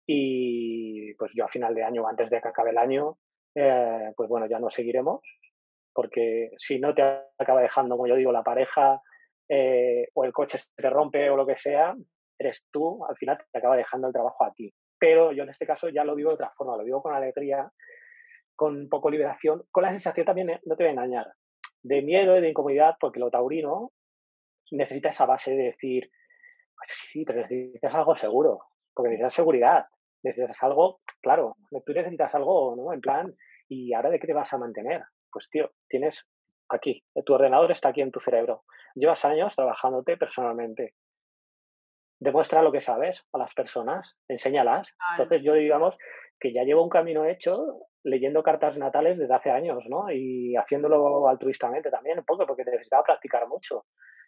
y 0.05 1.13
pues 1.13 1.31
yo 1.33 1.45
a 1.45 1.49
final 1.49 1.73
de 1.73 1.83
año, 1.83 2.07
antes 2.07 2.29
de 2.29 2.41
que 2.41 2.47
acabe 2.47 2.71
el 2.71 2.77
año, 2.77 3.17
eh, 3.55 4.11
pues 4.15 4.27
bueno, 4.29 4.47
ya 4.47 4.59
no 4.59 4.69
seguiremos, 4.69 5.21
porque 5.97 6.51
si 6.57 6.77
no 6.77 6.93
te 6.93 7.01
acaba 7.39 7.59
dejando, 7.59 7.95
como 7.97 8.05
yo 8.05 8.15
digo, 8.15 8.31
la 8.31 8.43
pareja 8.43 9.01
eh, 9.49 10.07
o 10.13 10.25
el 10.25 10.31
coche 10.31 10.59
se 10.59 10.67
te 10.75 10.91
rompe 10.91 11.27
o 11.31 11.35
lo 11.35 11.47
que 11.47 11.57
sea, 11.57 11.95
eres 12.37 12.67
tú, 12.69 13.03
al 13.03 13.17
final 13.17 13.39
te 13.51 13.57
acaba 13.57 13.75
dejando 13.75 14.05
el 14.05 14.13
trabajo 14.13 14.45
a 14.45 14.53
ti. 14.53 14.71
Pero 14.99 15.31
yo 15.31 15.41
en 15.41 15.49
este 15.49 15.65
caso 15.65 15.89
ya 15.89 16.03
lo 16.03 16.13
vivo 16.13 16.29
de 16.29 16.35
otra 16.35 16.51
forma, 16.55 16.77
lo 16.77 16.83
vivo 16.83 17.01
con 17.01 17.15
alegría, 17.15 17.71
con 18.55 18.87
poco 18.89 19.09
liberación, 19.09 19.63
con 19.71 19.85
la 19.85 19.89
sensación 19.89 20.27
también, 20.27 20.51
eh, 20.51 20.61
no 20.65 20.75
te 20.75 20.83
voy 20.83 20.89
a 20.89 20.91
engañar, 20.91 21.33
de 21.81 22.03
miedo 22.03 22.37
y 22.37 22.41
de 22.41 22.49
incomodidad, 22.49 22.93
porque 22.99 23.19
lo 23.19 23.31
taurino 23.31 23.91
necesita 24.69 25.09
esa 25.09 25.25
base 25.25 25.55
de 25.55 25.63
decir, 25.63 26.11
sí, 26.85 27.07
sí, 27.07 27.25
pero 27.25 27.41
necesitas 27.41 27.95
algo 27.95 28.15
seguro, 28.15 28.59
porque 28.93 29.09
necesitas 29.09 29.33
seguridad, 29.33 29.85
necesitas 30.21 30.61
algo, 30.61 30.99
claro, 31.23 31.55
tú 31.83 31.93
necesitas 31.93 32.35
algo, 32.35 32.75
¿no? 32.75 32.93
En 32.93 33.01
plan, 33.01 33.33
¿y 33.67 33.95
ahora 33.95 34.11
de 34.11 34.19
qué 34.19 34.27
te 34.27 34.33
vas 34.33 34.53
a 34.53 34.59
mantener? 34.59 35.01
Pues 35.31 35.49
tío, 35.49 35.71
tienes 35.87 36.25
aquí, 36.69 37.03
tu 37.25 37.33
ordenador 37.33 37.71
está 37.71 37.89
aquí 37.89 38.01
en 38.01 38.11
tu 38.11 38.19
cerebro, 38.19 38.63
llevas 38.95 39.23
años 39.25 39.55
trabajándote 39.55 40.17
personalmente. 40.17 40.93
Demuestra 42.19 42.63
lo 42.63 42.71
que 42.71 42.81
sabes 42.81 43.25
a 43.31 43.37
las 43.37 43.53
personas, 43.53 44.15
enséñalas. 44.27 44.95
Entonces 45.11 45.43
yo 45.43 45.53
digamos 45.53 45.95
que 46.39 46.51
ya 46.51 46.63
llevo 46.63 46.83
un 46.83 46.89
camino 46.89 47.25
hecho 47.25 47.87
leyendo 48.03 48.41
cartas 48.41 48.77
natales 48.77 49.17
desde 49.17 49.33
hace 49.33 49.51
años, 49.51 49.83
¿no? 49.87 50.09
Y 50.11 50.55
haciéndolo 50.55 51.27
altruistamente 51.27 51.91
también, 51.91 52.19
un 52.19 52.25
poco, 52.25 52.45
porque 52.45 52.63
necesitaba 52.63 53.03
practicar 53.03 53.47
mucho. 53.47 53.85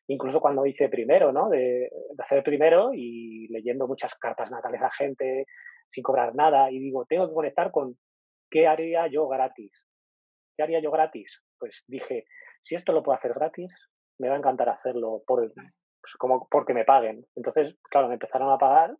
Incluso 0.08 0.42
cuando 0.42 0.66
hice 0.66 0.90
primero, 0.90 1.32
¿no? 1.32 1.50
De, 1.50 1.90
hacer 2.18 2.44
primero 2.44 2.92
y 2.94 3.48
leyendo 3.50 3.88
muchas 3.88 4.16
cartas 4.16 4.52
natales 4.52 4.82
a 4.82 4.92
gente 4.92 5.46
sin 5.92 6.04
cobrar 6.04 6.36
nada. 6.36 6.70
Y 6.72 6.80
digo, 6.80 7.06
tengo 7.06 7.28
que 7.28 7.34
conectar 7.34 7.72
con 7.72 7.98
qué 8.50 8.68
haría 8.68 9.08
yo 9.08 9.28
gratis. 9.28 9.72
¿Qué 10.60 10.64
haría 10.64 10.82
yo 10.82 10.92
gratis? 10.92 11.42
Pues 11.58 11.86
dije, 11.88 12.26
si 12.64 12.76
esto 12.76 12.92
lo 12.92 13.02
puedo 13.02 13.18
hacer 13.18 13.34
gratis, 13.34 13.72
me 14.20 14.28
va 14.28 14.36
a 14.36 14.40
encantar 14.40 14.68
hacerlo 14.68 15.24
por, 15.26 15.50
pues 15.54 16.16
como 16.18 16.50
porque 16.52 16.74
me 16.74 16.84
paguen. 16.84 17.26
Entonces, 17.38 17.78
claro, 17.90 18.10
me 18.10 18.16
empezaron 18.16 18.52
a 18.52 18.58
pagar 18.58 18.94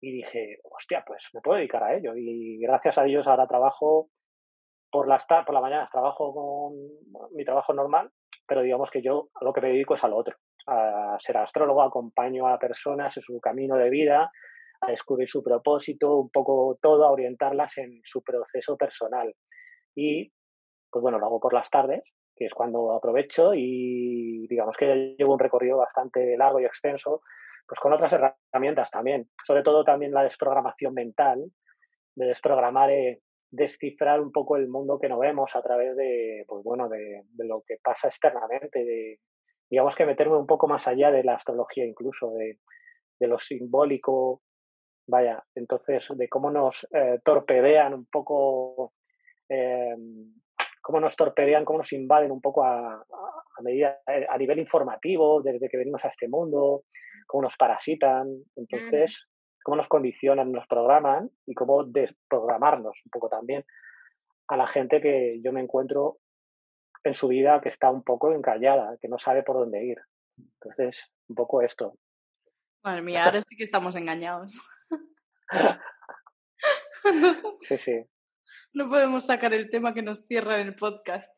y 0.00 0.10
dije, 0.10 0.60
hostia, 0.62 1.04
pues 1.06 1.28
me 1.34 1.42
puedo 1.42 1.58
dedicar 1.58 1.82
a 1.82 1.94
ello. 1.94 2.14
Y 2.16 2.58
gracias 2.62 2.96
a 2.96 3.02
Dios 3.02 3.26
ahora 3.26 3.46
trabajo 3.46 4.08
por 4.90 5.06
las 5.06 5.26
por 5.26 5.52
la 5.52 5.60
mañana, 5.60 5.86
trabajo 5.92 6.32
con 6.32 7.36
mi 7.36 7.44
trabajo 7.44 7.74
normal, 7.74 8.10
pero 8.46 8.62
digamos 8.62 8.90
que 8.90 9.02
yo 9.02 9.28
lo 9.42 9.52
que 9.52 9.60
me 9.60 9.68
dedico 9.68 9.92
es 9.92 10.04
a 10.04 10.08
lo 10.08 10.16
otro, 10.16 10.34
a 10.66 11.18
ser 11.20 11.36
astrólogo, 11.36 11.82
acompaño 11.82 12.48
a 12.48 12.58
personas 12.58 13.14
en 13.18 13.22
su 13.22 13.38
camino 13.38 13.76
de 13.76 13.90
vida, 13.90 14.32
a 14.80 14.90
descubrir 14.90 15.28
su 15.28 15.42
propósito, 15.42 16.16
un 16.16 16.30
poco 16.30 16.78
todo, 16.80 17.04
a 17.04 17.12
orientarlas 17.12 17.76
en 17.76 18.00
su 18.02 18.22
proceso 18.22 18.78
personal. 18.78 19.30
Y 19.94 20.32
pues 20.94 21.02
bueno, 21.02 21.18
lo 21.18 21.26
hago 21.26 21.40
por 21.40 21.52
las 21.52 21.68
tardes, 21.70 22.04
que 22.36 22.44
es 22.44 22.54
cuando 22.54 22.92
aprovecho 22.92 23.52
y 23.52 24.46
digamos 24.46 24.76
que 24.76 25.16
llevo 25.18 25.32
un 25.32 25.40
recorrido 25.40 25.78
bastante 25.78 26.36
largo 26.36 26.60
y 26.60 26.66
extenso 26.66 27.20
pues 27.66 27.80
con 27.80 27.92
otras 27.92 28.12
herramientas 28.12 28.92
también, 28.92 29.28
sobre 29.44 29.64
todo 29.64 29.82
también 29.82 30.12
la 30.12 30.22
desprogramación 30.22 30.94
mental, 30.94 31.50
de 32.14 32.26
desprogramar, 32.26 32.92
eh, 32.92 33.22
descifrar 33.50 34.20
un 34.20 34.30
poco 34.30 34.56
el 34.56 34.68
mundo 34.68 35.00
que 35.00 35.08
no 35.08 35.18
vemos 35.18 35.56
a 35.56 35.62
través 35.62 35.96
de, 35.96 36.44
pues 36.46 36.62
bueno, 36.62 36.88
de, 36.88 37.24
lo 37.38 37.64
que 37.66 37.78
pasa 37.82 38.06
externamente, 38.06 38.84
de, 38.84 39.18
digamos 39.68 39.96
que 39.96 40.06
meterme 40.06 40.36
un 40.36 40.46
poco 40.46 40.68
más 40.68 40.86
allá 40.86 41.10
de 41.10 41.24
la 41.24 41.34
astrología 41.34 41.84
incluso, 41.84 42.30
de, 42.34 42.60
lo 43.18 43.40
simbólico, 43.40 44.42
vaya, 45.08 45.42
entonces 45.56 46.06
de 46.16 46.28
cómo 46.28 46.52
nos 46.52 46.86
eh, 46.92 47.18
torpedean 47.24 47.94
un 47.94 48.06
poco 48.06 48.92
eh, 49.48 49.96
cómo 50.84 51.00
nos 51.00 51.16
torpedean, 51.16 51.64
cómo 51.64 51.78
nos 51.78 51.92
invaden 51.94 52.30
un 52.30 52.42
poco 52.42 52.62
a, 52.62 52.96
a, 52.96 53.62
medida, 53.62 54.00
a 54.06 54.36
nivel 54.36 54.58
informativo 54.58 55.40
desde 55.40 55.70
que 55.70 55.78
venimos 55.78 56.04
a 56.04 56.08
este 56.08 56.28
mundo, 56.28 56.84
cómo 57.26 57.44
nos 57.44 57.56
parasitan. 57.56 58.28
Entonces, 58.54 59.26
cómo 59.64 59.78
nos 59.78 59.88
condicionan, 59.88 60.52
nos 60.52 60.66
programan 60.66 61.30
y 61.46 61.54
cómo 61.54 61.84
desprogramarnos 61.84 63.00
un 63.02 63.10
poco 63.10 63.30
también 63.30 63.64
a 64.48 64.58
la 64.58 64.66
gente 64.66 65.00
que 65.00 65.40
yo 65.42 65.54
me 65.54 65.62
encuentro 65.62 66.18
en 67.02 67.14
su 67.14 67.28
vida 67.28 67.62
que 67.62 67.70
está 67.70 67.88
un 67.90 68.02
poco 68.02 68.34
encallada, 68.34 68.98
que 69.00 69.08
no 69.08 69.16
sabe 69.16 69.42
por 69.42 69.56
dónde 69.56 69.82
ir. 69.86 69.96
Entonces, 70.36 71.02
un 71.28 71.34
poco 71.34 71.62
esto. 71.62 71.94
Madre 72.82 73.00
mía, 73.00 73.24
ahora 73.24 73.40
sí 73.40 73.56
que 73.56 73.64
estamos 73.64 73.96
engañados. 73.96 74.60
sí, 77.62 77.78
sí. 77.78 78.04
No 78.74 78.88
podemos 78.88 79.26
sacar 79.26 79.54
el 79.54 79.70
tema 79.70 79.94
que 79.94 80.02
nos 80.02 80.26
cierra 80.26 80.60
en 80.60 80.66
el 80.68 80.74
podcast. 80.74 81.32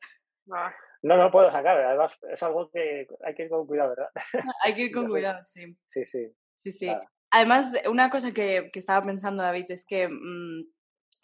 No, 1.03 1.17
no 1.17 1.31
puedo 1.31 1.51
sacar. 1.53 1.79
Además, 1.79 2.19
es 2.33 2.43
algo 2.43 2.71
que 2.71 3.07
hay 3.25 3.35
que 3.35 3.45
ir 3.45 3.51
con 3.51 3.67
cuidado, 3.67 3.91
¿verdad? 3.91 4.11
hay 4.65 4.75
que 4.75 4.83
ir 4.83 4.93
con 4.93 5.07
cuidado, 5.09 5.43
sí. 5.43 5.77
Sí, 5.89 6.05
sí. 6.05 6.33
Sí, 6.55 6.73
sí. 6.73 6.91
Además, 7.31 7.75
una 7.89 8.09
cosa 8.09 8.33
que, 8.33 8.71
que, 8.73 8.79
estaba 8.79 9.05
pensando, 9.05 9.43
David, 9.43 9.67
es 9.69 9.85
que, 9.87 10.09
mm, 10.09 10.65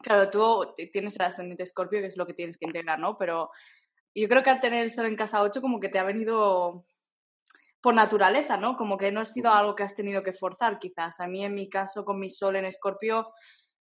claro, 0.02 0.28
tú 0.28 0.74
tienes 0.92 1.16
el 1.16 1.22
ascendente 1.22 1.64
Scorpio, 1.64 2.00
que 2.00 2.08
es 2.08 2.18
lo 2.18 2.26
que 2.26 2.34
tienes 2.34 2.58
que 2.58 2.66
integrar, 2.66 2.98
¿no? 2.98 3.16
Pero 3.16 3.50
yo 4.14 4.28
creo 4.28 4.42
que 4.42 4.50
al 4.50 4.60
tener 4.60 4.82
el 4.82 4.90
sol 4.90 5.06
en 5.06 5.16
casa 5.16 5.42
8 5.42 5.62
como 5.62 5.80
que 5.80 5.88
te 5.88 5.98
ha 5.98 6.04
venido 6.04 6.84
por 7.80 7.94
naturaleza, 7.94 8.58
¿no? 8.58 8.76
Como 8.76 8.98
que 8.98 9.10
no 9.10 9.20
ha 9.20 9.24
sido 9.24 9.50
algo 9.50 9.74
que 9.74 9.82
has 9.82 9.96
tenido 9.96 10.22
que 10.22 10.34
forzar, 10.34 10.78
quizás. 10.78 11.18
A 11.20 11.26
mí, 11.26 11.44
en 11.44 11.54
mi 11.54 11.70
caso, 11.70 12.04
con 12.04 12.20
mi 12.20 12.28
sol 12.28 12.56
en 12.56 12.66
Escorpio, 12.66 13.32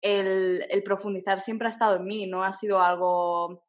el, 0.06 0.82
profundizar 0.84 1.40
siempre 1.40 1.66
ha 1.66 1.70
estado 1.70 1.96
en 1.96 2.04
mí, 2.04 2.26
no 2.26 2.44
ha 2.44 2.52
sido 2.52 2.80
algo 2.80 3.62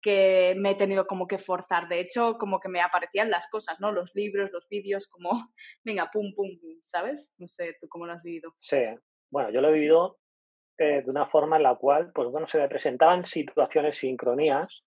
que 0.00 0.54
me 0.58 0.70
he 0.70 0.74
tenido 0.74 1.06
como 1.06 1.26
que 1.26 1.38
forzar. 1.38 1.88
De 1.88 2.00
hecho, 2.00 2.38
como 2.38 2.60
que 2.60 2.68
me 2.68 2.80
aparecían 2.80 3.30
las 3.30 3.48
cosas, 3.50 3.80
¿no? 3.80 3.90
Los 3.90 4.14
libros, 4.14 4.50
los 4.52 4.68
vídeos, 4.68 5.08
como, 5.08 5.30
venga, 5.84 6.10
pum, 6.12 6.32
pum, 6.34 6.58
pum, 6.60 6.80
¿sabes? 6.82 7.34
No 7.38 7.48
sé, 7.48 7.76
¿tú 7.80 7.88
cómo 7.88 8.06
lo 8.06 8.12
has 8.12 8.22
vivido? 8.22 8.54
Sí, 8.58 8.84
bueno, 9.30 9.50
yo 9.50 9.60
lo 9.60 9.68
he 9.68 9.72
vivido 9.72 10.18
eh, 10.78 11.02
de 11.02 11.10
una 11.10 11.26
forma 11.26 11.56
en 11.56 11.64
la 11.64 11.74
cual, 11.74 12.12
pues 12.14 12.28
bueno, 12.30 12.46
se 12.46 12.58
me 12.58 12.68
presentaban 12.68 13.24
situaciones 13.24 13.98
sincronías 13.98 14.84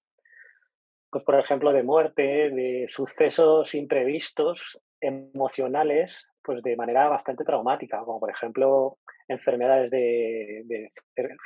pues 1.12 1.26
por 1.26 1.38
ejemplo, 1.38 1.74
de 1.74 1.84
muerte, 1.84 2.22
de 2.22 2.88
sucesos 2.90 3.76
imprevistos, 3.76 4.80
emocionales, 5.02 6.18
pues 6.42 6.64
de 6.64 6.78
manera 6.78 7.10
bastante 7.10 7.44
traumática, 7.44 8.00
como 8.00 8.20
por 8.20 8.32
ejemplo 8.32 8.98
enfermedades 9.28 9.90
de, 9.92 10.92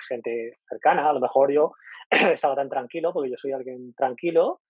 gente 0.07 0.59
cercana. 0.67 1.09
A 1.09 1.13
lo 1.13 1.19
mejor 1.19 1.51
yo 1.51 1.73
estaba 2.09 2.55
tan 2.55 2.69
tranquilo, 2.69 3.13
porque 3.13 3.31
yo 3.31 3.37
soy 3.37 3.51
alguien 3.51 3.93
tranquilo 3.93 4.61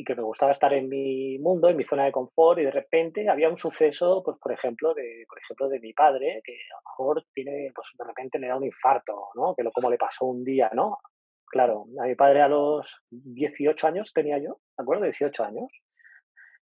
y 0.00 0.04
que 0.04 0.14
me 0.14 0.22
gustaba 0.22 0.52
estar 0.52 0.72
en 0.72 0.88
mi 0.88 1.38
mundo, 1.38 1.68
en 1.68 1.76
mi 1.76 1.84
zona 1.84 2.06
de 2.06 2.12
confort, 2.12 2.58
y 2.58 2.64
de 2.64 2.70
repente 2.70 3.28
había 3.28 3.50
un 3.50 3.58
suceso, 3.58 4.22
pues 4.24 4.38
por 4.38 4.50
ejemplo, 4.50 4.94
de, 4.94 5.26
por 5.28 5.38
ejemplo, 5.38 5.68
de 5.68 5.78
mi 5.78 5.92
padre, 5.92 6.40
que 6.42 6.52
a 6.52 6.76
lo 6.76 6.90
mejor 6.90 7.26
tiene, 7.34 7.70
pues 7.74 7.88
de 7.98 8.04
repente 8.06 8.38
le 8.38 8.48
da 8.48 8.56
un 8.56 8.64
infarto, 8.64 9.28
¿no? 9.34 9.54
Que 9.54 9.62
lo 9.62 9.70
como 9.70 9.90
le 9.90 9.98
pasó 9.98 10.24
un 10.24 10.42
día, 10.42 10.70
¿no? 10.72 10.96
Claro, 11.44 11.84
a 12.02 12.06
mi 12.06 12.14
padre 12.14 12.40
a 12.40 12.48
los 12.48 13.02
18 13.10 13.86
años 13.88 14.12
tenía 14.14 14.38
yo, 14.38 14.60
¿de 14.78 14.82
acuerdo? 14.82 15.04
18 15.04 15.44
años. 15.44 15.68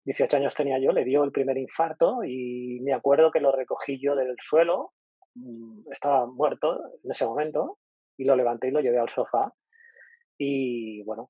18 0.08 0.38
años 0.38 0.56
tenía 0.56 0.80
yo, 0.80 0.94
le 0.94 1.04
dio 1.04 1.26
el 1.26 1.34
primer 1.34 1.58
infarto 1.58 2.24
y 2.24 2.80
me 2.82 2.94
acuerdo 2.94 3.30
que 3.30 3.42
lo 3.42 3.52
recogí 3.52 4.00
yo 4.02 4.16
del 4.16 4.36
suelo, 4.40 4.94
mm, 5.36 5.92
estaba 5.92 6.26
muerto 6.26 6.80
en 7.04 7.12
ese 7.12 7.26
momento, 7.26 7.78
y 8.18 8.24
lo 8.24 8.38
levanté 8.38 8.70
y 8.70 8.72
lo 8.72 8.80
llevé 8.80 9.00
al 9.00 9.10
sofá. 9.10 9.52
Y 10.38 11.04
bueno, 11.04 11.30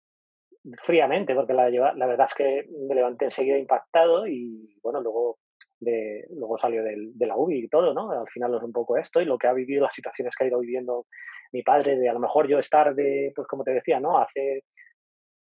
fríamente, 0.83 1.33
porque 1.33 1.53
la, 1.53 1.69
verdad 1.69 2.27
es 2.29 2.35
que 2.35 2.65
me 2.87 2.93
levanté 2.93 3.25
enseguida 3.25 3.57
impactado 3.57 4.27
y 4.27 4.77
bueno, 4.83 5.01
luego 5.01 5.39
luego 5.79 6.57
salió 6.57 6.83
de 6.83 7.25
la 7.25 7.37
UBI 7.37 7.65
y 7.65 7.69
todo, 7.69 7.93
¿no? 7.93 8.11
Al 8.11 8.27
final 8.29 8.55
es 8.55 8.63
un 8.63 8.71
poco 8.71 8.97
esto 8.97 9.21
y 9.21 9.25
lo 9.25 9.37
que 9.37 9.47
ha 9.47 9.53
vivido, 9.53 9.83
las 9.83 9.93
situaciones 9.93 10.35
que 10.35 10.43
ha 10.43 10.47
ido 10.47 10.59
viviendo 10.59 11.05
mi 11.51 11.63
padre, 11.63 11.97
de 11.97 12.09
a 12.09 12.13
lo 12.13 12.19
mejor 12.19 12.47
yo 12.47 12.59
estar 12.59 12.93
de, 12.93 13.31
pues 13.35 13.47
como 13.47 13.63
te 13.63 13.71
decía, 13.71 13.99
¿no? 13.99 14.17
Hace, 14.17 14.63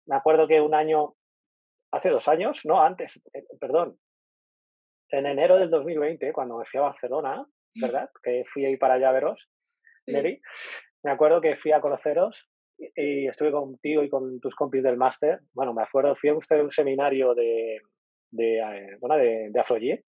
me 0.07 0.17
acuerdo 0.17 0.47
que 0.47 0.61
un 0.61 0.75
año, 0.75 1.15
hace 1.93 2.09
dos 2.11 2.29
años, 2.29 2.61
no, 2.65 2.83
antes, 2.83 3.23
eh, 3.33 3.45
perdón, 3.61 3.99
en 5.11 5.27
enero 5.27 5.57
del 5.57 5.71
2020, 5.71 6.33
cuando 6.33 6.59
me 6.59 6.65
fui 6.65 6.79
a 6.79 6.85
Barcelona, 6.85 7.47
¿verdad? 7.75 8.11
Que 8.23 8.45
fui 8.53 8.65
ahí 8.65 8.77
para 8.77 8.95
allá 8.95 9.11
a 9.11 9.13
veros, 9.13 9.49
Neri, 10.07 10.41
me 11.03 11.11
acuerdo 11.11 11.41
que 11.41 11.57
fui 11.57 11.73
a 11.73 11.81
conoceros 11.81 12.49
y, 12.79 13.27
estuve 13.27 13.51
contigo 13.53 14.03
y 14.03 14.09
con 14.09 14.41
tus 14.41 14.55
compis 14.55 14.83
del 14.83 14.97
máster. 14.97 15.41
Bueno, 15.53 15.73
me 15.73 15.83
acuerdo, 15.83 16.15
fui 16.17 16.31
a 16.31 16.35
un 16.35 16.71
seminario 16.71 17.35
de, 17.35 17.81
de, 18.31 18.59
eh, 18.59 18.97
bueno, 19.01 19.17
de, 19.17 19.51
de 19.51 20.05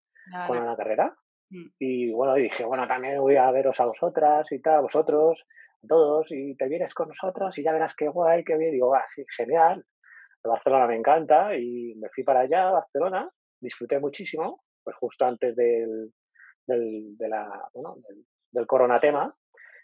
con 0.46 0.58
una 0.58 0.76
carrera. 0.76 1.14
Mm. 1.50 1.66
Y 1.78 2.12
bueno, 2.12 2.34
dije, 2.34 2.64
bueno, 2.64 2.86
también 2.86 3.20
voy 3.20 3.36
a 3.36 3.50
veros 3.50 3.78
a 3.80 3.86
vosotras 3.86 4.50
y 4.50 4.60
tal, 4.60 4.76
a 4.76 4.80
vosotros, 4.80 5.44
a 5.82 5.86
todos, 5.86 6.30
y 6.30 6.56
te 6.56 6.68
vienes 6.68 6.94
con 6.94 7.08
nosotros 7.08 7.56
y 7.58 7.62
ya 7.62 7.72
verás 7.72 7.94
qué 7.94 8.08
guay, 8.08 8.44
qué 8.44 8.56
bien. 8.56 8.72
digo, 8.72 8.94
ah, 8.94 9.04
sí, 9.06 9.24
genial. 9.36 9.84
Barcelona 10.48 10.86
me 10.86 10.96
encanta 10.96 11.56
y 11.56 11.94
me 11.96 12.08
fui 12.10 12.24
para 12.24 12.40
allá, 12.40 12.68
a 12.68 12.72
Barcelona, 12.72 13.30
disfruté 13.60 13.98
muchísimo, 13.98 14.62
pues 14.82 14.96
justo 14.96 15.24
antes 15.24 15.56
del, 15.56 16.12
del, 16.66 17.16
de 17.16 17.28
la, 17.28 17.68
bueno, 17.72 17.96
del, 18.08 18.24
del 18.52 18.66
coronatema. 18.66 19.34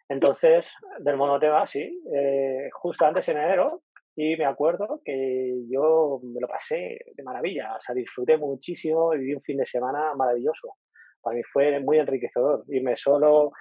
Entonces, 0.09 0.73
del 0.99 1.17
monotema, 1.17 1.67
sí, 1.67 2.03
eh, 2.13 2.69
justo 2.73 3.07
antes 3.07 3.29
en 3.29 3.39
enero, 3.39 3.83
y 4.17 4.37
me 4.37 4.45
acuerdo 4.45 5.01
que 5.05 5.55
yo 5.71 6.21
me 6.23 6.41
lo 6.41 6.49
pasé 6.49 6.99
de 7.15 7.23
maravilla, 7.23 7.77
o 7.77 7.81
sea, 7.81 7.95
disfruté 7.95 8.37
muchísimo, 8.37 9.11
viví 9.11 9.35
un 9.35 9.43
fin 9.43 9.57
de 9.57 9.65
semana 9.65 10.15
maravilloso. 10.15 10.75
Para 11.23 11.37
mí 11.37 11.43
fue 11.45 11.79
muy 11.81 11.99
enriquecedor 11.99 12.65
irme 12.69 12.97
solo, 12.97 13.53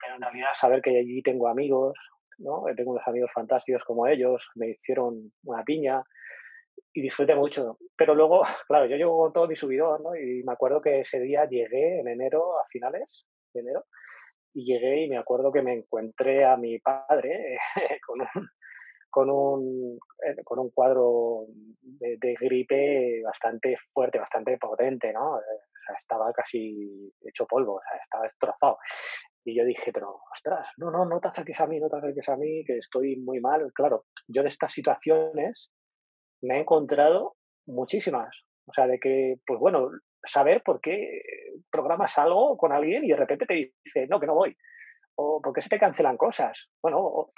pero 0.00 0.16
en 0.16 0.22
realidad 0.22 0.48
saber 0.54 0.82
que 0.82 0.98
allí 0.98 1.22
tengo 1.22 1.48
amigos, 1.48 1.96
¿no? 2.38 2.64
Tengo 2.76 2.90
unos 2.90 3.06
amigos 3.06 3.30
fantásticos 3.32 3.84
como 3.84 4.06
ellos, 4.06 4.46
me 4.56 4.70
hicieron 4.70 5.32
una 5.44 5.62
piña 5.62 6.02
y 6.96 7.02
disfruté 7.02 7.34
mucho. 7.34 7.78
Pero 7.94 8.14
luego, 8.14 8.42
claro, 8.68 8.86
yo 8.86 8.96
llevo 8.96 9.18
con 9.18 9.32
todo 9.32 9.46
mi 9.46 9.54
subidón, 9.54 10.02
¿no? 10.02 10.16
Y 10.16 10.42
me 10.42 10.52
acuerdo 10.52 10.80
que 10.80 11.00
ese 11.00 11.20
día 11.20 11.46
llegué 11.46 12.00
en 12.00 12.08
enero, 12.08 12.58
a 12.58 12.66
finales 12.68 13.26
de 13.52 13.60
enero, 13.60 13.84
y 14.54 14.64
llegué 14.64 15.04
y 15.04 15.08
me 15.08 15.18
acuerdo 15.18 15.52
que 15.52 15.60
me 15.60 15.74
encontré 15.74 16.46
a 16.46 16.56
mi 16.56 16.78
padre 16.78 17.58
con 18.06 18.20
un, 18.22 18.48
con 19.10 19.30
un, 19.30 19.98
eh, 20.26 20.42
con 20.42 20.58
un 20.58 20.70
cuadro 20.70 21.44
de, 21.82 22.34
gripe 22.40 23.22
bastante 23.22 23.76
fuerte, 23.92 24.18
bastante 24.18 24.56
potente, 24.56 25.12
¿no? 25.12 25.38
Eh, 25.38 25.42
o 25.42 25.86
sea, 25.86 25.96
estaba 25.98 26.32
casi 26.32 27.12
hecho 27.20 27.46
polvo, 27.46 27.74
o 27.74 27.80
sea, 27.82 28.00
estaba 28.00 28.24
destrozado. 28.24 28.78
Y 29.44 29.54
yo 29.54 29.64
dije, 29.66 29.92
pero, 29.92 30.22
ostras, 30.32 30.66
no, 30.78 30.90
no, 30.90 31.04
no 31.04 31.20
te 31.20 31.28
acerques 31.28 31.60
a 31.60 31.66
mí, 31.66 31.78
no 31.78 31.90
te 31.90 31.96
acerques 31.98 32.28
a 32.30 32.36
mí, 32.36 32.64
que 32.64 32.78
estoy 32.78 33.16
muy 33.16 33.38
mal. 33.40 33.70
Claro, 33.74 34.06
yo 34.26 34.42
de 34.42 34.48
estas 34.48 34.72
situaciones 34.72 35.70
me 36.46 36.56
he 36.56 36.60
encontrado 36.60 37.36
muchísimas. 37.66 38.34
O 38.66 38.72
sea, 38.72 38.86
de 38.86 38.98
que, 38.98 39.36
pues 39.46 39.60
bueno, 39.60 39.90
saber 40.24 40.62
por 40.62 40.80
qué 40.80 41.20
programas 41.70 42.18
algo 42.18 42.56
con 42.56 42.72
alguien 42.72 43.04
y 43.04 43.08
de 43.08 43.16
repente 43.16 43.46
te 43.46 43.72
dice, 43.84 44.06
no, 44.08 44.18
que 44.18 44.26
no 44.26 44.34
voy 44.34 44.56
o 45.16 45.40
por 45.42 45.52
qué 45.52 45.62
se 45.62 45.68
te 45.68 45.78
cancelan 45.78 46.16
cosas. 46.16 46.68
Bueno, 46.82 46.98
o, 47.00 47.32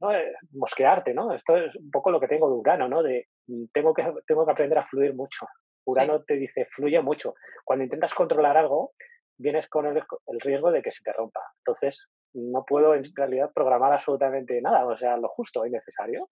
¿no? 0.00 0.12
Eh, 0.12 0.32
mosquearte, 0.52 1.12
¿no? 1.12 1.32
Esto 1.32 1.56
es 1.56 1.74
un 1.76 1.90
poco 1.90 2.10
lo 2.10 2.20
que 2.20 2.28
tengo 2.28 2.48
de 2.48 2.56
Urano, 2.56 2.88
¿no? 2.88 3.02
De 3.02 3.28
tengo 3.72 3.92
que, 3.92 4.04
tengo 4.26 4.46
que 4.46 4.52
aprender 4.52 4.78
a 4.78 4.86
fluir 4.86 5.14
mucho. 5.14 5.46
Urano 5.84 6.22
te 6.22 6.34
dice, 6.34 6.66
fluye 6.66 7.00
mucho. 7.00 7.34
Cuando 7.64 7.84
intentas 7.84 8.14
controlar 8.14 8.56
algo, 8.56 8.92
vienes 9.36 9.68
con 9.68 9.86
el, 9.86 9.96
el, 9.96 10.40
riesgo 10.40 10.70
de 10.70 10.80
que 10.80 10.92
se 10.92 11.02
te 11.02 11.12
rompa. 11.12 11.40
Entonces, 11.58 12.08
no 12.34 12.64
puedo 12.64 12.94
en 12.94 13.04
realidad 13.14 13.50
programar 13.52 13.92
absolutamente 13.92 14.60
nada, 14.62 14.86
o 14.86 14.96
sea, 14.96 15.16
lo 15.16 15.28
justo 15.28 15.66
y 15.66 15.70
necesario. 15.70 16.30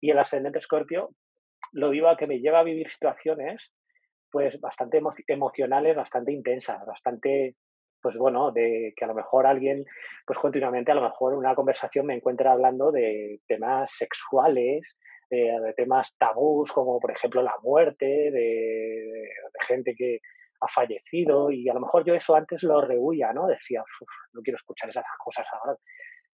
Y 0.00 0.10
el 0.10 0.18
ascendente 0.18 0.58
escorpio 0.58 1.10
lo 1.72 1.90
digo 1.90 2.08
a 2.08 2.16
que 2.16 2.26
me 2.26 2.40
lleva 2.40 2.60
a 2.60 2.64
vivir 2.64 2.90
situaciones 2.90 3.72
pues 4.30 4.58
bastante 4.60 5.00
emocionales, 5.26 5.94
bastante 5.94 6.32
intensas, 6.32 6.84
bastante 6.86 7.56
pues 8.02 8.16
bueno, 8.16 8.50
de 8.50 8.92
que 8.96 9.04
a 9.04 9.08
lo 9.08 9.14
mejor 9.14 9.46
alguien, 9.46 9.84
pues 10.26 10.38
continuamente, 10.38 10.90
a 10.90 10.96
lo 10.96 11.02
mejor 11.02 11.34
una 11.34 11.54
conversación 11.54 12.06
me 12.06 12.14
encuentra 12.14 12.52
hablando 12.52 12.90
de 12.90 13.40
temas 13.46 13.92
sexuales, 13.92 14.98
de, 15.30 15.72
temas 15.76 16.14
tabús, 16.18 16.72
como 16.72 16.98
por 16.98 17.12
ejemplo 17.12 17.42
la 17.42 17.54
muerte, 17.62 18.06
de, 18.06 19.30
gente 19.66 19.94
que 19.94 20.18
ha 20.60 20.68
fallecido, 20.68 21.50
y 21.50 21.68
a 21.68 21.74
lo 21.74 21.80
mejor 21.80 22.04
yo 22.04 22.14
eso 22.14 22.34
antes 22.34 22.62
lo 22.64 22.80
rehuía, 22.80 23.32
¿no? 23.32 23.46
Decía, 23.46 23.82
no 24.32 24.42
quiero 24.42 24.56
escuchar 24.56 24.90
esas 24.90 25.04
cosas 25.24 25.46
ahora, 25.52 25.76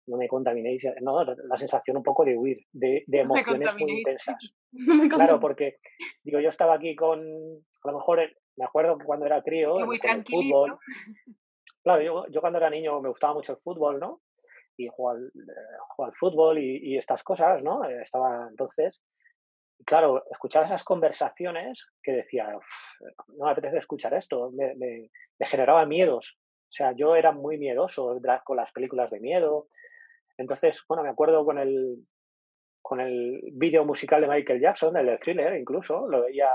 no 0.07 0.17
me 0.17 0.29
contaminéis, 0.29 0.85
no, 1.03 1.25
la 1.25 1.57
sensación 1.57 1.97
un 1.97 2.03
poco 2.03 2.25
de 2.25 2.37
huir, 2.37 2.59
de, 2.73 3.05
emociones 3.13 3.77
muy 3.79 3.99
intensas. 3.99 4.37
claro, 5.11 5.41
porque, 5.41 5.79
digo, 6.23 6.41
yo 6.41 6.49
estaba 6.49 6.75
aquí 6.75 6.95
con, 6.95 7.21
a 7.21 7.91
lo 7.91 7.99
mejor, 7.99 8.21
me 8.57 8.65
acuerdo 8.65 8.99
que 8.99 9.05
cuando 9.05 9.27
era 9.27 9.43
crío, 9.43 9.79
muy 9.85 10.01
el 10.03 10.25
fútbol, 10.25 10.79
Claro, 11.83 12.03
yo, 12.03 12.27
yo 12.33 12.41
cuando 12.41 12.59
era 12.59 12.69
niño 12.69 13.01
me 13.01 13.11
gustaba 13.11 13.35
mucho 13.35 13.53
el 13.53 13.59
fútbol, 13.59 14.01
¿no? 14.01 14.21
y 14.77 14.89
juego 14.89 15.11
al, 15.11 15.33
al 15.99 16.15
fútbol 16.15 16.59
y, 16.59 16.97
estas 16.97 17.23
cosas, 17.23 17.63
¿no? 17.63 17.85
Estaba 17.85 18.47
entonces, 18.51 19.03
claro, 19.85 20.23
escuchaba 20.31 20.67
esas 20.67 20.85
conversaciones 20.85 21.87
que 22.03 22.13
decía, 22.13 22.49
no 23.29 23.45
me 23.45 23.51
apetece 23.51 23.79
escuchar 23.79 24.15
esto, 24.15 24.51
me, 24.53 24.75
me, 24.77 25.11
me, 25.39 25.47
generaba 25.47 25.87
miedos. 25.87 26.39
O 26.39 26.73
sea, 26.77 26.93
yo 26.93 27.17
era 27.17 27.33
muy 27.33 27.59
miedoso 27.59 28.19
con 28.45 28.57
las 28.57 28.73
películas 28.73 29.11
de 29.11 29.21
miedo. 29.21 29.69
Entonces, 30.39 30.83
bueno, 30.89 31.03
me 31.03 31.11
acuerdo 31.11 31.45
con 31.45 31.59
el, 31.59 32.07
con 32.83 33.01
el 33.01 33.41
vídeo 33.53 33.85
musical 33.85 34.21
de 34.21 34.29
Michael 34.29 34.61
Jackson, 34.61 34.97
el 34.97 35.19
thriller 35.19 35.55
incluso, 35.57 36.07
lo 36.09 36.23
veía 36.23 36.49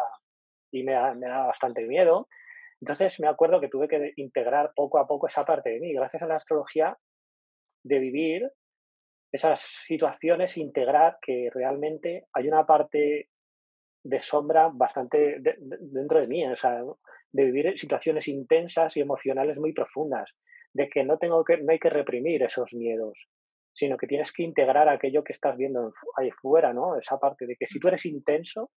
y 0.71 0.83
me, 0.83 0.93
me 1.15 1.27
daba 1.27 1.47
bastante 1.47 1.85
miedo. 1.85 2.27
Entonces 2.79 3.19
me 3.19 3.27
acuerdo 3.27 3.59
que 3.59 3.69
tuve 3.69 3.87
que 3.87 4.13
integrar 4.15 4.71
poco 4.75 4.97
a 4.99 5.07
poco 5.07 5.27
esa 5.27 5.45
parte 5.45 5.71
de 5.71 5.79
mí. 5.79 5.93
Gracias 5.93 6.23
a 6.23 6.27
la 6.27 6.35
astrología, 6.35 6.97
de 7.83 7.99
vivir 7.99 8.51
esas 9.31 9.61
situaciones, 9.87 10.57
integrar 10.57 11.17
que 11.21 11.49
realmente 11.53 12.25
hay 12.33 12.47
una 12.47 12.65
parte 12.65 13.29
de 14.03 14.21
sombra 14.21 14.69
bastante 14.73 15.37
dentro 15.39 16.19
de 16.19 16.27
mí, 16.27 16.45
o 16.45 16.55
sea, 16.55 16.81
de 17.31 17.45
vivir 17.45 17.79
situaciones 17.79 18.27
intensas 18.27 18.97
y 18.97 19.01
emocionales 19.01 19.57
muy 19.57 19.73
profundas, 19.73 20.31
de 20.73 20.89
que 20.89 21.03
no 21.03 21.17
tengo 21.17 21.43
que, 21.43 21.57
no 21.57 21.71
hay 21.71 21.79
que 21.79 21.89
reprimir 21.89 22.43
esos 22.43 22.73
miedos, 22.73 23.29
sino 23.73 23.97
que 23.97 24.07
tienes 24.07 24.31
que 24.31 24.43
integrar 24.43 24.89
aquello 24.89 25.23
que 25.23 25.33
estás 25.33 25.57
viendo 25.57 25.93
ahí 26.17 26.29
fuera, 26.31 26.73
¿no? 26.73 26.97
Esa 26.97 27.17
parte 27.17 27.45
de 27.45 27.55
que 27.55 27.67
si 27.67 27.79
tú 27.79 27.87
eres 27.87 28.05
intenso, 28.05 28.71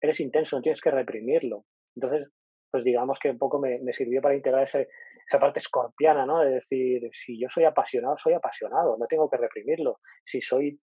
eres 0.00 0.20
intenso, 0.20 0.56
no 0.56 0.62
tienes 0.62 0.80
que 0.80 0.90
reprimirlo. 0.90 1.64
Entonces, 1.96 2.28
pues 2.70 2.84
digamos 2.84 3.18
que 3.18 3.30
un 3.30 3.38
poco 3.38 3.58
me, 3.58 3.80
sirvió 3.92 4.20
para 4.20 4.34
integrar 4.34 4.64
ese, 4.64 4.88
esa 5.26 5.38
parte 5.38 5.58
escorpiana, 5.58 6.26
¿no? 6.26 6.40
De 6.40 6.52
decir, 6.52 7.08
si 7.12 7.40
yo 7.40 7.48
soy 7.48 7.64
apasionado, 7.64 8.16
soy 8.18 8.34
apasionado, 8.34 8.96
no 8.98 9.06
tengo 9.06 9.28
que 9.28 9.36
reprimirlo. 9.36 9.98
Si 10.24 10.40
soy, 10.40 10.78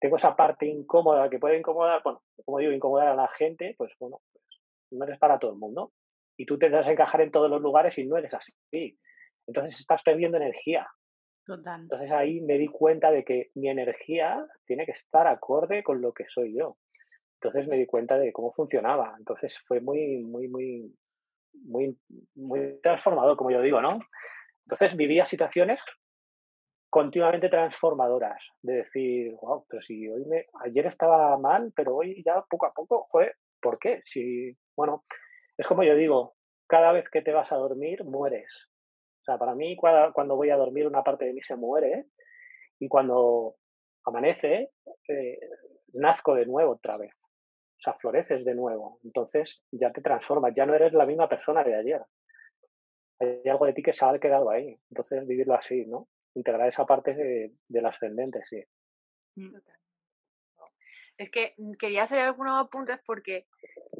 tengo 0.00 0.16
esa 0.16 0.34
parte 0.34 0.66
incómoda 0.66 1.28
que 1.28 1.38
puede 1.38 1.58
incomodar, 1.58 2.02
bueno, 2.02 2.22
como 2.44 2.58
digo, 2.58 2.72
incomodar 2.72 3.08
a 3.08 3.16
la 3.16 3.28
gente, 3.28 3.74
pues 3.76 3.92
bueno, 3.98 4.20
pues, 4.32 4.44
no 4.92 5.04
eres 5.04 5.18
para 5.18 5.38
todo 5.38 5.52
el 5.52 5.58
mundo. 5.58 5.92
Y 6.38 6.46
tú 6.46 6.58
te 6.58 6.70
das 6.70 6.86
a 6.86 6.92
encajar 6.92 7.20
en 7.20 7.30
todos 7.30 7.50
los 7.50 7.60
lugares 7.60 7.98
y 7.98 8.06
no 8.06 8.16
eres 8.16 8.32
así. 8.32 8.52
Entonces 9.46 9.80
estás 9.80 10.02
perdiendo 10.02 10.38
energía. 10.38 10.86
Entonces 11.82 12.10
ahí 12.10 12.40
me 12.40 12.58
di 12.58 12.68
cuenta 12.68 13.10
de 13.10 13.24
que 13.24 13.50
mi 13.54 13.68
energía 13.68 14.46
tiene 14.66 14.86
que 14.86 14.92
estar 14.92 15.26
acorde 15.26 15.82
con 15.82 16.00
lo 16.00 16.12
que 16.12 16.24
soy 16.28 16.56
yo. 16.56 16.76
Entonces 17.34 17.68
me 17.68 17.76
di 17.76 17.86
cuenta 17.86 18.18
de 18.18 18.32
cómo 18.32 18.52
funcionaba. 18.52 19.14
Entonces 19.18 19.58
fue 19.66 19.80
muy, 19.80 20.18
muy, 20.18 20.48
muy, 20.48 20.94
muy, 21.64 21.98
muy 22.34 22.80
transformador, 22.82 23.36
como 23.36 23.50
yo 23.50 23.62
digo, 23.62 23.80
¿no? 23.80 24.00
Entonces 24.66 24.96
vivía 24.96 25.24
situaciones 25.24 25.82
continuamente 26.90 27.48
transformadoras, 27.48 28.42
de 28.62 28.74
decir, 28.74 29.32
wow, 29.40 29.64
pero 29.68 29.80
si 29.80 30.08
hoy 30.08 30.24
me, 30.26 30.46
ayer 30.64 30.86
estaba 30.86 31.38
mal, 31.38 31.72
pero 31.74 31.96
hoy 31.96 32.22
ya 32.24 32.44
poco 32.50 32.66
a 32.66 32.72
poco, 32.72 33.06
joder, 33.10 33.36
¿por 33.60 33.78
qué? 33.78 34.02
Si, 34.04 34.56
bueno, 34.76 35.04
es 35.56 35.66
como 35.66 35.84
yo 35.84 35.94
digo, 35.94 36.34
cada 36.66 36.92
vez 36.92 37.08
que 37.08 37.22
te 37.22 37.32
vas 37.32 37.50
a 37.52 37.56
dormir, 37.56 38.04
mueres. 38.04 38.50
O 39.20 39.24
sea, 39.24 39.38
para 39.38 39.54
mí, 39.54 39.76
cuando, 39.76 40.36
voy 40.36 40.50
a 40.50 40.56
dormir, 40.56 40.86
una 40.86 41.02
parte 41.02 41.26
de 41.26 41.34
mí 41.34 41.42
se 41.42 41.56
muere 41.56 42.06
y 42.78 42.88
cuando 42.88 43.56
amanece, 44.06 44.70
eh, 45.08 45.38
nazco 45.92 46.34
de 46.34 46.46
nuevo 46.46 46.72
otra 46.72 46.96
vez. 46.96 47.12
O 47.14 47.82
sea, 47.82 47.94
floreces 47.94 48.44
de 48.44 48.54
nuevo. 48.54 48.98
Entonces 49.04 49.62
ya 49.70 49.92
te 49.92 50.00
transformas, 50.00 50.54
ya 50.54 50.66
no 50.66 50.74
eres 50.74 50.92
la 50.92 51.06
misma 51.06 51.28
persona 51.28 51.62
de 51.62 51.74
ayer. 51.74 52.02
Hay 53.18 53.48
algo 53.48 53.66
de 53.66 53.74
ti 53.74 53.82
que 53.82 53.92
se 53.92 54.04
ha 54.04 54.18
quedado 54.18 54.50
ahí. 54.50 54.78
Entonces 54.90 55.26
vivirlo 55.26 55.54
así, 55.54 55.84
¿no? 55.86 56.08
Integrar 56.34 56.68
esa 56.68 56.86
parte 56.86 57.14
de, 57.14 57.52
del 57.68 57.86
ascendente, 57.86 58.40
sí. 58.48 58.62
Mm. 59.36 59.56
Es 61.18 61.30
que 61.30 61.54
mm, 61.58 61.72
quería 61.78 62.04
hacer 62.04 62.20
algunos 62.20 62.66
apuntes 62.66 62.98
porque 63.04 63.46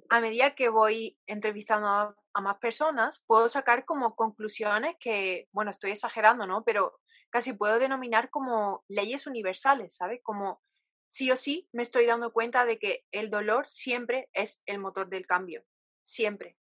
a 0.09 0.21
medida 0.21 0.55
que 0.55 0.71
voy 0.71 1.18
entrevistando 1.27 1.87
a, 1.87 2.16
a, 2.35 2.41
más 2.41 2.59
personas, 2.59 3.22
puedo 3.26 3.49
sacar 3.49 3.85
como 3.85 4.14
conclusiones 4.14 4.97
que, 4.99 5.49
bueno, 5.53 5.70
estoy 5.70 5.93
exagerando, 5.93 6.47
¿no? 6.47 6.64
Pero 6.64 6.99
casi 7.31 7.53
puedo 7.53 7.78
denominar 7.78 8.31
como 8.31 8.85
leyes 8.89 9.26
universales, 9.26 9.95
¿sabes? 9.95 10.20
Como 10.22 10.61
sí 11.09 11.31
o 11.31 11.37
sí 11.37 11.68
me 11.72 11.83
estoy 11.83 12.07
dando 12.07 12.33
cuenta 12.33 12.64
de 12.64 12.78
que 12.78 13.05
el 13.12 13.31
dolor 13.31 13.68
siempre 13.68 14.28
es 14.33 14.62
el 14.66 14.78
motor 14.78 15.09
del 15.09 15.26
cambio, 15.26 15.64
siempre. 16.03 16.57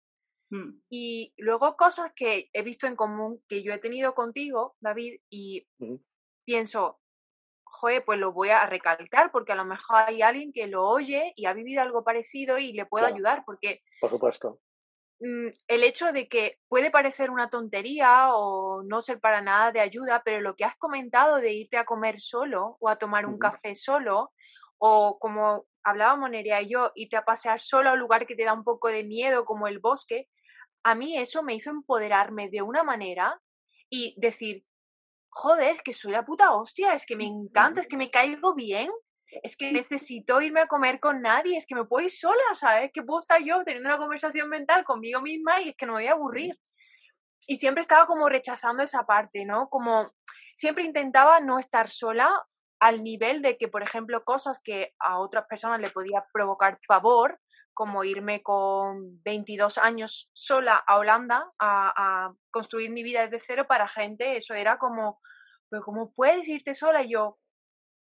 Mm. 0.50 0.80
Y 0.88 1.34
luego 1.36 1.76
cosas 1.76 2.12
que 2.14 2.50
he 2.52 2.62
visto 2.62 2.86
en 2.86 2.96
común 2.96 3.42
que 3.48 3.62
yo 3.62 3.72
he 3.72 3.78
tenido 3.78 4.14
contigo, 4.14 4.76
David, 4.80 5.20
y 5.28 5.66
pienso, 6.44 7.00
joder, 7.64 8.04
pues 8.04 8.18
lo 8.18 8.32
voy 8.32 8.50
a 8.50 8.66
recalcar 8.66 9.30
porque 9.32 9.52
a 9.52 9.56
lo 9.56 9.64
mejor 9.64 9.96
hay 10.06 10.22
alguien 10.22 10.52
que 10.52 10.66
lo 10.66 10.88
oye 10.88 11.32
y 11.36 11.46
ha 11.46 11.52
vivido 11.52 11.82
algo 11.82 12.04
parecido 12.04 12.58
y 12.58 12.72
le 12.72 12.86
puedo 12.86 13.06
ayudar 13.06 13.42
porque... 13.44 13.82
Por 14.00 14.10
supuesto. 14.10 14.60
Mm, 15.20 15.48
el 15.68 15.82
hecho 15.84 16.12
de 16.12 16.28
que 16.28 16.58
puede 16.68 16.90
parecer 16.90 17.30
una 17.30 17.48
tontería 17.48 18.34
o 18.34 18.82
no 18.82 19.00
ser 19.00 19.18
para 19.18 19.40
nada 19.40 19.72
de 19.72 19.80
ayuda, 19.80 20.22
pero 20.24 20.42
lo 20.42 20.56
que 20.56 20.64
has 20.64 20.76
comentado 20.76 21.36
de 21.36 21.54
irte 21.54 21.78
a 21.78 21.86
comer 21.86 22.20
solo 22.20 22.76
o 22.80 22.88
a 22.90 22.96
tomar 22.96 23.24
un 23.26 23.38
café 23.38 23.76
solo, 23.76 24.32
o 24.78 25.18
como 25.18 25.64
hablábamos 25.82 26.30
Nerea 26.30 26.60
y 26.62 26.70
yo, 26.70 26.92
irte 26.94 27.16
a 27.16 27.24
pasear 27.24 27.60
solo 27.60 27.90
a 27.90 27.92
un 27.94 28.00
lugar 28.00 28.26
que 28.26 28.36
te 28.36 28.44
da 28.44 28.52
un 28.52 28.64
poco 28.64 28.88
de 28.88 29.04
miedo, 29.04 29.46
como 29.46 29.68
el 29.68 29.78
bosque, 29.78 30.28
a 30.82 30.94
mí 30.94 31.18
eso 31.18 31.42
me 31.42 31.54
hizo 31.54 31.70
empoderarme 31.70 32.50
de 32.50 32.62
una 32.62 32.82
manera 32.84 33.40
y 33.88 34.14
decir, 34.20 34.64
joder, 35.30 35.82
que 35.82 35.94
soy 35.94 36.12
la 36.12 36.24
puta 36.24 36.54
hostia, 36.54 36.92
es 36.94 37.06
que 37.06 37.16
me 37.16 37.26
encanta, 37.26 37.80
es 37.80 37.88
que 37.88 37.96
me 37.96 38.10
caigo 38.10 38.54
bien, 38.54 38.90
es 39.42 39.56
que 39.56 39.72
necesito 39.72 40.40
irme 40.40 40.60
a 40.60 40.66
comer 40.66 41.00
con 41.00 41.20
nadie, 41.20 41.58
es 41.58 41.66
que 41.66 41.74
me 41.74 41.84
puedo 41.84 42.04
ir 42.04 42.10
sola, 42.10 42.54
¿sabes? 42.54 42.90
Que 42.92 43.02
puedo 43.02 43.20
estar 43.20 43.42
yo 43.42 43.62
teniendo 43.64 43.88
una 43.88 43.98
conversación 43.98 44.48
mental 44.48 44.84
conmigo 44.84 45.20
misma 45.20 45.60
y 45.60 45.70
es 45.70 45.76
que 45.76 45.86
no 45.86 45.94
me 45.94 46.02
voy 46.02 46.08
a 46.08 46.12
aburrir. 46.12 46.58
Y 47.46 47.58
siempre 47.58 47.82
estaba 47.82 48.06
como 48.06 48.28
rechazando 48.28 48.82
esa 48.82 49.04
parte, 49.04 49.44
¿no? 49.44 49.68
Como 49.68 50.12
siempre 50.56 50.84
intentaba 50.84 51.40
no 51.40 51.58
estar 51.58 51.90
sola 51.90 52.44
al 52.80 53.02
nivel 53.02 53.42
de 53.42 53.56
que, 53.56 53.68
por 53.68 53.82
ejemplo, 53.82 54.24
cosas 54.24 54.60
que 54.62 54.94
a 54.98 55.18
otras 55.18 55.46
personas 55.46 55.80
le 55.80 55.90
podía 55.90 56.24
provocar 56.32 56.78
favor, 56.86 57.38
como 57.72 58.04
irme 58.04 58.42
con 58.42 59.22
22 59.22 59.76
años 59.78 60.30
sola 60.32 60.82
a 60.86 60.96
Holanda 60.96 61.52
a, 61.58 61.92
a 62.26 62.34
construir 62.50 62.90
mi 62.90 63.02
vida 63.02 63.26
desde 63.26 63.44
cero 63.46 63.66
para 63.68 63.86
gente, 63.86 64.38
eso 64.38 64.54
era 64.54 64.78
como, 64.78 65.20
pero 65.68 65.82
¿cómo 65.82 66.12
puedes 66.14 66.48
irte 66.48 66.74
sola? 66.74 67.02
Y 67.02 67.12
yo, 67.12 67.38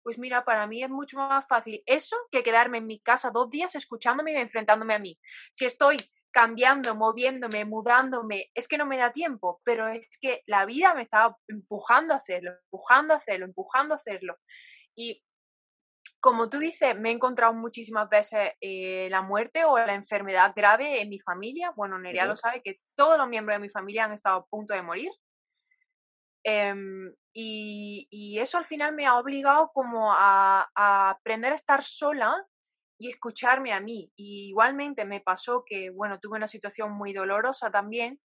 pues 0.06 0.20
mira, 0.20 0.46
para 0.46 0.68
mí 0.68 0.84
es 0.84 0.90
mucho 0.92 1.18
más 1.18 1.48
fácil 1.48 1.82
eso 1.88 2.16
que 2.32 2.44
quedarme 2.44 2.78
en 2.78 2.86
mi 2.86 3.00
casa 3.00 3.32
dos 3.32 3.50
días 3.50 3.74
escuchándome 3.74 4.34
y 4.34 4.36
enfrentándome 4.36 4.94
a 4.94 5.00
mí. 5.00 5.20
Si 5.52 5.66
estoy 5.66 5.98
cambiando, 6.30 6.94
moviéndome, 6.94 7.66
mudándome, 7.66 8.52
es 8.54 8.68
que 8.68 8.78
no 8.78 8.86
me 8.86 9.00
da 9.00 9.12
tiempo, 9.12 9.62
pero 9.64 9.88
es 9.88 10.08
que 10.22 10.44
la 10.46 10.66
vida 10.66 10.94
me 10.94 11.02
estaba 11.02 11.36
empujando 11.48 12.14
a 12.14 12.18
hacerlo, 12.18 12.52
empujando 12.52 13.16
a 13.16 13.18
hacerlo, 13.18 13.46
empujando 13.48 13.96
a 13.96 13.98
hacerlo. 13.98 14.38
Y 14.96 15.24
como 16.20 16.52
tú 16.52 16.60
dices, 16.60 16.96
me 16.96 17.10
he 17.10 17.14
encontrado 17.14 17.56
muchísimas 17.56 18.08
veces 18.08 18.52
eh, 18.62 19.08
la 19.10 19.24
muerte 19.24 19.66
o 19.66 19.80
la 19.80 19.96
enfermedad 19.96 20.54
grave 20.56 21.02
en 21.02 21.10
mi 21.10 21.20
familia. 21.20 21.72
Bueno, 21.76 21.98
Nerea 21.98 22.28
lo 22.28 22.36
sabe 22.36 22.62
que 22.62 22.80
todos 22.96 23.18
los 23.18 23.28
miembros 23.28 23.56
de 23.56 23.62
mi 23.62 23.70
familia 23.70 24.06
han 24.06 24.12
estado 24.12 24.38
a 24.38 24.46
punto 24.46 24.76
de 24.76 24.84
morir. 24.84 25.10
Em, 26.48 27.12
y, 27.34 28.38
eso 28.40 28.60
al 28.60 28.66
final 28.66 28.94
me 28.94 29.08
ha 29.08 29.18
obligado 29.18 29.72
como 29.74 30.14
a, 30.14 30.70
aprender 30.76 31.54
a 31.54 31.56
estar 31.56 31.84
sola 31.84 32.36
y 33.00 33.10
escucharme 33.10 33.74
a 33.74 33.80
mí. 33.80 34.12
Y 34.16 34.50
igualmente 34.50 35.06
me 35.06 35.22
pasó 35.22 35.64
que, 35.66 35.90
bueno, 35.90 36.20
tuve 36.20 36.38
una 36.38 36.48
situación 36.48 36.92
muy 36.92 37.14
dolorosa 37.14 37.72
también 37.72 38.20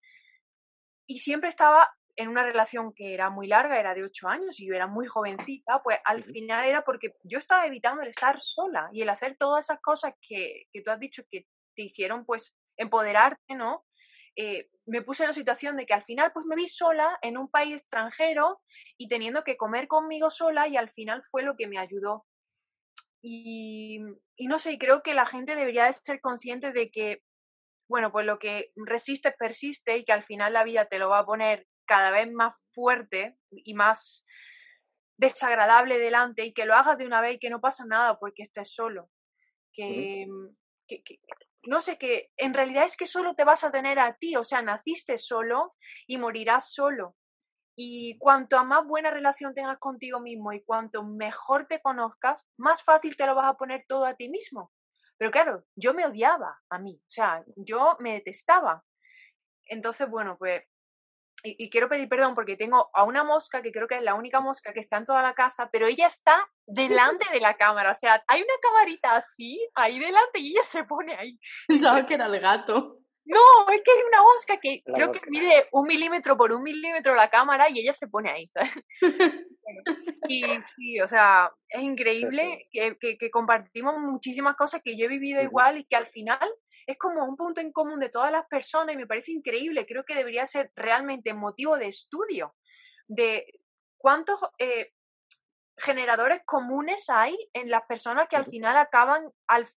y 1.07 1.21
siempre 1.21 1.49
estaba 1.49 1.89
en 2.17 2.29
una 2.29 2.43
relación 2.43 2.93
que 2.95 3.15
era 3.15 3.31
muy 3.31 3.47
larga, 3.47 3.81
era 3.81 3.95
de 3.95 4.05
ocho 4.05 4.29
años 4.29 4.61
y 4.61 4.69
yo 4.69 4.75
era 4.75 4.87
muy 4.87 5.07
jovencita, 5.07 5.83
pues 5.83 5.99
al 6.05 6.23
final 6.23 6.69
era 6.69 6.83
porque 6.85 7.15
yo 7.23 7.39
estaba 7.39 7.67
evitando 7.67 8.03
el 8.03 8.09
estar 8.09 8.41
sola 8.41 8.91
y 8.93 9.01
el 9.03 9.09
hacer 9.09 9.37
todas 9.39 9.65
esas 9.65 9.81
cosas 9.81 10.13
que, 10.21 10.65
que 10.73 10.83
tú 10.83 10.91
has 10.91 11.01
dicho 11.01 11.23
que 11.31 11.47
te 11.75 11.83
hicieron 11.83 12.27
pues 12.27 12.53
empoderarte, 12.77 13.55
¿no? 13.55 13.85
Eh, 14.43 14.71
me 14.87 15.03
puse 15.03 15.23
en 15.23 15.29
la 15.29 15.35
situación 15.35 15.77
de 15.77 15.85
que 15.85 15.93
al 15.93 16.03
final 16.03 16.33
pues 16.33 16.47
me 16.47 16.57
vi 16.57 16.67
sola 16.67 17.19
en 17.21 17.37
un 17.37 17.51
país 17.51 17.75
extranjero 17.75 18.63
y 18.97 19.07
teniendo 19.07 19.45
que 19.45 19.59
comer 19.59 19.87
conmigo 19.87 20.31
sola 20.31 20.67
y 20.67 20.79
al 20.79 20.89
final 20.89 21.23
fue 21.31 21.43
lo 21.43 21.57
que 21.59 21.67
me 21.67 21.79
ayudó. 21.79 22.25
Y, 23.21 24.01
y 24.37 24.47
no 24.47 24.59
sé, 24.59 24.79
creo 24.79 25.03
que 25.03 25.13
la 25.13 25.27
gente 25.27 25.57
debería 25.57 25.93
ser 25.93 26.23
consciente 26.23 26.73
de 26.73 26.91
que, 26.91 27.23
bueno, 27.87 28.11
pues 28.13 28.25
lo 28.25 28.39
que 28.39 28.73
resiste 28.77 29.31
persiste 29.31 29.99
y 29.99 30.07
que 30.07 30.13
al 30.13 30.25
final 30.25 30.55
la 30.55 30.65
vida 30.65 30.87
te 30.87 30.99
lo 30.99 31.11
va 31.11 31.19
a 31.19 31.27
poner 31.27 31.67
cada 31.85 32.11
vez 32.11 32.33
más 32.33 32.55
fuerte 32.73 33.37
y 33.51 33.75
más 33.75 34.25
desagradable 35.19 35.99
delante 35.99 36.47
y 36.47 36.55
que 36.55 36.65
lo 36.65 36.75
hagas 36.75 36.97
de 36.97 37.05
una 37.05 37.21
vez 37.21 37.37
y 37.37 37.41
que 37.41 37.51
no 37.51 37.61
pasa 37.61 37.85
nada 37.85 38.19
porque 38.19 38.45
estés 38.45 38.73
solo. 38.73 39.11
que, 39.75 40.27
que, 40.89 41.21
no 41.65 41.81
sé, 41.81 41.99
que 41.99 42.31
en 42.37 42.55
realidad 42.55 42.85
es 42.85 42.97
que 42.97 43.07
solo 43.07 43.35
te 43.35 43.45
vas 43.45 43.65
a 43.65 43.71
tener 43.71 43.99
a 43.99 44.15
ti, 44.17 44.37
o 44.37 44.45
sea, 44.45 44.63
naciste 44.63 45.19
solo 45.19 45.75
y 46.07 46.19
morirás 46.19 46.73
solo. 46.73 47.17
y 47.77 48.19
cuanto 48.19 48.59
a 48.59 48.65
más 48.65 48.87
buena 48.87 49.11
relación 49.11 49.55
tengas 49.55 49.79
contigo 49.79 50.21
mismo 50.21 50.53
y 50.53 50.63
cuanto 50.65 51.03
mejor 51.05 51.67
te 51.69 51.81
conozcas, 51.81 52.45
más 52.59 52.83
fácil 52.85 53.17
te 53.17 53.27
lo 53.27 53.35
vas 53.35 53.49
a 53.51 53.57
poner 53.57 53.85
todo 53.89 54.05
a 54.07 54.15
ti 54.15 54.29
mismo. 54.29 54.71
Pero 55.19 55.31
claro, 55.31 55.65
yo 55.77 55.95
me 55.95 56.07
odiaba 56.07 56.59
a 56.71 56.79
mí, 56.79 56.97
o 57.01 57.11
sea, 57.11 57.43
yo 57.57 57.97
me 58.01 58.15
detestaba. 58.15 58.85
Entonces, 59.67 60.09
bueno, 60.11 60.37
pues, 60.39 60.65
y, 61.43 61.71
quiero 61.71 61.89
pedir 61.89 62.09
perdón 62.09 62.35
porque 62.35 62.57
tengo 62.57 62.91
a 62.93 63.05
una 63.05 63.25
mosca 63.25 63.63
que 63.63 63.73
creo 63.73 63.87
que 63.87 63.97
es 63.97 64.03
la 64.03 64.15
única 64.15 64.41
mosca 64.41 64.73
que 64.73 64.81
está 64.81 64.99
en 64.99 65.07
toda 65.07 65.23
la 65.23 65.35
casa, 65.35 65.69
pero 65.73 65.87
ella 65.87 66.07
está 66.07 66.49
delante 66.67 67.27
de 67.33 67.41
la 67.41 67.57
cámara, 67.57 67.93
o 67.93 67.95
sea, 67.95 68.23
hay 68.27 68.43
una 68.43 68.55
camarita 68.63 69.17
así, 69.17 69.59
ahí 69.75 69.99
delante 69.99 70.41
y 70.41 70.51
ella 70.51 70.63
se 70.63 70.85
pone 70.85 71.15
ahí. 71.15 71.39
Pensaba 71.69 72.07
que 72.07 72.15
era 72.15 72.27
el 72.27 72.41
gato. 72.41 72.99
No, 73.25 73.41
es 73.73 73.83
que 73.85 73.93
hay 73.93 74.03
una 74.09 74.23
mosca 74.23 74.59
que 74.61 74.83
creo 74.85 75.13
que 75.13 75.21
mide 75.29 75.69
un 75.73 75.87
milímetro 75.87 76.37
por 76.37 76.53
un 76.53 76.63
milímetro 76.63 77.15
la 77.15 77.29
cámara 77.29 77.69
y 77.71 77.79
ella 77.79 77.93
se 77.93 78.09
pone 78.09 78.31
ahí. 78.31 78.51
y 80.29 80.43
sí, 80.75 81.01
o 81.01 81.09
sea, 81.09 81.53
es 81.69 81.83
increíble 81.83 82.67
Que, 82.73 82.97
que, 82.99 83.31
compartimos 83.31 83.99
muchísimas 83.99 84.57
cosas 84.57 84.81
que 84.83 84.97
yo 84.97 85.05
he 85.05 85.09
vivido 85.09 85.41
igual 85.43 85.79
y 85.79 85.85
que 85.85 85.97
al 85.97 86.09
final 86.09 86.41
es 86.93 86.99
como 86.99 87.25
un 87.25 87.37
punto 87.37 87.61
en 87.61 87.73
común 87.73 88.01
de 88.01 88.09
todas 88.09 88.33
las 88.33 88.47
personas 88.47 88.95
y 88.95 88.99
me 88.99 89.07
parece 89.07 89.33
increíble. 89.33 89.87
Creo 89.87 90.05
que 90.05 90.15
debería 90.15 90.47
ser 90.47 90.71
realmente 90.75 91.35
motivo 91.35 91.77
de 91.77 91.89
estudio 91.89 92.55
de 93.09 93.45
cuántos 93.99 94.39
eh, 94.59 94.93
generadores 95.81 96.43
comunes 96.45 97.09
hay 97.09 97.37
en 97.53 97.71
las 97.71 97.83
personas 97.87 98.29
que 98.29 98.37
al 98.37 98.47
final 98.47 98.77
acaban 98.77 99.31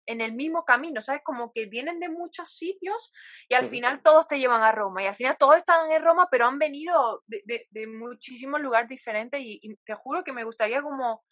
en 0.06 0.20
el 0.20 0.32
mismo 0.32 0.64
camino, 0.64 1.00
¿sabes? 1.00 1.22
Como 1.24 1.52
que 1.52 1.66
vienen 1.66 2.00
de 2.00 2.08
muchos 2.08 2.56
sitios 2.56 3.12
y 3.48 3.54
al 3.54 3.66
final 3.66 4.02
todos 4.02 4.26
te 4.26 4.38
llevan 4.38 4.62
a 4.62 4.72
Roma 4.72 5.02
y 5.02 5.06
al 5.06 5.16
final 5.16 5.36
todos 5.38 5.56
están 5.56 5.90
en 5.90 6.02
Roma, 6.02 6.28
pero 6.30 6.46
han 6.46 6.58
venido 6.58 7.22
de, 7.26 7.66
de, 7.70 7.86
muchísimos 7.86 8.60
lugares 8.60 8.88
diferentes 8.88 9.40
y, 9.40 9.60
te 9.84 9.94
juro 9.94 10.24
que 10.24 10.32
me 10.32 10.44
gustaría 10.44 10.82
como, 10.82 11.24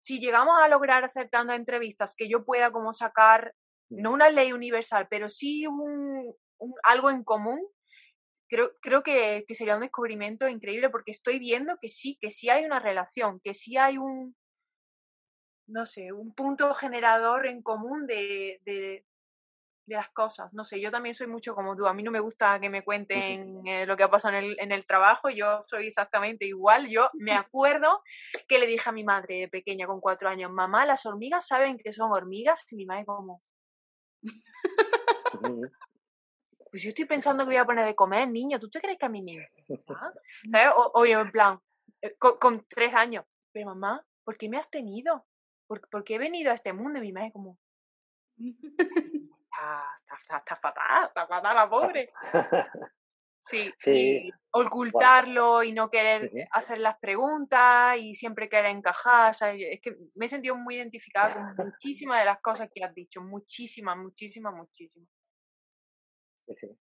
si 0.00 0.20
llegamos 0.20 0.54
a 0.60 0.68
lograr 0.68 1.04
hacer 1.04 1.28
tantas 1.30 1.56
entrevistas, 1.56 2.14
que 2.16 2.28
yo 2.28 2.44
pueda 2.44 2.70
como 2.70 2.92
sacar, 2.92 3.54
no 3.90 4.12
una 4.12 4.30
ley 4.30 4.52
universal, 4.52 5.06
pero 5.10 5.28
sí 5.28 5.66
un, 5.66 6.34
algo 6.82 7.10
en 7.10 7.24
común 7.24 7.60
creo, 8.50 8.72
creo 8.80 9.02
que, 9.02 9.44
sería 9.50 9.76
un 9.76 9.82
descubrimiento 9.82 10.48
increíble 10.48 10.90
porque 10.90 11.12
estoy 11.12 11.38
viendo 11.38 11.78
que 11.80 11.88
sí, 11.88 12.18
que 12.20 12.30
sí 12.30 12.50
hay 12.50 12.64
una 12.64 12.80
relación, 12.80 13.40
que 13.40 13.54
sí 13.54 13.76
hay 13.76 13.96
un, 13.96 14.36
no 15.68 15.86
sé, 15.86 16.12
un 16.12 16.34
punto 16.34 16.74
generador 16.74 17.46
en 17.46 17.62
común 17.62 18.06
de, 18.06 18.60
de, 18.64 19.04
las 19.86 20.10
cosas. 20.10 20.52
No 20.52 20.64
sé, 20.64 20.80
yo 20.80 20.92
también 20.92 21.16
soy 21.16 21.26
mucho 21.26 21.52
como 21.52 21.74
tú. 21.74 21.86
A 21.86 21.94
mí 21.94 22.04
no 22.04 22.12
me 22.12 22.20
gusta 22.20 22.60
que 22.60 22.70
me 22.70 22.84
cuenten 22.84 23.66
eh, 23.66 23.86
lo 23.86 23.96
que 23.96 24.04
ha 24.04 24.10
pasado 24.10 24.36
en 24.36 24.44
el, 24.44 24.56
en 24.60 24.70
el 24.70 24.86
trabajo. 24.86 25.30
Yo 25.30 25.64
soy 25.66 25.88
exactamente 25.88 26.46
igual. 26.46 26.88
Yo 26.88 27.10
me 27.14 27.32
acuerdo 27.50 28.00
que 28.46 28.58
le 28.58 28.66
dije 28.66 28.88
a 28.88 28.92
mi 28.92 29.02
madre 29.02 29.40
de 29.40 29.48
pequeña 29.48 29.88
con 29.88 30.00
cuatro 30.00 30.28
años, 30.28 30.52
mamá, 30.52 30.86
las 30.86 31.06
hormigas 31.06 31.48
saben 31.48 31.76
que 31.76 31.92
son 31.92 32.12
hormigas. 32.12 32.64
Y 32.70 32.76
mi 32.76 32.86
madre 32.86 33.04
como 33.04 33.42
pues 36.70 36.82
yo 36.82 36.90
estoy 36.90 37.04
pensando 37.04 37.44
que 37.44 37.50
voy 37.50 37.56
a 37.56 37.64
poner 37.64 37.86
de 37.86 37.94
comer, 37.94 38.28
niño, 38.28 38.60
¿tú 38.60 38.70
te 38.70 38.80
crees 38.80 38.98
que 38.98 39.06
a 39.06 39.08
mí 39.08 39.22
me 39.22 39.48
O, 40.94 41.04
yo 41.04 41.20
en 41.20 41.32
plan, 41.32 41.60
eh, 42.02 42.14
con, 42.16 42.66
tres 42.68 42.94
años, 42.94 43.24
pero 43.52 43.66
mamá, 43.66 44.04
¿por 44.24 44.36
qué 44.36 44.48
me 44.48 44.58
has 44.58 44.70
tenido? 44.70 45.26
¿Por, 45.66 46.04
qué 46.04 46.16
he 46.16 46.18
venido 46.18 46.50
a 46.50 46.54
este 46.54 46.72
mundo? 46.72 46.98
Y 46.98 47.02
mi 47.02 47.12
madre 47.12 47.32
como, 47.32 47.58
está, 48.38 50.38
está, 50.38 50.56
fatal, 50.56 51.06
está 51.06 51.26
fatal 51.26 51.56
la 51.56 51.68
pobre. 51.68 52.12
Sí, 53.42 53.72
sí. 53.78 54.30
ocultarlo 54.52 55.62
y 55.62 55.72
no 55.72 55.90
querer 55.90 56.30
hacer 56.52 56.78
las 56.78 56.98
preguntas 56.98 57.96
y 57.98 58.14
siempre 58.14 58.48
querer 58.48 58.70
encajar. 58.70 59.34
Es 59.56 59.80
que 59.80 59.96
me 60.14 60.26
he 60.26 60.28
sentido 60.28 60.54
muy 60.56 60.76
identificada 60.76 61.28
con 61.56 61.66
muchísimas 61.66 62.20
de 62.20 62.26
las 62.26 62.40
cosas 62.40 62.70
que 62.72 62.84
has 62.84 62.94
dicho, 62.94 63.20
muchísimas, 63.20 63.96
muchísimas, 63.96 64.54
muchísimas. 64.54 65.08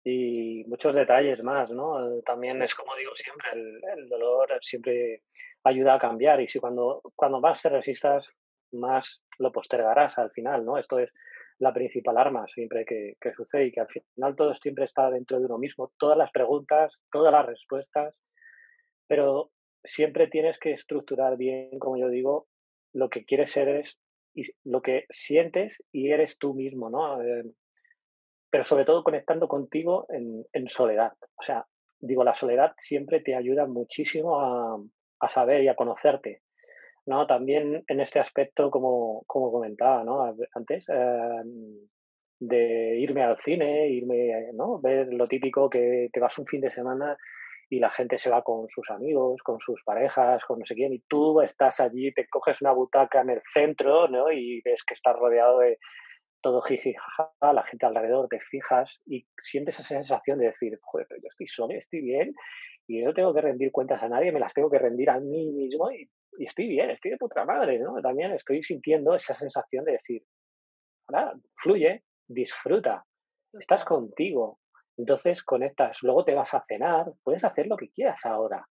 Y 0.03 0.63
muchos 0.67 0.93
detalles 0.93 1.41
más, 1.43 1.69
¿no? 1.71 2.21
También 2.21 2.61
es 2.61 2.75
como 2.75 2.95
digo 2.95 3.11
siempre, 3.15 3.49
el, 3.53 4.07
dolor 4.07 4.47
siempre 4.61 5.23
ayuda 5.63 5.95
a 5.95 5.99
cambiar 5.99 6.39
y 6.41 6.47
si 6.47 6.59
cuando, 6.59 7.01
cuando 7.15 7.41
más 7.41 7.61
te 7.61 7.69
resistas, 7.69 8.25
más 8.71 9.23
lo 9.39 9.51
postergarás 9.51 10.17
al 10.17 10.31
final, 10.31 10.63
¿no? 10.63 10.77
Esto 10.77 10.99
es 10.99 11.11
la 11.59 11.73
principal 11.73 12.17
arma 12.17 12.45
siempre 12.47 12.85
que, 12.85 13.15
sucede 13.35 13.67
y 13.67 13.71
que 13.71 13.81
al 13.81 13.87
final 13.87 14.35
todo 14.35 14.53
siempre 14.55 14.85
está 14.85 15.09
dentro 15.09 15.39
de 15.39 15.45
uno 15.45 15.57
mismo, 15.57 15.91
todas 15.97 16.17
las 16.17 16.31
preguntas, 16.31 16.93
todas 17.11 17.31
las 17.31 17.45
respuestas, 17.45 18.15
pero 19.07 19.51
siempre 19.83 20.27
tienes 20.27 20.59
que 20.59 20.73
estructurar 20.73 21.37
bien, 21.37 21.79
como 21.79 21.97
yo 21.97 22.09
digo, 22.09 22.47
lo 22.93 23.09
que 23.09 23.25
quieres 23.25 23.51
ser 23.51 23.69
es 23.69 23.97
lo 24.63 24.81
que 24.81 25.05
sientes 25.09 25.83
y 25.91 26.11
eres 26.11 26.37
tú 26.37 26.53
mismo, 26.53 26.89
¿no? 26.89 27.21
Eh, 27.23 27.43
pero 28.49 28.63
sobre 28.63 28.85
todo 28.85 29.03
conectando 29.03 29.47
contigo 29.47 30.05
en, 30.09 30.45
en, 30.53 30.67
soledad. 30.67 31.13
O 31.35 31.43
sea, 31.43 31.65
digo, 31.99 32.23
la 32.23 32.35
soledad 32.35 32.73
siempre 32.79 33.19
te 33.19 33.35
ayuda 33.35 33.65
muchísimo 33.65 34.39
a, 34.39 34.79
a 35.19 35.29
saber 35.29 35.63
y 35.63 35.67
a 35.67 35.75
conocerte. 35.75 36.41
¿No? 37.07 37.25
También 37.25 37.83
en 37.87 37.99
este 37.99 38.19
aspecto, 38.19 38.69
como, 38.69 39.23
como 39.25 39.51
comentaba 39.51 40.03
¿no? 40.03 40.35
antes, 40.53 40.85
em, 40.89 41.87
de 42.39 42.99
irme 42.99 43.23
al 43.23 43.37
cine, 43.43 43.89
irme, 43.89 44.51
¿no? 44.53 44.79
ver 44.79 45.11
lo 45.11 45.27
típico 45.27 45.69
que 45.69 46.09
te 46.13 46.19
vas 46.19 46.37
un 46.37 46.45
fin 46.45 46.61
de 46.61 46.71
semana 46.71 47.17
y 47.69 47.79
la 47.79 47.89
gente 47.89 48.17
se 48.17 48.29
va 48.29 48.43
con 48.43 48.69
sus 48.69 48.89
amigos, 48.91 49.41
con 49.41 49.59
sus 49.59 49.81
parejas, 49.83 50.43
con 50.45 50.59
no 50.59 50.65
sé 50.65 50.75
quién, 50.75 50.93
y 50.93 50.99
tú 51.07 51.41
estás 51.41 51.79
allí, 51.79 52.13
te 52.13 52.27
coges 52.27 52.61
una 52.61 52.73
butaca 52.73 53.21
en 53.21 53.31
el 53.31 53.41
centro 53.53 54.07
¿no? 54.07 54.31
y 54.31 54.61
ves 54.63 54.83
que 54.83 54.93
estás 54.93 55.15
rodeado 55.15 55.59
de, 55.59 55.77
todo 56.41 56.61
jiji, 56.61 56.93
jaja, 56.93 57.53
la 57.53 57.63
gente 57.63 57.85
alrededor, 57.85 58.27
te 58.27 58.39
fijas 58.39 59.01
y 59.05 59.25
sientes 59.41 59.79
esa 59.79 59.87
sensación 59.87 60.39
de 60.39 60.47
decir, 60.47 60.77
joder, 60.81 61.07
yo 61.09 61.27
estoy 61.27 61.47
solo, 61.47 61.73
estoy 61.73 62.01
bien 62.01 62.33
y 62.87 63.01
no 63.01 63.13
tengo 63.13 63.33
que 63.33 63.41
rendir 63.41 63.71
cuentas 63.71 64.01
a 64.03 64.09
nadie, 64.09 64.31
me 64.31 64.39
las 64.39 64.53
tengo 64.53 64.69
que 64.69 64.79
rendir 64.79 65.09
a 65.09 65.19
mí 65.19 65.51
mismo 65.51 65.91
y, 65.91 66.09
estoy 66.45 66.67
bien, 66.67 66.89
estoy 66.89 67.11
de 67.11 67.17
puta 67.17 67.45
madre, 67.45 67.79
¿no? 67.79 68.01
También 68.01 68.31
estoy 68.33 68.63
sintiendo 68.63 69.15
esa 69.15 69.33
sensación 69.33 69.85
de 69.85 69.93
decir, 69.93 70.23
ahora, 71.07 71.33
fluye, 71.55 72.03
disfruta, 72.27 73.05
estás 73.53 73.85
contigo, 73.85 74.59
entonces 74.97 75.43
conectas, 75.43 75.97
luego 76.01 76.25
te 76.25 76.33
vas 76.33 76.53
a 76.53 76.63
cenar, 76.67 77.11
puedes 77.23 77.43
hacer 77.43 77.67
lo 77.67 77.77
que 77.77 77.89
quieras 77.89 78.25
ahora, 78.25 78.67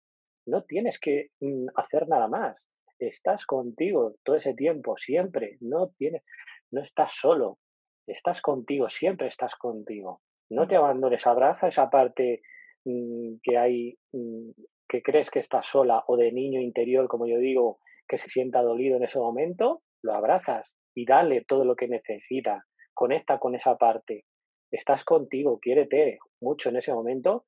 no 0.46 0.64
tienes 0.64 1.00
que 1.00 1.30
mm, 1.40 1.68
hacer 1.76 2.08
nada 2.08 2.28
más, 2.28 2.58
estás 3.00 3.46
contigo 3.46 4.16
todo 4.24 4.36
ese 4.36 4.54
tiempo, 4.54 4.98
siempre, 4.98 5.58
no 5.62 5.90
tienes, 5.98 6.24
no 6.72 6.82
estás 6.82 7.14
solo, 7.14 7.60
estás 8.08 8.42
contigo, 8.42 8.90
siempre 8.90 9.28
estás 9.28 9.56
contigo. 9.56 10.22
No 10.50 10.68
te 10.68 10.76
abandones, 10.76 11.26
abraza 11.26 11.68
esa 11.68 11.90
parte 11.90 12.42
mm, 12.86 13.36
que 13.42 13.58
hay, 13.58 13.98
mm, 14.12 14.52
que 14.88 15.02
crees 15.02 15.30
que 15.32 15.40
estás 15.40 15.68
sola 15.68 16.04
o 16.08 16.18
de 16.18 16.32
niño 16.32 16.62
interior, 16.62 17.08
como 17.08 17.28
yo 17.28 17.38
digo, 17.38 17.80
que 18.08 18.18
se 18.18 18.30
sienta 18.30 18.62
dolido 18.62 18.98
en 18.98 19.04
ese 19.04 19.20
momento, 19.20 19.82
lo 20.04 20.14
abrazas 20.14 20.74
y 20.94 21.06
dale 21.06 21.44
todo 21.48 21.66
lo 21.66 21.76
que 21.76 21.88
necesita, 21.88 22.66
conecta 22.94 23.40
con 23.40 23.56
esa 23.56 23.78
parte. 23.78 24.26
Estás 24.72 25.04
contigo, 25.04 25.60
quiérete 25.60 26.20
mucho 26.42 26.70
en 26.70 26.78
ese 26.78 26.94
momento 26.94 27.46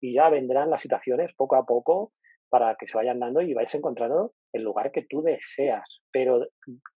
y 0.00 0.14
ya 0.14 0.28
vendrán 0.28 0.70
las 0.70 0.82
situaciones 0.82 1.32
poco 1.36 1.56
a 1.56 1.64
poco 1.64 2.12
para 2.48 2.76
que 2.76 2.86
se 2.86 2.96
vayan 2.96 3.20
dando 3.20 3.40
y 3.40 3.54
vais 3.54 3.74
encontrando 3.74 4.34
el 4.52 4.62
lugar 4.62 4.92
que 4.92 5.06
tú 5.08 5.22
deseas, 5.22 6.02
pero 6.10 6.46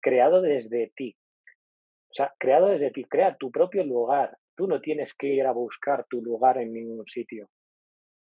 creado 0.01 0.41
desde 0.41 0.93
ti, 0.97 1.17
o 2.13 2.15
sea, 2.15 2.31
creado 2.39 2.67
desde 2.67 2.91
ti, 2.91 3.05
crea 3.05 3.37
tu 3.39 3.51
propio 3.51 3.83
lugar. 3.85 4.37
Tú 4.55 4.67
no 4.67 4.83
tienes 4.83 5.15
que 5.15 5.29
ir 5.29 5.47
a 5.47 5.53
buscar 5.53 6.05
tu 6.11 6.21
lugar 6.21 6.59
en 6.59 6.71
ningún 6.75 7.07
sitio. 7.07 7.49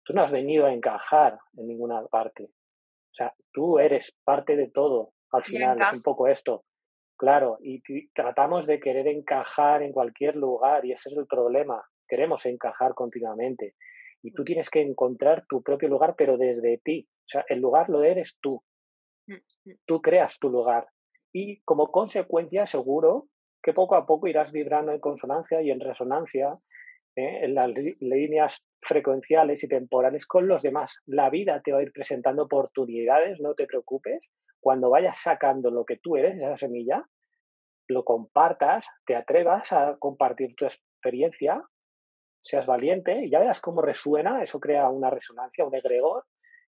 Tú 0.05 0.13
no 0.13 0.21
has 0.21 0.31
venido 0.31 0.65
a 0.65 0.73
encajar 0.73 1.39
en 1.57 1.67
ninguna 1.67 2.05
parte. 2.07 2.43
O 2.45 3.15
sea, 3.15 3.33
tú 3.51 3.79
eres 3.79 4.15
parte 4.23 4.55
de 4.55 4.69
todo. 4.69 5.13
Al 5.31 5.43
final 5.43 5.81
es 5.81 5.93
un 5.93 6.01
poco 6.01 6.27
esto. 6.27 6.63
Claro, 7.17 7.57
y 7.61 7.81
tratamos 8.13 8.67
de 8.67 8.79
querer 8.79 9.07
encajar 9.07 9.81
en 9.81 9.93
cualquier 9.93 10.35
lugar 10.35 10.85
y 10.85 10.91
ese 10.91 11.09
es 11.09 11.17
el 11.17 11.25
problema. 11.25 11.83
Queremos 12.07 12.45
encajar 12.45 12.93
continuamente. 12.93 13.75
Y 14.21 14.31
tú 14.33 14.43
tienes 14.43 14.69
que 14.69 14.81
encontrar 14.81 15.45
tu 15.47 15.63
propio 15.63 15.87
lugar, 15.89 16.15
pero 16.17 16.37
desde 16.37 16.79
ti. 16.83 17.07
O 17.07 17.27
sea, 17.27 17.45
el 17.47 17.59
lugar 17.59 17.89
lo 17.89 18.03
eres 18.03 18.37
tú. 18.41 18.61
Mm, 19.27 19.33
mm. 19.33 19.73
Tú 19.85 20.01
creas 20.01 20.37
tu 20.39 20.49
lugar. 20.49 20.87
Y 21.33 21.61
como 21.61 21.91
consecuencia, 21.91 22.65
seguro 22.65 23.27
que 23.63 23.73
poco 23.73 23.95
a 23.95 24.05
poco 24.05 24.27
irás 24.27 24.51
vibrando 24.51 24.91
en 24.91 24.99
consonancia 24.99 25.61
y 25.61 25.71
en 25.71 25.79
resonancia 25.79 26.59
¿eh? 27.15 27.39
en 27.43 27.55
las 27.55 27.71
líneas 27.99 28.63
frecuenciales 28.85 29.63
y 29.63 29.67
temporales 29.67 30.25
con 30.25 30.47
los 30.47 30.61
demás. 30.61 31.01
La 31.05 31.29
vida 31.29 31.61
te 31.63 31.71
va 31.71 31.79
a 31.79 31.83
ir 31.83 31.91
presentando 31.91 32.43
oportunidades, 32.43 33.39
no 33.39 33.53
te 33.53 33.65
preocupes. 33.65 34.21
Cuando 34.59 34.89
vayas 34.89 35.19
sacando 35.19 35.69
lo 35.69 35.85
que 35.85 35.97
tú 35.97 36.17
eres, 36.17 36.37
esa 36.37 36.57
semilla, 36.57 37.05
lo 37.87 38.03
compartas, 38.03 38.87
te 39.05 39.15
atrevas 39.15 39.71
a 39.71 39.97
compartir 39.99 40.55
tu 40.55 40.65
experiencia, 40.65 41.63
seas 42.43 42.65
valiente 42.65 43.25
y 43.25 43.29
ya 43.29 43.39
verás 43.39 43.61
cómo 43.61 43.81
resuena, 43.81 44.41
eso 44.43 44.59
crea 44.59 44.89
una 44.89 45.09
resonancia, 45.09 45.65
un 45.65 45.75
egregor 45.75 46.25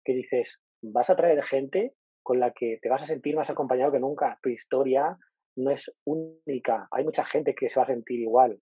que 0.04 0.14
dices, 0.14 0.60
vas 0.82 1.10
a 1.10 1.16
traer 1.16 1.42
gente 1.44 1.94
con 2.22 2.40
la 2.40 2.52
que 2.52 2.78
te 2.80 2.88
vas 2.88 3.02
a 3.02 3.06
sentir 3.06 3.36
más 3.36 3.50
acompañado 3.50 3.92
que 3.92 4.00
nunca. 4.00 4.38
Tu 4.42 4.50
historia 4.50 5.18
no 5.56 5.70
es 5.70 5.90
única. 6.04 6.88
Hay 6.90 7.04
mucha 7.04 7.24
gente 7.24 7.54
que 7.54 7.68
se 7.68 7.78
va 7.78 7.84
a 7.84 7.88
sentir 7.88 8.20
igual. 8.20 8.60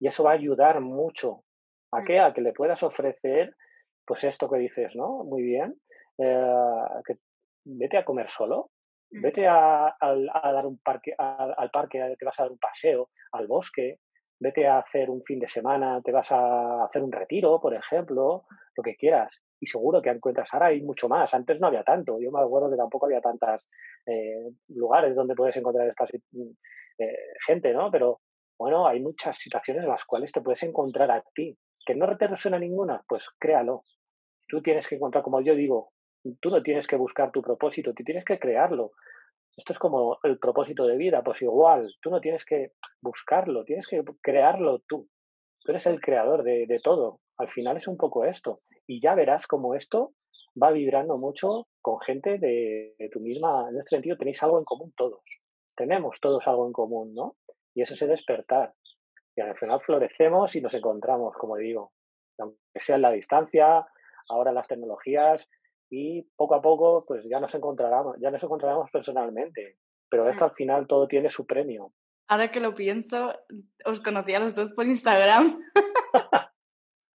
Y 0.00 0.06
eso 0.06 0.24
va 0.24 0.32
a 0.32 0.34
ayudar 0.34 0.80
mucho. 0.80 1.44
¿A 1.92 2.00
mm. 2.00 2.04
qué? 2.04 2.20
A 2.20 2.32
que 2.32 2.40
le 2.40 2.52
puedas 2.52 2.82
ofrecer, 2.82 3.54
pues 4.06 4.24
esto 4.24 4.48
que 4.48 4.58
dices, 4.58 4.94
¿no? 4.94 5.24
Muy 5.24 5.42
bien. 5.42 5.74
Eh, 6.18 6.44
que 7.06 7.16
vete 7.64 7.98
a 7.98 8.04
comer 8.04 8.28
solo. 8.28 8.70
Mm. 9.10 9.22
Vete 9.22 9.46
a, 9.46 9.94
dar 10.00 10.66
un 10.66 10.78
parque, 10.78 11.14
al 11.16 11.70
parque, 11.70 12.14
te 12.18 12.24
vas 12.24 12.38
a 12.38 12.42
dar 12.42 12.52
un 12.52 12.58
paseo, 12.58 13.08
al 13.32 13.46
bosque, 13.46 14.00
vete 14.40 14.66
a 14.66 14.78
hacer 14.78 15.10
un 15.10 15.22
fin 15.24 15.38
de 15.38 15.48
semana, 15.48 16.00
te 16.02 16.12
vas 16.12 16.30
a 16.30 16.84
hacer 16.84 17.02
un 17.02 17.12
retiro, 17.12 17.60
por 17.60 17.74
ejemplo, 17.74 18.44
lo 18.76 18.82
que 18.82 18.96
quieras. 18.96 19.40
Y 19.60 19.66
seguro 19.66 20.00
que 20.00 20.10
encuentras, 20.10 20.48
ahora 20.52 20.66
hay 20.66 20.82
mucho 20.82 21.08
más. 21.08 21.34
Antes 21.34 21.58
no 21.58 21.66
había 21.66 21.82
tanto. 21.82 22.20
Yo 22.20 22.30
me 22.30 22.40
acuerdo 22.40 22.70
que 22.70 22.76
tampoco 22.76 23.06
había 23.06 23.20
tantos 23.20 23.66
eh, 24.06 24.50
lugares 24.68 25.16
donde 25.16 25.34
puedes 25.34 25.56
encontrar 25.56 25.88
esta 25.88 26.04
eh, 26.04 27.16
gente, 27.46 27.72
¿no? 27.72 27.90
Pero 27.90 28.20
bueno, 28.58 28.86
hay 28.86 29.00
muchas 29.00 29.36
situaciones 29.36 29.82
en 29.82 29.90
las 29.90 30.04
cuales 30.04 30.32
te 30.32 30.40
puedes 30.40 30.62
encontrar 30.62 31.10
a 31.10 31.22
ti. 31.34 31.56
¿Que 31.88 31.94
no 31.94 32.18
te 32.18 32.26
resuena 32.26 32.58
ninguna? 32.58 33.02
Pues 33.08 33.30
créalo. 33.38 33.86
Tú 34.46 34.60
tienes 34.60 34.86
que 34.86 34.96
encontrar, 34.96 35.24
como 35.24 35.40
yo 35.40 35.54
digo, 35.54 35.92
tú 36.38 36.50
no 36.50 36.62
tienes 36.62 36.86
que 36.86 36.96
buscar 36.96 37.32
tu 37.32 37.40
propósito, 37.40 37.94
tú 37.94 38.04
tienes 38.04 38.26
que 38.26 38.38
crearlo. 38.38 38.92
Esto 39.56 39.72
es 39.72 39.78
como 39.78 40.18
el 40.22 40.38
propósito 40.38 40.86
de 40.86 40.98
vida, 40.98 41.22
pues 41.22 41.40
igual, 41.40 41.90
tú 42.02 42.10
no 42.10 42.20
tienes 42.20 42.44
que 42.44 42.72
buscarlo, 43.00 43.64
tienes 43.64 43.86
que 43.86 44.04
crearlo 44.20 44.82
tú. 44.86 45.08
Tú 45.64 45.72
eres 45.72 45.86
el 45.86 45.98
creador 46.02 46.42
de, 46.42 46.78
todo. 46.84 47.20
Al 47.38 47.48
final 47.48 47.78
es 47.78 47.88
un 47.88 47.96
poco 47.96 48.26
esto. 48.26 48.60
Y 48.86 49.00
ya 49.00 49.14
verás 49.14 49.46
cómo 49.46 49.74
esto 49.74 50.12
va 50.62 50.70
vibrando 50.70 51.16
mucho 51.16 51.68
con 51.80 52.00
gente 52.00 52.36
de, 52.36 53.08
tu 53.10 53.20
misma. 53.20 53.66
En 53.70 53.78
este 53.78 53.96
sentido, 53.96 54.18
tenéis 54.18 54.42
algo 54.42 54.58
en 54.58 54.64
común 54.66 54.92
todos. 54.94 55.22
Tenemos 55.74 56.20
todos 56.20 56.46
algo 56.48 56.66
en 56.66 56.72
común, 56.74 57.14
¿no? 57.14 57.36
Y 57.74 57.80
eso 57.80 57.94
es 57.94 58.02
el 58.02 58.08
despertar. 58.08 58.74
Y 59.38 59.40
al 59.40 59.56
final 59.56 59.80
florecemos 59.80 60.56
y 60.56 60.60
nos 60.60 60.74
encontramos, 60.74 61.36
como 61.36 61.56
digo, 61.56 61.92
aunque 62.40 62.58
sea 62.74 62.96
en 62.96 63.02
la 63.02 63.12
distancia, 63.12 63.86
ahora 64.28 64.50
las 64.50 64.66
tecnologías, 64.66 65.48
y 65.88 66.22
poco 66.34 66.56
a 66.56 66.60
poco 66.60 67.04
pues 67.06 67.24
ya 67.30 67.38
nos 67.38 67.54
encontraremos, 67.54 68.16
ya 68.18 68.32
nos 68.32 68.42
encontraremos 68.42 68.90
personalmente. 68.90 69.78
Pero 70.10 70.28
esto 70.28 70.44
al 70.44 70.54
final 70.54 70.88
todo 70.88 71.06
tiene 71.06 71.30
su 71.30 71.46
premio. 71.46 71.92
Ahora 72.26 72.50
que 72.50 72.58
lo 72.58 72.74
pienso, 72.74 73.32
os 73.84 74.00
conocí 74.00 74.34
a 74.34 74.40
los 74.40 74.56
dos 74.56 74.72
por 74.72 74.86
Instagram. 74.86 75.62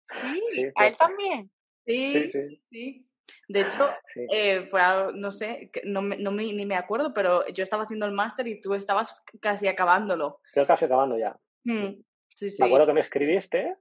sí, 0.05 0.71
a 0.75 0.87
él 0.87 0.95
también. 0.97 1.51
Sí, 1.85 2.31
sí, 2.69 3.05
De 3.49 3.61
hecho, 3.61 3.89
eh, 4.31 4.67
fue 4.71 4.79
algo, 4.79 5.11
no 5.11 5.29
sé, 5.29 5.71
no, 5.83 6.01
no 6.01 6.31
me, 6.31 6.53
ni 6.53 6.65
me 6.65 6.77
acuerdo, 6.77 7.13
pero 7.13 7.45
yo 7.47 7.63
estaba 7.63 7.83
haciendo 7.83 8.05
el 8.05 8.13
máster 8.13 8.47
y 8.47 8.61
tú 8.61 8.75
estabas 8.75 9.21
casi 9.41 9.67
acabándolo. 9.67 10.39
Yo 10.55 10.65
casi 10.65 10.85
acabando 10.85 11.17
ya. 11.17 11.37
Mm, 11.65 12.01
sí, 12.35 12.49
sí. 12.49 12.61
Me 12.61 12.67
acuerdo 12.67 12.87
que 12.87 12.93
me 12.93 13.01
escribiste 13.01 13.75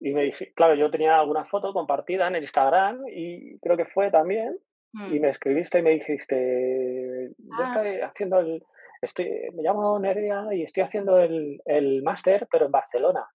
y 0.00 0.12
me 0.12 0.24
dije, 0.24 0.52
claro, 0.54 0.74
yo 0.74 0.90
tenía 0.90 1.18
alguna 1.18 1.44
foto 1.44 1.72
compartida 1.72 2.28
en 2.28 2.36
el 2.36 2.42
Instagram 2.42 3.04
y 3.08 3.58
creo 3.60 3.76
que 3.76 3.86
fue 3.86 4.10
también. 4.10 4.58
Y 4.92 5.18
mm. 5.18 5.22
me 5.22 5.30
escribiste 5.30 5.78
y 5.78 5.82
me 5.82 5.90
dijiste, 5.90 7.30
yo 7.38 7.64
ah. 7.64 7.72
estoy 7.74 8.00
haciendo 8.00 8.38
el, 8.38 8.62
estoy, 9.02 9.28
me 9.54 9.62
llamo 9.62 9.98
Nerea 9.98 10.46
y 10.52 10.62
estoy 10.62 10.82
haciendo 10.82 11.18
el, 11.18 11.60
el 11.64 12.02
máster, 12.02 12.46
pero 12.50 12.66
en 12.66 12.72
Barcelona. 12.72 13.26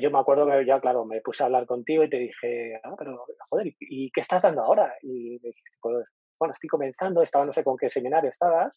Yo 0.00 0.10
me 0.10 0.18
acuerdo 0.18 0.46
que 0.46 0.64
ya, 0.64 0.80
claro, 0.80 1.04
me 1.04 1.20
puse 1.20 1.42
a 1.42 1.46
hablar 1.46 1.66
contigo 1.66 2.02
y 2.02 2.08
te 2.08 2.16
dije, 2.16 2.80
ah, 2.82 2.94
pero 2.98 3.24
joder, 3.50 3.74
¿y 3.78 4.10
qué 4.10 4.22
estás 4.22 4.42
dando 4.42 4.62
ahora? 4.62 4.94
Y 5.02 5.38
me 5.42 5.48
dijiste, 5.48 5.70
pues, 5.80 6.06
bueno, 6.38 6.54
estoy 6.54 6.68
comenzando, 6.68 7.22
estaba 7.22 7.44
no 7.44 7.52
sé 7.52 7.62
con 7.62 7.76
qué 7.76 7.90
seminario 7.90 8.30
estabas. 8.30 8.72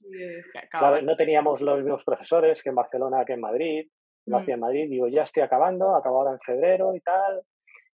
no 1.04 1.16
teníamos 1.16 1.62
los 1.62 1.80
mismos 1.80 2.04
profesores 2.04 2.62
que 2.62 2.70
en 2.70 2.76
Barcelona 2.76 3.26
que 3.26 3.34
en 3.34 3.42
Madrid 3.42 3.90
lo 4.30 4.38
hacía 4.38 4.54
en 4.54 4.60
Madrid, 4.60 4.90
digo, 4.90 5.08
ya 5.08 5.24
estoy 5.24 5.44
acabando, 5.44 5.96
acabo 5.96 6.20
ahora 6.20 6.32
en 6.32 6.40
febrero 6.40 6.96
y 6.96 7.02
tal. 7.02 7.44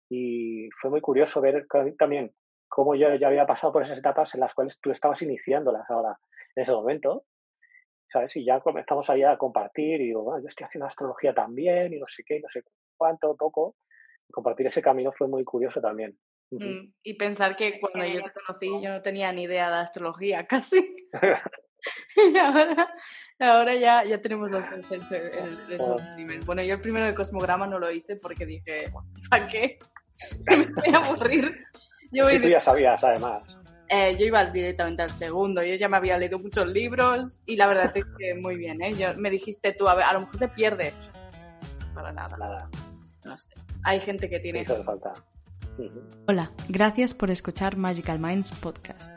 Y 0.09 0.69
fue 0.79 0.89
muy 0.89 1.01
curioso 1.01 1.41
ver 1.41 1.65
también 1.97 2.31
cómo 2.67 2.95
yo 2.95 3.13
ya 3.15 3.27
había 3.27 3.45
pasado 3.45 3.73
por 3.73 3.83
esas 3.83 3.97
etapas 3.97 4.33
en 4.35 4.41
las 4.41 4.53
cuales 4.53 4.79
tú 4.79 4.91
estabas 4.91 5.21
iniciándolas 5.21 5.89
ahora, 5.89 6.17
en 6.55 6.63
ese 6.63 6.71
momento. 6.71 7.25
¿Sabes? 8.11 8.35
Y 8.35 8.45
ya 8.45 8.59
comenzamos 8.59 9.09
ahí 9.09 9.23
a 9.23 9.37
compartir 9.37 9.99
y 9.99 10.05
digo, 10.05 10.23
bueno, 10.23 10.41
yo 10.41 10.47
estoy 10.47 10.65
haciendo 10.65 10.85
astrología 10.85 11.33
también 11.33 11.93
y 11.93 11.99
no 11.99 12.05
sé 12.07 12.23
qué, 12.25 12.39
no 12.39 12.47
sé 12.49 12.63
cuánto, 12.95 13.35
poco. 13.35 13.75
compartir 14.31 14.67
ese 14.67 14.81
camino 14.81 15.11
fue 15.11 15.27
muy 15.27 15.43
curioso 15.43 15.81
también. 15.81 16.17
Mm, 16.51 16.93
y 17.03 17.13
pensar 17.15 17.55
que 17.55 17.79
cuando 17.79 18.05
yo 18.05 18.21
te 18.21 18.31
conocí 18.31 18.69
yo 18.81 18.89
no 18.91 19.01
tenía 19.01 19.31
ni 19.33 19.43
idea 19.43 19.69
de 19.69 19.77
astrología 19.77 20.45
casi. 20.47 20.95
y 22.15 22.37
ahora, 22.37 22.93
ahora 23.39 23.75
ya, 23.75 24.03
ya 24.03 24.21
tenemos 24.21 24.49
los 24.49 24.69
dos 24.69 24.91
el, 24.91 25.01
oh. 25.79 25.97
nivel. 26.15 26.39
Bueno, 26.41 26.63
yo 26.63 26.75
el 26.75 26.81
primero 26.81 27.05
de 27.05 27.15
Cosmograma 27.15 27.67
no 27.67 27.79
lo 27.79 27.91
hice 27.91 28.15
porque 28.15 28.45
dije, 28.45 28.91
¿para 29.29 29.47
qué? 29.47 29.79
Me 30.47 30.65
voy 30.65 30.93
a 30.93 30.97
aburrir. 30.97 31.65
Yo 32.11 32.27
tú 32.27 32.47
ya 32.47 32.61
sabías, 32.61 33.03
además. 33.03 33.43
Eh, 33.89 34.15
yo 34.17 34.25
iba 34.25 34.43
directamente 34.45 35.03
al 35.03 35.11
segundo, 35.11 35.61
yo 35.61 35.75
ya 35.75 35.87
me 35.87 35.97
había 35.97 36.17
leído 36.17 36.39
muchos 36.39 36.67
libros 36.67 37.43
y 37.45 37.55
la 37.55 37.67
verdad 37.67 37.95
es 37.95 38.05
que 38.17 38.33
muy 38.33 38.55
bien, 38.55 38.81
¿eh? 38.81 38.93
Yo, 38.93 39.15
me 39.15 39.29
dijiste 39.29 39.73
tú, 39.73 39.87
a, 39.87 39.93
ver, 39.93 40.05
a 40.05 40.13
lo 40.13 40.21
mejor 40.21 40.39
te 40.39 40.47
pierdes. 40.47 41.07
Para 41.93 42.11
nada. 42.11 42.35
Nada. 42.37 42.69
No 43.23 43.37
sé. 43.37 43.53
Hay 43.83 43.99
gente 43.99 44.27
que 44.27 44.39
tiene... 44.39 44.61
Eso 44.61 44.83
falta. 44.83 45.13
Hola, 46.27 46.51
gracias 46.69 47.13
por 47.13 47.29
escuchar 47.29 47.77
Magical 47.77 48.17
Minds 48.17 48.51
Podcast. 48.53 49.11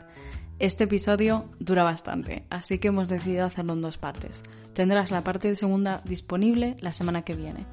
Este 0.59 0.83
episodio 0.83 1.45
dura 1.59 1.83
bastante, 1.83 2.43
así 2.49 2.79
que 2.79 2.89
hemos 2.89 3.07
decidido 3.07 3.45
hacerlo 3.45 3.73
en 3.73 3.81
dos 3.81 3.97
partes. 3.97 4.43
Tendrás 4.73 5.09
la 5.09 5.21
parte 5.21 5.55
segunda 5.55 6.01
disponible 6.03 6.75
la 6.81 6.91
semana 6.91 7.21
que 7.21 7.33
viene. 7.33 7.65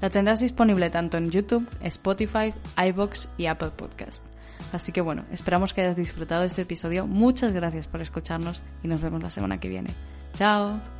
La 0.00 0.08
tendrás 0.08 0.40
disponible 0.40 0.88
tanto 0.88 1.18
en 1.18 1.30
YouTube, 1.30 1.68
Spotify, 1.82 2.54
iBox 2.82 3.28
y 3.36 3.44
Apple 3.44 3.72
Podcast. 3.76 4.24
Así 4.72 4.90
que 4.90 5.02
bueno, 5.02 5.26
esperamos 5.30 5.74
que 5.74 5.82
hayas 5.82 5.96
disfrutado 5.96 6.40
de 6.40 6.46
este 6.46 6.62
episodio. 6.62 7.06
Muchas 7.06 7.52
gracias 7.52 7.86
por 7.86 8.00
escucharnos 8.00 8.62
y 8.82 8.88
nos 8.88 9.02
vemos 9.02 9.22
la 9.22 9.28
semana 9.28 9.60
que 9.60 9.68
viene. 9.68 9.94
¡Chao! 10.32 10.99